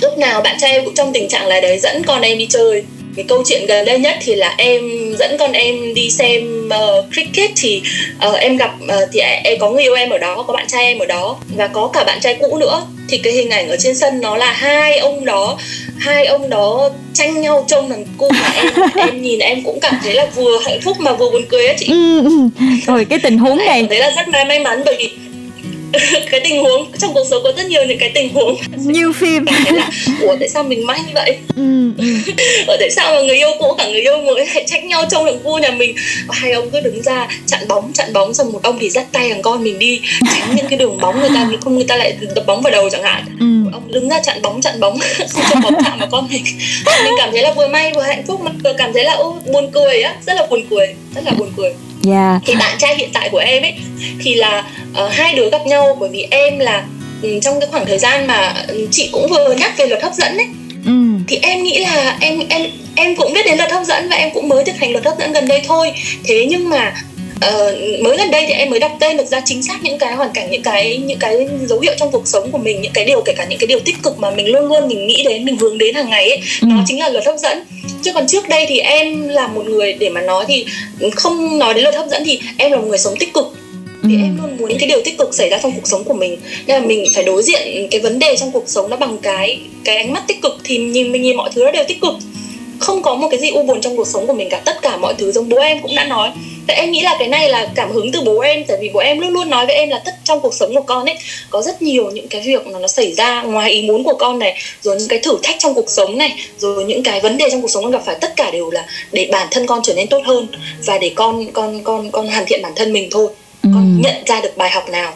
lúc 0.00 0.18
nào 0.18 0.40
bạn 0.40 0.56
trai 0.60 0.70
em 0.70 0.84
cũng 0.84 0.94
trong 0.94 1.12
tình 1.12 1.28
trạng 1.28 1.46
là 1.46 1.60
đấy 1.60 1.78
dẫn 1.78 2.02
con 2.06 2.22
em 2.22 2.38
đi 2.38 2.46
chơi 2.46 2.84
cái 3.16 3.24
câu 3.28 3.42
chuyện 3.46 3.66
gần 3.66 3.84
đây 3.84 3.98
nhất 3.98 4.16
thì 4.20 4.34
là 4.34 4.54
em 4.58 4.82
dẫn 5.18 5.36
con 5.38 5.52
em 5.52 5.94
đi 5.94 6.10
xem 6.10 6.68
uh, 6.68 7.12
cricket 7.12 7.50
thì 7.56 7.82
uh, 8.28 8.38
em 8.38 8.56
gặp 8.56 8.74
uh, 8.84 9.08
thì 9.12 9.20
em 9.20 9.58
có 9.58 9.70
người 9.70 9.82
yêu 9.82 9.94
em 9.94 10.10
ở 10.10 10.18
đó 10.18 10.44
có 10.46 10.52
bạn 10.52 10.66
trai 10.68 10.84
em 10.84 10.98
ở 10.98 11.06
đó 11.06 11.36
và 11.56 11.66
có 11.66 11.90
cả 11.92 12.04
bạn 12.04 12.20
trai 12.20 12.36
cũ 12.40 12.56
nữa. 12.56 12.86
Thì 13.08 13.18
cái 13.18 13.32
hình 13.32 13.50
ảnh 13.50 13.68
ở 13.68 13.76
trên 13.76 13.96
sân 13.96 14.20
nó 14.20 14.36
là 14.36 14.52
hai 14.52 14.98
ông 14.98 15.24
đó 15.24 15.58
hai 15.98 16.26
ông 16.26 16.50
đó 16.50 16.90
tranh 17.14 17.40
nhau 17.40 17.64
trông 17.68 17.88
thằng 17.88 18.04
cô 18.18 18.28
mà 18.30 18.52
em 18.56 18.72
em 19.08 19.22
nhìn 19.22 19.38
em 19.38 19.62
cũng 19.64 19.80
cảm 19.80 19.94
thấy 20.02 20.14
là 20.14 20.26
vừa 20.34 20.58
hạnh 20.66 20.80
phúc 20.80 20.96
mà 21.00 21.12
vừa 21.12 21.30
buồn 21.30 21.42
cười 21.48 21.66
á 21.66 21.74
chị. 21.78 21.86
Ừ, 21.86 22.22
ừ. 22.24 22.48
rồi 22.86 23.04
cái 23.04 23.18
tình 23.22 23.38
huống 23.38 23.58
này. 23.58 23.82
Đấy 23.90 23.98
là 23.98 24.10
rất 24.16 24.44
may 24.46 24.58
mắn 24.58 24.82
bởi 24.84 24.96
vì 24.98 25.10
cái 26.30 26.40
tình 26.44 26.62
huống 26.62 26.92
trong 26.98 27.14
cuộc 27.14 27.24
sống 27.30 27.42
có 27.42 27.52
rất 27.56 27.66
nhiều 27.66 27.84
những 27.84 27.98
cái 27.98 28.10
tình 28.14 28.34
huống. 28.34 28.56
Như 28.76 29.12
phim. 29.12 29.46
Là 29.72 29.90
ủa 30.20 30.36
tại 30.40 30.48
sao 30.48 30.62
mình 30.62 30.86
may 30.86 31.00
như 31.06 31.12
vậy? 31.14 31.38
Ừ, 31.56 31.90
ở 32.66 32.76
tại 32.80 32.90
sao 32.90 33.14
mà 33.14 33.22
người 33.22 33.36
yêu 33.36 33.48
cũ 33.58 33.74
cả 33.78 33.86
người 33.86 34.00
yêu 34.00 34.20
mới 34.20 34.46
lại 34.46 34.64
trách 34.66 34.84
nhau 34.84 35.04
trong 35.10 35.24
thằng 35.24 35.38
cu 35.44 35.58
nhà 35.58 35.70
mình? 35.70 35.96
Và 36.26 36.34
hai 36.38 36.52
ông 36.52 36.70
cứ 36.70 36.80
đứng 36.80 37.02
ra 37.02 37.28
chặn 37.46 37.68
bóng 37.68 37.92
chặn 37.92 38.12
bóng 38.12 38.34
xong 38.34 38.52
một 38.52 38.62
ông 38.62 38.78
thì 38.80 38.90
dắt 38.90 39.06
tay 39.12 39.28
thằng 39.28 39.42
con 39.42 39.64
mình 39.64 39.78
đi. 39.78 40.00
Tránh 40.34 40.56
những 40.56 40.66
cái 40.68 40.78
đường 40.78 40.98
bóng 41.00 41.20
người 41.20 41.30
ta 41.34 41.50
không 41.60 41.74
người 41.74 41.84
ta 41.84 41.96
lại 41.96 42.16
đập 42.34 42.46
bóng 42.46 42.62
vào 42.62 42.72
đầu 42.72 42.90
chẳng 42.90 43.02
hạn. 43.02 43.24
Ừ. 43.40 43.70
ông 43.72 43.92
đứng 43.92 44.08
ra 44.08 44.20
chặn 44.22 44.42
bóng 44.42 44.60
chặn 44.60 44.80
bóng 44.80 44.98
không 45.28 45.44
cho 45.50 45.60
bóng 45.60 45.84
chạm 45.84 45.98
vào 45.98 46.08
con 46.10 46.28
mình. 46.30 46.44
Mình 47.04 47.14
cảm 47.18 47.30
thấy 47.32 47.42
là 47.42 47.52
vừa 47.52 47.68
may 47.68 47.92
vừa 47.92 48.02
hạnh 48.02 48.22
phúc 48.26 48.40
mà 48.40 48.50
vừa 48.64 48.72
cảm 48.78 48.92
thấy 48.92 49.04
là 49.04 49.12
ô 49.12 49.36
buồn 49.52 49.70
cười 49.72 50.02
á 50.02 50.14
rất 50.26 50.34
là 50.34 50.46
buồn 50.50 50.64
cười 50.70 50.86
rất 51.14 51.24
là 51.24 51.32
buồn 51.38 51.52
cười 51.56 51.72
yeah. 52.06 52.14
Dạ. 52.14 52.40
thì 52.46 52.54
bạn 52.54 52.78
trai 52.78 52.96
hiện 52.96 53.10
tại 53.12 53.28
của 53.32 53.38
em 53.38 53.62
ấy 53.62 53.74
thì 54.20 54.34
là 54.34 54.64
uh, 55.04 55.12
hai 55.12 55.34
đứa 55.34 55.50
gặp 55.50 55.66
nhau 55.66 55.96
bởi 56.00 56.08
vì 56.08 56.26
em 56.30 56.58
là 56.58 56.84
um, 57.22 57.40
trong 57.40 57.60
cái 57.60 57.68
khoảng 57.70 57.86
thời 57.86 57.98
gian 57.98 58.26
mà 58.26 58.64
chị 58.90 59.08
cũng 59.12 59.28
vừa 59.30 59.54
nhắc 59.54 59.76
về 59.76 59.86
luật 59.86 60.02
hấp 60.02 60.14
dẫn 60.14 60.36
ấy 60.36 60.46
ừ. 60.86 60.92
thì 61.28 61.38
em 61.42 61.62
nghĩ 61.62 61.78
là 61.78 62.16
em 62.20 62.40
em 62.48 62.66
em 62.94 63.16
cũng 63.16 63.32
biết 63.32 63.46
đến 63.46 63.58
luật 63.58 63.72
hấp 63.72 63.84
dẫn 63.84 64.08
và 64.08 64.16
em 64.16 64.30
cũng 64.34 64.48
mới 64.48 64.64
thực 64.64 64.76
hành 64.76 64.92
luật 64.92 65.04
hấp 65.04 65.18
dẫn 65.18 65.32
gần 65.32 65.48
đây 65.48 65.62
thôi 65.66 65.92
thế 66.24 66.46
nhưng 66.50 66.68
mà 66.68 66.94
uh, 67.36 68.00
mới 68.00 68.16
gần 68.16 68.30
đây 68.30 68.44
thì 68.46 68.52
em 68.52 68.70
mới 68.70 68.80
đọc 68.80 68.96
tên 69.00 69.16
được 69.16 69.26
ra 69.26 69.40
chính 69.44 69.62
xác 69.62 69.82
những 69.82 69.98
cái 69.98 70.14
hoàn 70.14 70.30
cảnh 70.32 70.50
những 70.50 70.62
cái 70.62 70.96
những 70.96 71.18
cái 71.18 71.48
dấu 71.66 71.80
hiệu 71.80 71.94
trong 71.98 72.10
cuộc 72.10 72.28
sống 72.28 72.52
của 72.52 72.58
mình 72.58 72.80
những 72.80 72.92
cái 72.92 73.04
điều 73.04 73.22
kể 73.22 73.32
cả 73.36 73.46
những 73.50 73.58
cái 73.58 73.66
điều 73.66 73.80
tích 73.80 74.02
cực 74.02 74.18
mà 74.18 74.30
mình 74.30 74.52
luôn 74.52 74.68
luôn 74.68 74.88
mình 74.88 75.06
nghĩ 75.06 75.24
đến 75.28 75.44
mình 75.44 75.56
hướng 75.56 75.78
đến 75.78 75.94
hàng 75.94 76.10
ngày 76.10 76.28
ấy 76.28 76.40
ừ. 76.60 76.66
nó 76.70 76.82
chính 76.86 77.00
là 77.00 77.08
luật 77.08 77.26
hấp 77.26 77.36
dẫn 77.38 77.64
chứ 78.02 78.12
còn 78.12 78.26
trước 78.26 78.48
đây 78.48 78.66
thì 78.68 78.78
em 78.78 79.28
là 79.28 79.46
một 79.46 79.66
người 79.66 79.92
để 79.92 80.08
mà 80.08 80.20
nói 80.20 80.44
thì 80.48 80.66
không 81.14 81.58
nói 81.58 81.74
đến 81.74 81.82
luật 81.82 81.94
hấp 81.94 82.08
dẫn 82.08 82.22
thì 82.26 82.40
em 82.56 82.70
là 82.70 82.76
một 82.76 82.86
người 82.86 82.98
sống 82.98 83.14
tích 83.18 83.34
cực. 83.34 83.46
Thì 84.02 84.14
ừ. 84.14 84.22
em 84.22 84.38
luôn 84.42 84.56
muốn 84.56 84.68
những 84.68 84.78
cái 84.78 84.88
điều 84.88 85.00
tích 85.04 85.18
cực 85.18 85.34
xảy 85.34 85.50
ra 85.50 85.58
trong 85.62 85.72
cuộc 85.72 85.88
sống 85.88 86.04
của 86.04 86.14
mình. 86.14 86.38
Nên 86.66 86.80
là 86.80 86.86
mình 86.86 87.04
phải 87.14 87.24
đối 87.24 87.42
diện 87.42 87.88
cái 87.90 88.00
vấn 88.00 88.18
đề 88.18 88.36
trong 88.36 88.52
cuộc 88.52 88.64
sống 88.66 88.90
nó 88.90 88.96
bằng 88.96 89.18
cái 89.18 89.60
cái 89.84 89.96
ánh 89.96 90.12
mắt 90.12 90.22
tích 90.26 90.42
cực. 90.42 90.58
Thì 90.64 90.78
nhìn 90.78 91.12
mình 91.12 91.22
nhìn 91.22 91.36
mọi 91.36 91.50
thứ 91.54 91.64
nó 91.64 91.70
đều 91.70 91.84
tích 91.88 92.00
cực 92.00 92.14
không 92.80 93.02
có 93.02 93.14
một 93.14 93.28
cái 93.30 93.40
gì 93.40 93.50
u 93.50 93.62
buồn 93.62 93.80
trong 93.80 93.96
cuộc 93.96 94.06
sống 94.06 94.26
của 94.26 94.32
mình 94.32 94.48
cả. 94.50 94.62
Tất 94.64 94.82
cả 94.82 94.96
mọi 94.96 95.14
thứ 95.18 95.32
giống 95.32 95.48
bố 95.48 95.58
em 95.58 95.82
cũng 95.82 95.94
đã 95.94 96.04
nói. 96.04 96.30
Tại 96.66 96.76
em 96.76 96.90
nghĩ 96.90 97.00
là 97.00 97.16
cái 97.18 97.28
này 97.28 97.48
là 97.48 97.68
cảm 97.74 97.92
hứng 97.92 98.12
từ 98.12 98.20
bố 98.20 98.40
em 98.40 98.64
tại 98.64 98.76
vì 98.80 98.90
bố 98.94 99.00
em 99.00 99.18
luôn 99.18 99.30
luôn 99.30 99.50
nói 99.50 99.66
với 99.66 99.74
em 99.74 99.88
là 99.88 100.02
tất 100.04 100.14
trong 100.24 100.40
cuộc 100.40 100.54
sống 100.54 100.74
của 100.74 100.82
con 100.82 101.04
ấy 101.04 101.16
có 101.50 101.62
rất 101.62 101.82
nhiều 101.82 102.10
những 102.10 102.28
cái 102.28 102.40
việc 102.40 102.66
mà 102.66 102.78
nó 102.78 102.88
xảy 102.88 103.12
ra 103.12 103.42
ngoài 103.42 103.70
ý 103.70 103.82
muốn 103.82 104.04
của 104.04 104.14
con 104.14 104.38
này 104.38 104.56
rồi 104.82 104.96
những 104.98 105.08
cái 105.08 105.18
thử 105.18 105.38
thách 105.42 105.56
trong 105.58 105.74
cuộc 105.74 105.90
sống 105.90 106.18
này 106.18 106.34
rồi 106.58 106.84
những 106.84 107.02
cái 107.02 107.20
vấn 107.20 107.38
đề 107.38 107.50
trong 107.50 107.62
cuộc 107.62 107.70
sống 107.70 107.82
con 107.82 107.92
gặp 107.92 108.02
phải. 108.06 108.16
Tất 108.20 108.36
cả 108.36 108.50
đều 108.50 108.70
là 108.70 108.86
để 109.12 109.28
bản 109.32 109.48
thân 109.50 109.66
con 109.66 109.80
trở 109.82 109.94
nên 109.94 110.06
tốt 110.06 110.22
hơn 110.24 110.46
và 110.86 110.98
để 110.98 111.12
con 111.14 111.52
con 111.52 111.84
con 111.84 112.10
con 112.10 112.28
hoàn 112.28 112.46
thiện 112.46 112.62
bản 112.62 112.72
thân 112.76 112.92
mình 112.92 113.08
thôi. 113.10 113.28
Ừ. 113.62 113.70
con 113.74 114.00
nhận 114.02 114.24
ra 114.26 114.40
được 114.40 114.56
bài 114.56 114.70
học 114.70 114.90
nào. 114.90 115.12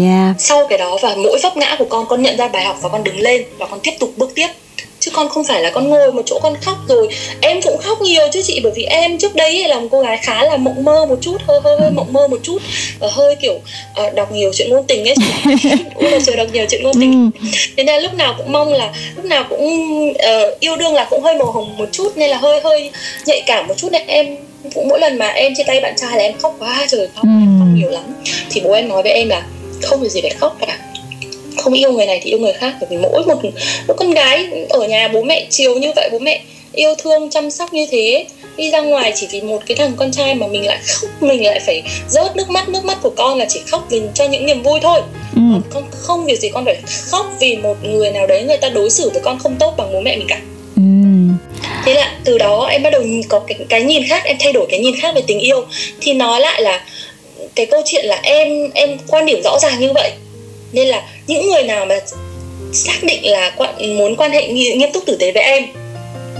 Yeah. 0.00 0.40
sau 0.40 0.66
cái 0.68 0.78
đó 0.78 0.98
và 1.02 1.14
mỗi 1.16 1.38
vấp 1.42 1.56
ngã 1.56 1.76
của 1.78 1.84
con 1.84 2.06
con 2.06 2.22
nhận 2.22 2.36
ra 2.36 2.48
bài 2.48 2.64
học 2.64 2.76
và 2.82 2.88
con 2.88 3.04
đứng 3.04 3.20
lên 3.20 3.44
và 3.58 3.66
con 3.66 3.80
tiếp 3.82 3.92
tục 4.00 4.12
bước 4.16 4.32
tiếp 4.34 4.48
chứ 5.00 5.12
con 5.14 5.28
không 5.28 5.44
phải 5.44 5.62
là 5.62 5.70
con 5.70 5.88
ngồi 5.88 6.12
một 6.12 6.22
chỗ 6.26 6.38
con 6.42 6.54
khóc 6.62 6.76
rồi. 6.88 7.08
Em 7.40 7.60
cũng 7.62 7.78
khóc 7.78 8.00
nhiều 8.00 8.22
chứ 8.32 8.42
chị 8.42 8.60
bởi 8.62 8.72
vì 8.76 8.84
em 8.84 9.18
trước 9.18 9.34
đây 9.34 9.68
là 9.68 9.80
một 9.80 9.88
cô 9.90 10.00
gái 10.00 10.18
khá 10.22 10.44
là 10.44 10.56
mộng 10.56 10.84
mơ 10.84 11.06
một 11.06 11.18
chút 11.20 11.36
hơi 11.46 11.60
hơi 11.64 11.76
hơi 11.80 11.90
mộng 11.90 12.12
mơ 12.12 12.28
một 12.28 12.40
chút. 12.42 12.58
Và 12.98 13.08
hơi 13.10 13.36
kiểu 13.36 13.54
uh, 14.06 14.14
đọc 14.14 14.32
nhiều 14.32 14.52
chuyện 14.54 14.70
ngôn 14.70 14.84
tình 14.86 15.04
ấy 15.08 15.14
cũng 15.94 16.04
là 16.04 16.18
trời 16.26 16.36
đọc 16.36 16.46
nhiều 16.52 16.66
chuyện 16.70 16.82
ngôn 16.82 16.94
tình. 17.00 17.30
Ừ. 17.40 17.48
thế 17.76 17.84
nên 17.84 18.02
lúc 18.02 18.14
nào 18.14 18.34
cũng 18.38 18.52
mong 18.52 18.72
là 18.72 18.92
lúc 19.16 19.24
nào 19.24 19.44
cũng 19.48 19.64
uh, 20.10 20.60
yêu 20.60 20.76
đương 20.76 20.94
là 20.94 21.06
cũng 21.10 21.22
hơi 21.22 21.38
màu 21.38 21.52
hồng 21.52 21.76
một 21.76 21.88
chút 21.92 22.16
nên 22.16 22.30
là 22.30 22.36
hơi 22.36 22.60
hơi 22.60 22.90
nhạy 23.26 23.42
cảm 23.46 23.66
một 23.66 23.74
chút. 23.76 23.88
Nên 23.92 24.06
em 24.06 24.36
cũng 24.74 24.88
mỗi 24.88 25.00
lần 25.00 25.18
mà 25.18 25.28
em 25.28 25.52
chia 25.56 25.64
tay 25.64 25.80
bạn 25.80 25.94
trai 25.96 26.16
là 26.16 26.22
em 26.22 26.38
khóc 26.38 26.56
quá 26.58 26.86
trời 26.88 27.08
khóc, 27.14 27.24
ừ. 27.24 27.58
khóc 27.58 27.68
nhiều 27.74 27.90
lắm. 27.90 28.04
Thì 28.50 28.60
bố 28.64 28.72
em 28.72 28.88
nói 28.88 29.02
với 29.02 29.12
em 29.12 29.28
là 29.28 29.42
không 29.82 30.00
có 30.00 30.08
gì 30.08 30.20
phải 30.20 30.30
khóc 30.30 30.56
cả 30.60 30.78
không 31.56 31.72
yêu 31.72 31.92
người 31.92 32.06
này 32.06 32.20
thì 32.22 32.30
yêu 32.30 32.38
người 32.38 32.52
khác 32.52 32.74
bởi 32.80 32.88
vì 32.90 32.96
mỗi 32.96 33.22
một 33.26 33.40
mỗi 33.88 33.96
con 33.96 34.10
gái 34.10 34.46
ở 34.68 34.86
nhà 34.86 35.08
bố 35.08 35.22
mẹ 35.22 35.46
chiều 35.50 35.78
như 35.78 35.92
vậy 35.96 36.08
bố 36.12 36.18
mẹ 36.18 36.42
yêu 36.72 36.94
thương 36.98 37.30
chăm 37.30 37.50
sóc 37.50 37.72
như 37.72 37.86
thế 37.90 38.26
đi 38.56 38.70
ra 38.70 38.80
ngoài 38.80 39.12
chỉ 39.14 39.26
vì 39.30 39.40
một 39.40 39.62
cái 39.66 39.76
thằng 39.76 39.92
con 39.96 40.12
trai 40.12 40.34
mà 40.34 40.46
mình 40.46 40.66
lại 40.66 40.78
khóc 40.86 41.10
mình 41.22 41.46
lại 41.46 41.60
phải 41.66 41.82
rớt 42.08 42.36
nước 42.36 42.50
mắt 42.50 42.68
nước 42.68 42.84
mắt 42.84 42.98
của 43.02 43.10
con 43.10 43.38
là 43.38 43.46
chỉ 43.48 43.60
khóc 43.70 43.86
vì 43.90 44.02
cho 44.14 44.28
những 44.28 44.46
niềm 44.46 44.62
vui 44.62 44.80
thôi 44.82 45.00
ừ. 45.34 45.40
con 45.70 45.84
không 45.90 46.24
việc 46.24 46.40
gì 46.40 46.48
con 46.48 46.64
phải 46.64 46.76
khóc 47.10 47.26
vì 47.40 47.56
một 47.56 47.76
người 47.84 48.10
nào 48.10 48.26
đấy 48.26 48.42
người 48.42 48.56
ta 48.56 48.68
đối 48.68 48.90
xử 48.90 49.10
với 49.10 49.22
con 49.22 49.38
không 49.38 49.56
tốt 49.58 49.74
bằng 49.76 49.92
bố 49.92 50.00
mẹ 50.00 50.16
mình 50.16 50.26
cả 50.28 50.40
ừ. 50.76 50.82
thế 51.84 51.94
là 51.94 52.18
từ 52.24 52.38
đó 52.38 52.66
em 52.66 52.82
bắt 52.82 52.90
đầu 52.90 53.02
có 53.28 53.38
cái, 53.38 53.58
cái 53.68 53.82
nhìn 53.82 54.02
khác 54.08 54.24
em 54.24 54.36
thay 54.40 54.52
đổi 54.52 54.66
cái 54.70 54.80
nhìn 54.80 54.94
khác 55.00 55.14
về 55.14 55.22
tình 55.26 55.38
yêu 55.38 55.64
thì 56.00 56.12
nói 56.12 56.40
lại 56.40 56.62
là 56.62 56.84
cái 57.54 57.66
câu 57.66 57.82
chuyện 57.84 58.06
là 58.06 58.20
em 58.22 58.70
em 58.74 58.98
quan 59.08 59.26
điểm 59.26 59.40
rõ 59.44 59.58
ràng 59.58 59.80
như 59.80 59.92
vậy 59.92 60.10
nên 60.72 60.88
là 60.88 61.02
những 61.26 61.50
người 61.50 61.62
nào 61.62 61.86
mà 61.86 62.00
xác 62.72 63.02
định 63.02 63.30
là 63.30 63.56
muốn 63.98 64.16
quan 64.16 64.30
hệ 64.30 64.48
nghiêm 64.48 64.92
túc 64.92 65.06
tử 65.06 65.16
tế 65.16 65.32
với 65.32 65.42
em, 65.42 65.64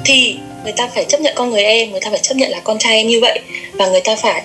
thì 0.05 0.37
người 0.65 0.73
ta 0.73 0.89
phải 0.95 1.05
chấp 1.05 1.21
nhận 1.21 1.35
con 1.37 1.51
người 1.51 1.65
em, 1.65 1.91
người 1.91 2.01
ta 2.01 2.11
phải 2.11 2.21
chấp 2.23 2.37
nhận 2.37 2.51
là 2.51 2.61
con 2.61 2.79
trai 2.79 2.97
em 2.97 3.07
như 3.07 3.21
vậy 3.21 3.41
và 3.73 3.89
người 3.89 4.01
ta 4.01 4.17
phải 4.17 4.43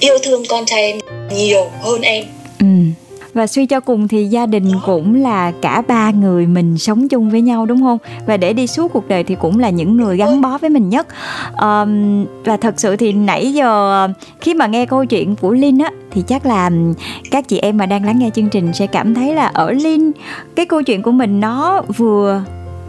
yêu 0.00 0.18
thương 0.18 0.46
con 0.48 0.66
trai 0.66 0.82
em 0.82 0.98
nhiều 1.32 1.70
hơn 1.82 2.02
em 2.02 2.24
ừ 2.58 2.66
và 3.34 3.46
suy 3.46 3.66
cho 3.66 3.80
cùng 3.80 4.08
thì 4.08 4.26
gia 4.26 4.46
đình 4.46 4.70
cũng 4.86 5.14
là 5.14 5.52
cả 5.62 5.82
ba 5.88 6.10
người 6.10 6.46
mình 6.46 6.78
sống 6.78 7.08
chung 7.08 7.30
với 7.30 7.40
nhau 7.40 7.66
đúng 7.66 7.80
không? 7.80 7.98
Và 8.26 8.36
để 8.36 8.52
đi 8.52 8.66
suốt 8.66 8.92
cuộc 8.92 9.08
đời 9.08 9.24
thì 9.24 9.34
cũng 9.34 9.58
là 9.58 9.70
những 9.70 9.96
người 9.96 10.16
gắn 10.16 10.40
bó 10.40 10.58
với 10.58 10.70
mình 10.70 10.88
nhất. 10.88 11.06
Um, 11.62 12.24
và 12.44 12.56
thật 12.56 12.74
sự 12.76 12.96
thì 12.96 13.12
nãy 13.12 13.52
giờ 13.52 14.08
khi 14.40 14.54
mà 14.54 14.66
nghe 14.66 14.86
câu 14.86 15.04
chuyện 15.04 15.36
của 15.36 15.52
linh 15.52 15.78
á 15.78 15.90
thì 16.10 16.22
chắc 16.22 16.46
là 16.46 16.70
các 17.30 17.48
chị 17.48 17.58
em 17.58 17.76
mà 17.76 17.86
đang 17.86 18.04
lắng 18.04 18.18
nghe 18.18 18.30
chương 18.34 18.48
trình 18.48 18.72
sẽ 18.72 18.86
cảm 18.86 19.14
thấy 19.14 19.34
là 19.34 19.46
ở 19.46 19.70
linh 19.70 20.12
cái 20.56 20.66
câu 20.66 20.82
chuyện 20.82 21.02
của 21.02 21.12
mình 21.12 21.40
nó 21.40 21.82
vừa 21.96 22.42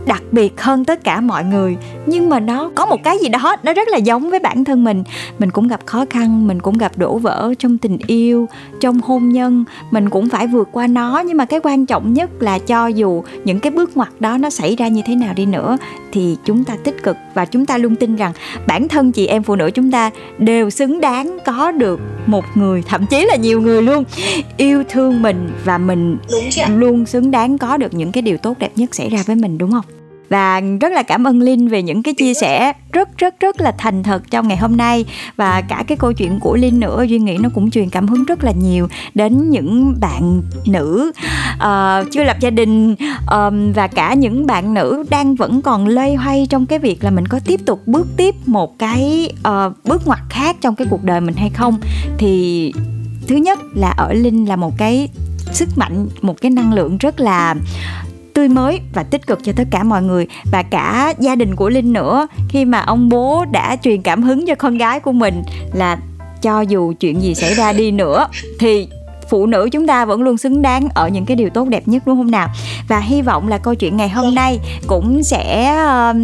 đặc 0.10 0.24
biệt 0.32 0.62
hơn 0.62 0.86
tất 0.86 1.04
cả 1.04 1.22
mọi 1.22 1.44
người. 1.44 1.78
Nhưng 2.06 2.30
mà 2.30 2.40
nó 2.40 2.72
có 2.76 2.86
một 2.86 3.04
cái 3.04 3.18
gì 3.22 3.30
đó 3.30 3.56
nó 3.64 3.74
rất 3.74 3.88
là 3.88 3.98
giống 3.98 4.30
với 4.30 4.40
bản 4.40 4.64
thân 4.64 4.84
mình. 4.84 5.04
Mình 5.40 5.52
cũng 5.52 5.68
gặp 5.68 5.80
khó 5.86 6.06
khăn 6.10 6.48
mình 6.48 6.60
cũng 6.60 6.78
gặp 6.78 6.92
đổ 6.96 7.18
vỡ 7.18 7.54
trong 7.60 7.78
tình 7.78 7.98
yêu 8.08 8.48
trong 8.82 9.00
hôn 9.02 9.30
nhân. 9.30 9.64
Mình 9.92 10.10
cũng 10.10 10.30
phải 10.30 10.48
vượt 10.48 10.70
qua 10.72 10.88
nó. 10.88 11.24
Nhưng 11.26 11.38
mà 11.38 11.46
cái 11.46 11.60
quan 11.64 11.86
trọng 11.86 12.14
nhất 12.14 12.30
là 12.40 12.60
cho 12.60 12.88
dù 12.88 13.24
những 13.44 13.60
cái 13.60 13.72
bước 13.72 13.98
ngoặt 13.98 14.10
đó 14.20 14.38
nó 14.38 14.50
xảy 14.50 14.76
ra 14.76 14.88
như 14.88 15.02
thế 15.06 15.16
nào 15.16 15.34
đi 15.34 15.46
nữa 15.46 15.78
thì 16.12 16.38
chúng 16.46 16.64
ta 16.64 16.76
tích 16.84 17.04
cực. 17.04 17.18
Và 17.34 17.46
chúng 17.46 17.66
ta 17.66 17.78
luôn 17.78 17.96
tin 17.96 18.16
rằng 18.16 18.32
bản 18.68 18.88
thân 18.88 19.12
chị 19.12 19.28
em 19.28 19.44
phụ 19.44 19.56
nữ 19.56 19.72
chúng 19.74 19.92
ta 19.92 20.12
đều 20.38 20.70
xứng 20.70 21.02
đáng 21.02 21.38
có 21.46 21.72
được 21.72 22.00
một 22.26 22.46
người 22.56 22.84
thậm 22.88 23.06
chí 23.06 23.26
là 23.26 23.36
nhiều 23.36 23.62
người 23.62 23.82
luôn 23.82 24.04
yêu 24.58 24.84
thương 24.90 25.22
mình 25.22 25.50
và 25.66 25.78
mình 25.78 26.18
luôn 26.68 27.06
xứng 27.06 27.32
đáng 27.32 27.58
có 27.58 27.78
được 27.78 27.94
những 27.94 28.12
cái 28.12 28.22
điều 28.22 28.38
tốt 28.38 28.60
đẹp 28.60 28.72
nhất 28.76 28.96
xảy 28.96 29.10
ra 29.10 29.24
với 29.26 29.36
mình 29.36 29.58
đúng 29.58 29.72
không 29.72 29.99
và 30.30 30.62
rất 30.82 30.92
là 30.92 31.04
cảm 31.04 31.28
ơn 31.28 31.42
Linh 31.42 31.68
về 31.68 31.84
những 31.84 32.04
cái 32.04 32.14
chia 32.14 32.34
sẻ 32.34 32.74
rất 32.94 33.18
rất 33.18 33.40
rất 33.40 33.62
là 33.62 33.72
thành 33.78 34.04
thật 34.04 34.24
trong 34.32 34.48
ngày 34.48 34.58
hôm 34.58 34.78
nay. 34.78 35.06
Và 35.36 35.62
cả 35.62 35.84
cái 35.88 35.98
câu 35.98 36.14
chuyện 36.14 36.40
của 36.40 36.56
Linh 36.56 36.80
nữa 36.80 37.04
Duy 37.04 37.20
nghĩ 37.20 37.38
nó 37.38 37.50
cũng 37.56 37.72
truyền 37.72 37.90
cảm 37.90 38.08
hứng 38.08 38.26
rất 38.26 38.44
là 38.44 38.52
nhiều 38.52 38.88
đến 39.14 39.50
những 39.50 39.96
bạn 40.02 40.42
nữ 40.66 41.12
uh, 41.54 42.12
chưa 42.12 42.24
lập 42.24 42.38
gia 42.40 42.50
đình. 42.50 42.96
Um, 43.32 43.74
và 43.74 43.88
cả 43.88 44.14
những 44.14 44.46
bạn 44.46 44.74
nữ 44.74 45.04
đang 45.10 45.36
vẫn 45.36 45.62
còn 45.62 45.88
loay 45.88 46.16
hoay 46.16 46.48
trong 46.50 46.66
cái 46.66 46.80
việc 46.80 47.04
là 47.04 47.12
mình 47.12 47.28
có 47.28 47.40
tiếp 47.46 47.60
tục 47.66 47.82
bước 47.86 48.08
tiếp 48.18 48.36
một 48.46 48.80
cái 48.80 49.32
uh, 49.48 49.74
bước 49.84 50.08
ngoặt 50.08 50.20
khác 50.30 50.56
trong 50.62 50.76
cái 50.76 50.88
cuộc 50.90 51.04
đời 51.04 51.22
mình 51.22 51.36
hay 51.36 51.50
không. 51.50 51.80
Thì 52.18 52.74
thứ 53.28 53.36
nhất 53.36 53.60
là 53.74 53.90
ở 53.90 54.14
Linh 54.14 54.46
là 54.50 54.56
một 54.56 54.78
cái 54.78 55.10
sức 55.52 55.70
mạnh 55.78 56.08
một 56.22 56.42
cái 56.42 56.52
năng 56.52 56.74
lượng 56.74 56.98
rất 56.98 57.20
là 57.20 57.56
tươi 58.40 58.50
mới 58.50 58.82
và 58.94 59.04
tích 59.04 59.28
cực 59.28 59.44
cho 59.44 59.52
tất 59.56 59.68
cả 59.72 59.84
mọi 59.84 60.04
người 60.04 60.28
và 60.52 60.64
cả 60.64 61.14
gia 61.20 61.36
đình 61.36 61.56
của 61.56 61.70
linh 61.70 61.94
nữa. 61.94 62.28
Khi 62.50 62.66
mà 62.66 62.80
ông 62.80 63.10
bố 63.10 63.46
đã 63.52 63.76
truyền 63.84 64.02
cảm 64.02 64.24
hứng 64.24 64.46
cho 64.48 64.56
con 64.56 64.78
gái 64.78 65.00
của 65.00 65.12
mình 65.12 65.44
là 65.74 65.98
cho 66.42 66.62
dù 66.62 66.94
chuyện 67.00 67.22
gì 67.22 67.36
xảy 67.36 67.54
ra 67.54 67.74
đi 67.74 67.92
nữa 67.92 68.28
thì 68.60 68.88
phụ 69.30 69.46
nữ 69.46 69.70
chúng 69.72 69.88
ta 69.88 70.06
vẫn 70.06 70.22
luôn 70.22 70.38
xứng 70.38 70.62
đáng 70.62 70.90
ở 70.94 71.10
những 71.10 71.26
cái 71.26 71.36
điều 71.36 71.50
tốt 71.50 71.68
đẹp 71.68 71.88
nhất 71.88 72.04
đúng 72.06 72.18
không 72.18 72.32
nào? 72.32 72.48
Và 72.88 73.00
hy 73.00 73.22
vọng 73.22 73.48
là 73.48 73.58
câu 73.58 73.76
chuyện 73.76 73.98
ngày 73.98 74.10
hôm 74.10 74.36
nay 74.36 74.60
cũng 74.88 75.24
sẽ 75.24 75.76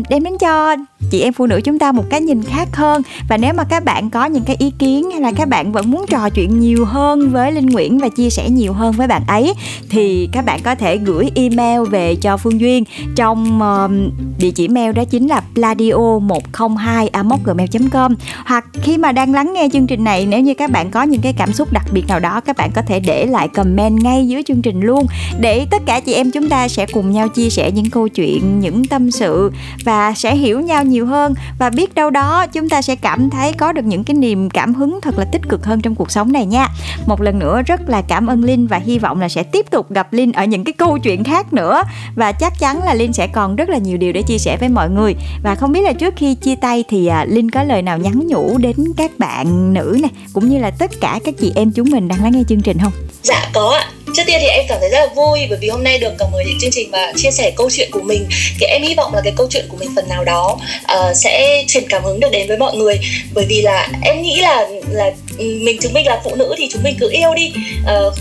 đem 0.09 0.23
đến 0.23 0.37
cho 0.37 0.75
chị 1.11 1.21
em 1.21 1.33
phụ 1.33 1.45
nữ 1.45 1.61
chúng 1.63 1.79
ta 1.79 1.91
một 1.91 2.03
cái 2.09 2.21
nhìn 2.21 2.43
khác 2.43 2.67
hơn. 2.75 3.01
Và 3.29 3.37
nếu 3.37 3.53
mà 3.53 3.63
các 3.63 3.85
bạn 3.85 4.09
có 4.09 4.25
những 4.25 4.43
cái 4.43 4.55
ý 4.59 4.71
kiến 4.79 5.11
hay 5.11 5.21
là 5.21 5.31
các 5.31 5.49
bạn 5.49 5.71
vẫn 5.71 5.91
muốn 5.91 6.05
trò 6.09 6.29
chuyện 6.29 6.59
nhiều 6.59 6.85
hơn 6.85 7.29
với 7.29 7.51
linh 7.51 7.65
nguyễn 7.65 7.99
và 7.99 8.09
chia 8.09 8.29
sẻ 8.29 8.49
nhiều 8.49 8.73
hơn 8.73 8.91
với 8.91 9.07
bạn 9.07 9.21
ấy 9.27 9.53
thì 9.89 10.29
các 10.31 10.45
bạn 10.45 10.59
có 10.63 10.75
thể 10.75 10.97
gửi 10.97 11.31
email 11.35 11.81
về 11.89 12.15
cho 12.15 12.37
phương 12.37 12.59
duyên 12.59 12.83
trong 13.15 13.61
uh, 13.61 13.91
địa 14.39 14.51
chỉ 14.51 14.67
mail 14.67 14.91
đó 14.91 15.03
chính 15.05 15.27
là 15.27 15.43
pladio 15.53 16.19
102 16.21 17.09
gmail 17.45 17.69
com. 17.91 18.15
Hoặc 18.45 18.65
khi 18.73 18.97
mà 18.97 19.11
đang 19.11 19.33
lắng 19.33 19.53
nghe 19.53 19.67
chương 19.73 19.87
trình 19.87 20.03
này 20.03 20.25
nếu 20.25 20.39
như 20.39 20.53
các 20.53 20.71
bạn 20.71 20.91
có 20.91 21.03
những 21.03 21.21
cái 21.21 21.33
cảm 21.37 21.53
xúc 21.53 21.73
đặc 21.73 21.85
biệt 21.91 22.07
nào 22.07 22.19
đó 22.19 22.41
các 22.41 22.57
bạn 22.57 22.71
có 22.75 22.81
thể 22.81 22.94
để 22.99 23.25
lại 23.25 23.47
comment 23.47 24.03
ngay 24.03 24.27
dưới 24.27 24.43
chương 24.43 24.61
trình 24.61 24.79
luôn. 24.81 25.05
Để 25.39 25.65
tất 25.71 25.81
cả 25.85 25.99
chị 25.99 26.13
em 26.13 26.31
chúng 26.31 26.49
ta 26.49 26.67
sẽ 26.67 26.85
cùng 26.85 27.11
nhau 27.11 27.27
chia 27.27 27.49
sẻ 27.49 27.71
những 27.71 27.89
câu 27.89 28.07
chuyện, 28.07 28.59
những 28.59 28.85
tâm 28.85 29.11
sự 29.11 29.51
và 29.83 30.13
sẽ 30.13 30.35
hiểu 30.35 30.59
nhau 30.59 30.83
nhiều 30.83 31.05
hơn. 31.05 31.33
Và 31.59 31.69
biết 31.69 31.95
đâu 31.95 32.09
đó, 32.09 32.47
chúng 32.47 32.69
ta 32.69 32.81
sẽ 32.81 32.95
cảm 32.95 33.29
thấy 33.29 33.53
có 33.53 33.71
được 33.71 33.85
những 33.85 34.03
cái 34.03 34.15
niềm 34.15 34.49
cảm 34.49 34.73
hứng 34.73 34.99
thật 35.01 35.19
là 35.19 35.25
tích 35.25 35.41
cực 35.49 35.65
hơn 35.65 35.81
trong 35.81 35.95
cuộc 35.95 36.11
sống 36.11 36.31
này 36.31 36.45
nha. 36.45 36.67
Một 37.05 37.21
lần 37.21 37.39
nữa, 37.39 37.61
rất 37.65 37.89
là 37.89 38.01
cảm 38.01 38.27
ơn 38.27 38.43
linh 38.43 38.67
và 38.67 38.77
hy 38.77 38.99
vọng 38.99 39.21
là 39.21 39.29
sẽ 39.29 39.43
tiếp 39.43 39.65
tục 39.71 39.91
gặp 39.91 40.13
linh 40.13 40.31
ở 40.31 40.45
những 40.45 40.63
cái 40.63 40.73
câu 40.73 40.97
chuyện 40.97 41.23
khác 41.23 41.53
nữa. 41.53 41.81
Và 42.15 42.31
chắc 42.31 42.59
chắn 42.59 42.83
là 42.83 42.93
linh 42.93 43.13
sẽ 43.13 43.27
còn 43.27 43.55
rất 43.55 43.69
là 43.69 43.77
nhiều 43.77 43.97
điều 43.97 44.13
để 44.13 44.21
chia 44.21 44.37
sẻ 44.37 44.57
với 44.57 44.69
mọi 44.69 44.89
người. 44.89 45.15
Và 45.43 45.55
không 45.55 45.71
biết 45.71 45.81
là 45.81 45.93
trước 45.93 46.13
khi 46.17 46.35
chia 46.35 46.55
tay 46.55 46.83
thì 46.89 47.07
à, 47.07 47.25
linh 47.25 47.51
có 47.51 47.63
lời 47.63 47.81
nào 47.81 47.97
nhắn 47.97 48.27
nhủ 48.27 48.57
đến 48.57 48.75
các 48.97 49.11
bạn 49.17 49.73
nữ 49.73 49.97
này, 50.01 50.11
cũng 50.33 50.49
như 50.49 50.57
là 50.57 50.71
tất 50.71 50.91
cả 51.01 51.19
các 51.23 51.35
chị 51.39 51.51
em 51.55 51.71
chúng 51.71 51.89
mình 51.91 52.07
đang 52.07 52.23
lắng 52.23 52.31
nghe 52.31 52.43
chương 52.49 52.61
trình 52.61 52.77
không? 52.79 52.84
Dạ 53.23 53.49
có 53.53 53.69
ạ. 53.69 53.91
Trước 54.15 54.23
tiên 54.25 54.37
thì 54.41 54.47
em 54.47 54.65
cảm 54.69 54.77
thấy 54.79 54.89
rất 54.89 54.99
là 54.99 55.07
vui 55.15 55.39
bởi 55.49 55.59
vì 55.61 55.69
hôm 55.69 55.83
nay 55.83 55.97
được 55.97 56.13
cả 56.19 56.25
mời 56.31 56.43
đến 56.43 56.53
chương 56.61 56.71
trình 56.71 56.91
và 56.91 57.13
chia 57.15 57.31
sẻ 57.31 57.51
câu 57.55 57.69
chuyện 57.69 57.89
của 57.91 58.01
mình. 58.01 58.27
Thì 58.59 58.65
em 58.65 58.83
hy 58.83 58.95
vọng 58.95 59.13
là 59.15 59.21
cái 59.23 59.33
câu 59.37 59.47
chuyện 59.49 59.65
của 59.69 59.77
mình 59.77 59.89
phần 59.95 60.09
nào 60.09 60.23
đó 60.23 60.57
uh, 60.83 61.15
sẽ 61.15 61.63
truyền 61.67 61.89
cảm 61.89 62.03
hứng 62.03 62.19
được 62.19 62.31
đến 62.31 62.47
với 62.47 62.57
mọi 62.57 62.75
người. 62.75 62.99
Bởi 63.33 63.45
vì 63.45 63.61
là 63.61 63.89
em 64.03 64.21
nghĩ 64.21 64.35
là 64.41 64.67
là 64.89 65.11
ừ, 65.37 65.59
mình 65.61 65.77
chúng 65.81 65.93
mình 65.93 66.07
là 66.07 66.21
phụ 66.23 66.35
nữ 66.35 66.55
thì 66.57 66.67
chúng 66.71 66.83
mình 66.83 66.95
cứ 66.99 67.09
yêu 67.11 67.33
đi. 67.35 67.53
Uh, 67.83 68.13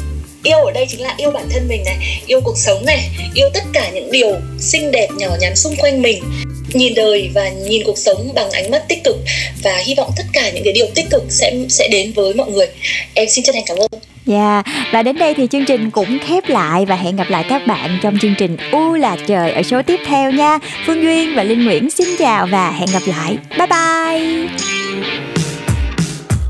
yêu 0.43 0.59
ở 0.59 0.71
đây 0.73 0.87
chính 0.91 1.01
là 1.01 1.15
yêu 1.17 1.31
bản 1.31 1.49
thân 1.51 1.69
mình 1.69 1.85
này 1.85 1.97
yêu 2.27 2.41
cuộc 2.45 2.59
sống 2.59 2.87
này 2.87 3.09
yêu 3.35 3.49
tất 3.55 3.63
cả 3.73 3.91
những 3.91 4.13
điều 4.13 4.37
xinh 4.61 4.91
đẹp 4.91 5.09
nhỏ 5.19 5.29
nhắn 5.41 5.57
xung 5.57 5.77
quanh 5.77 6.03
mình. 6.03 6.25
Nhìn 6.73 6.95
đời 6.95 7.31
và 7.35 7.49
nhìn 7.49 7.83
cuộc 7.85 7.99
sống 7.99 8.33
bằng 8.35 8.51
ánh 8.51 8.71
mắt 8.71 8.89
tích 8.89 9.05
cực 9.05 9.17
và 9.63 9.77
hy 9.77 9.95
vọng 9.95 10.11
tất 10.17 10.25
cả 10.33 10.51
những 10.51 10.65
cái 10.65 10.73
điều 10.73 10.87
tích 10.95 11.07
cực 11.11 11.23
sẽ 11.29 11.53
sẽ 11.69 11.89
đến 11.89 12.13
với 12.13 12.35
mọi 12.35 12.51
người. 12.51 12.67
Em 13.15 13.29
xin 13.29 13.45
chân 13.45 13.55
thành 13.55 13.65
cảm 13.67 13.77
ơn. 13.77 14.14
Dạ, 14.27 14.63
yeah. 14.65 14.93
và 14.93 15.03
đến 15.03 15.19
đây 15.19 15.35
thì 15.35 15.47
chương 15.47 15.65
trình 15.65 15.91
cũng 15.91 16.19
khép 16.19 16.49
lại 16.49 16.85
và 16.87 16.97
hẹn 16.97 17.17
gặp 17.17 17.27
lại 17.31 17.45
các 17.49 17.67
bạn 17.67 17.99
trong 18.03 18.19
chương 18.19 18.35
trình 18.39 18.57
U 18.73 18.95
là 18.95 19.17
trời 19.27 19.53
ở 19.53 19.63
số 19.63 19.83
tiếp 19.83 20.01
theo 20.07 20.31
nha. 20.31 20.59
Phương 20.87 21.03
Duyên 21.03 21.35
và 21.37 21.43
Linh 21.43 21.65
Nguyễn 21.65 21.91
xin 21.91 22.09
chào 22.19 22.47
và 22.47 22.71
hẹn 22.71 22.89
gặp 22.93 23.03
lại. 23.07 23.39
Bye 23.59 23.67
bye. 23.67 24.49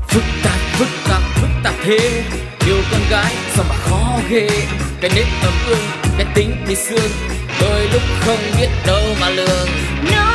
Phức 0.07 0.23
tạp, 0.43 0.59
phức 0.71 0.87
tạp, 1.09 1.21
phức 1.35 1.49
tạp 1.63 1.73
thế 1.83 2.23
Yêu 2.67 2.77
con 2.91 3.01
gái 3.11 3.33
sao 3.55 3.65
mà 3.69 3.75
khó 3.75 4.19
ghê 4.29 4.47
Cái 5.01 5.11
nếp 5.15 5.25
ấm 5.43 5.53
ương, 5.67 6.11
cái 6.17 6.27
tính 6.35 6.51
thì 6.67 6.75
xương 6.75 7.11
Đôi 7.61 7.87
lúc 7.93 8.01
không 8.19 8.37
biết 8.59 8.67
đâu 8.87 9.01
mà 9.21 9.29
lường 9.29 9.67
Nó 10.11 10.34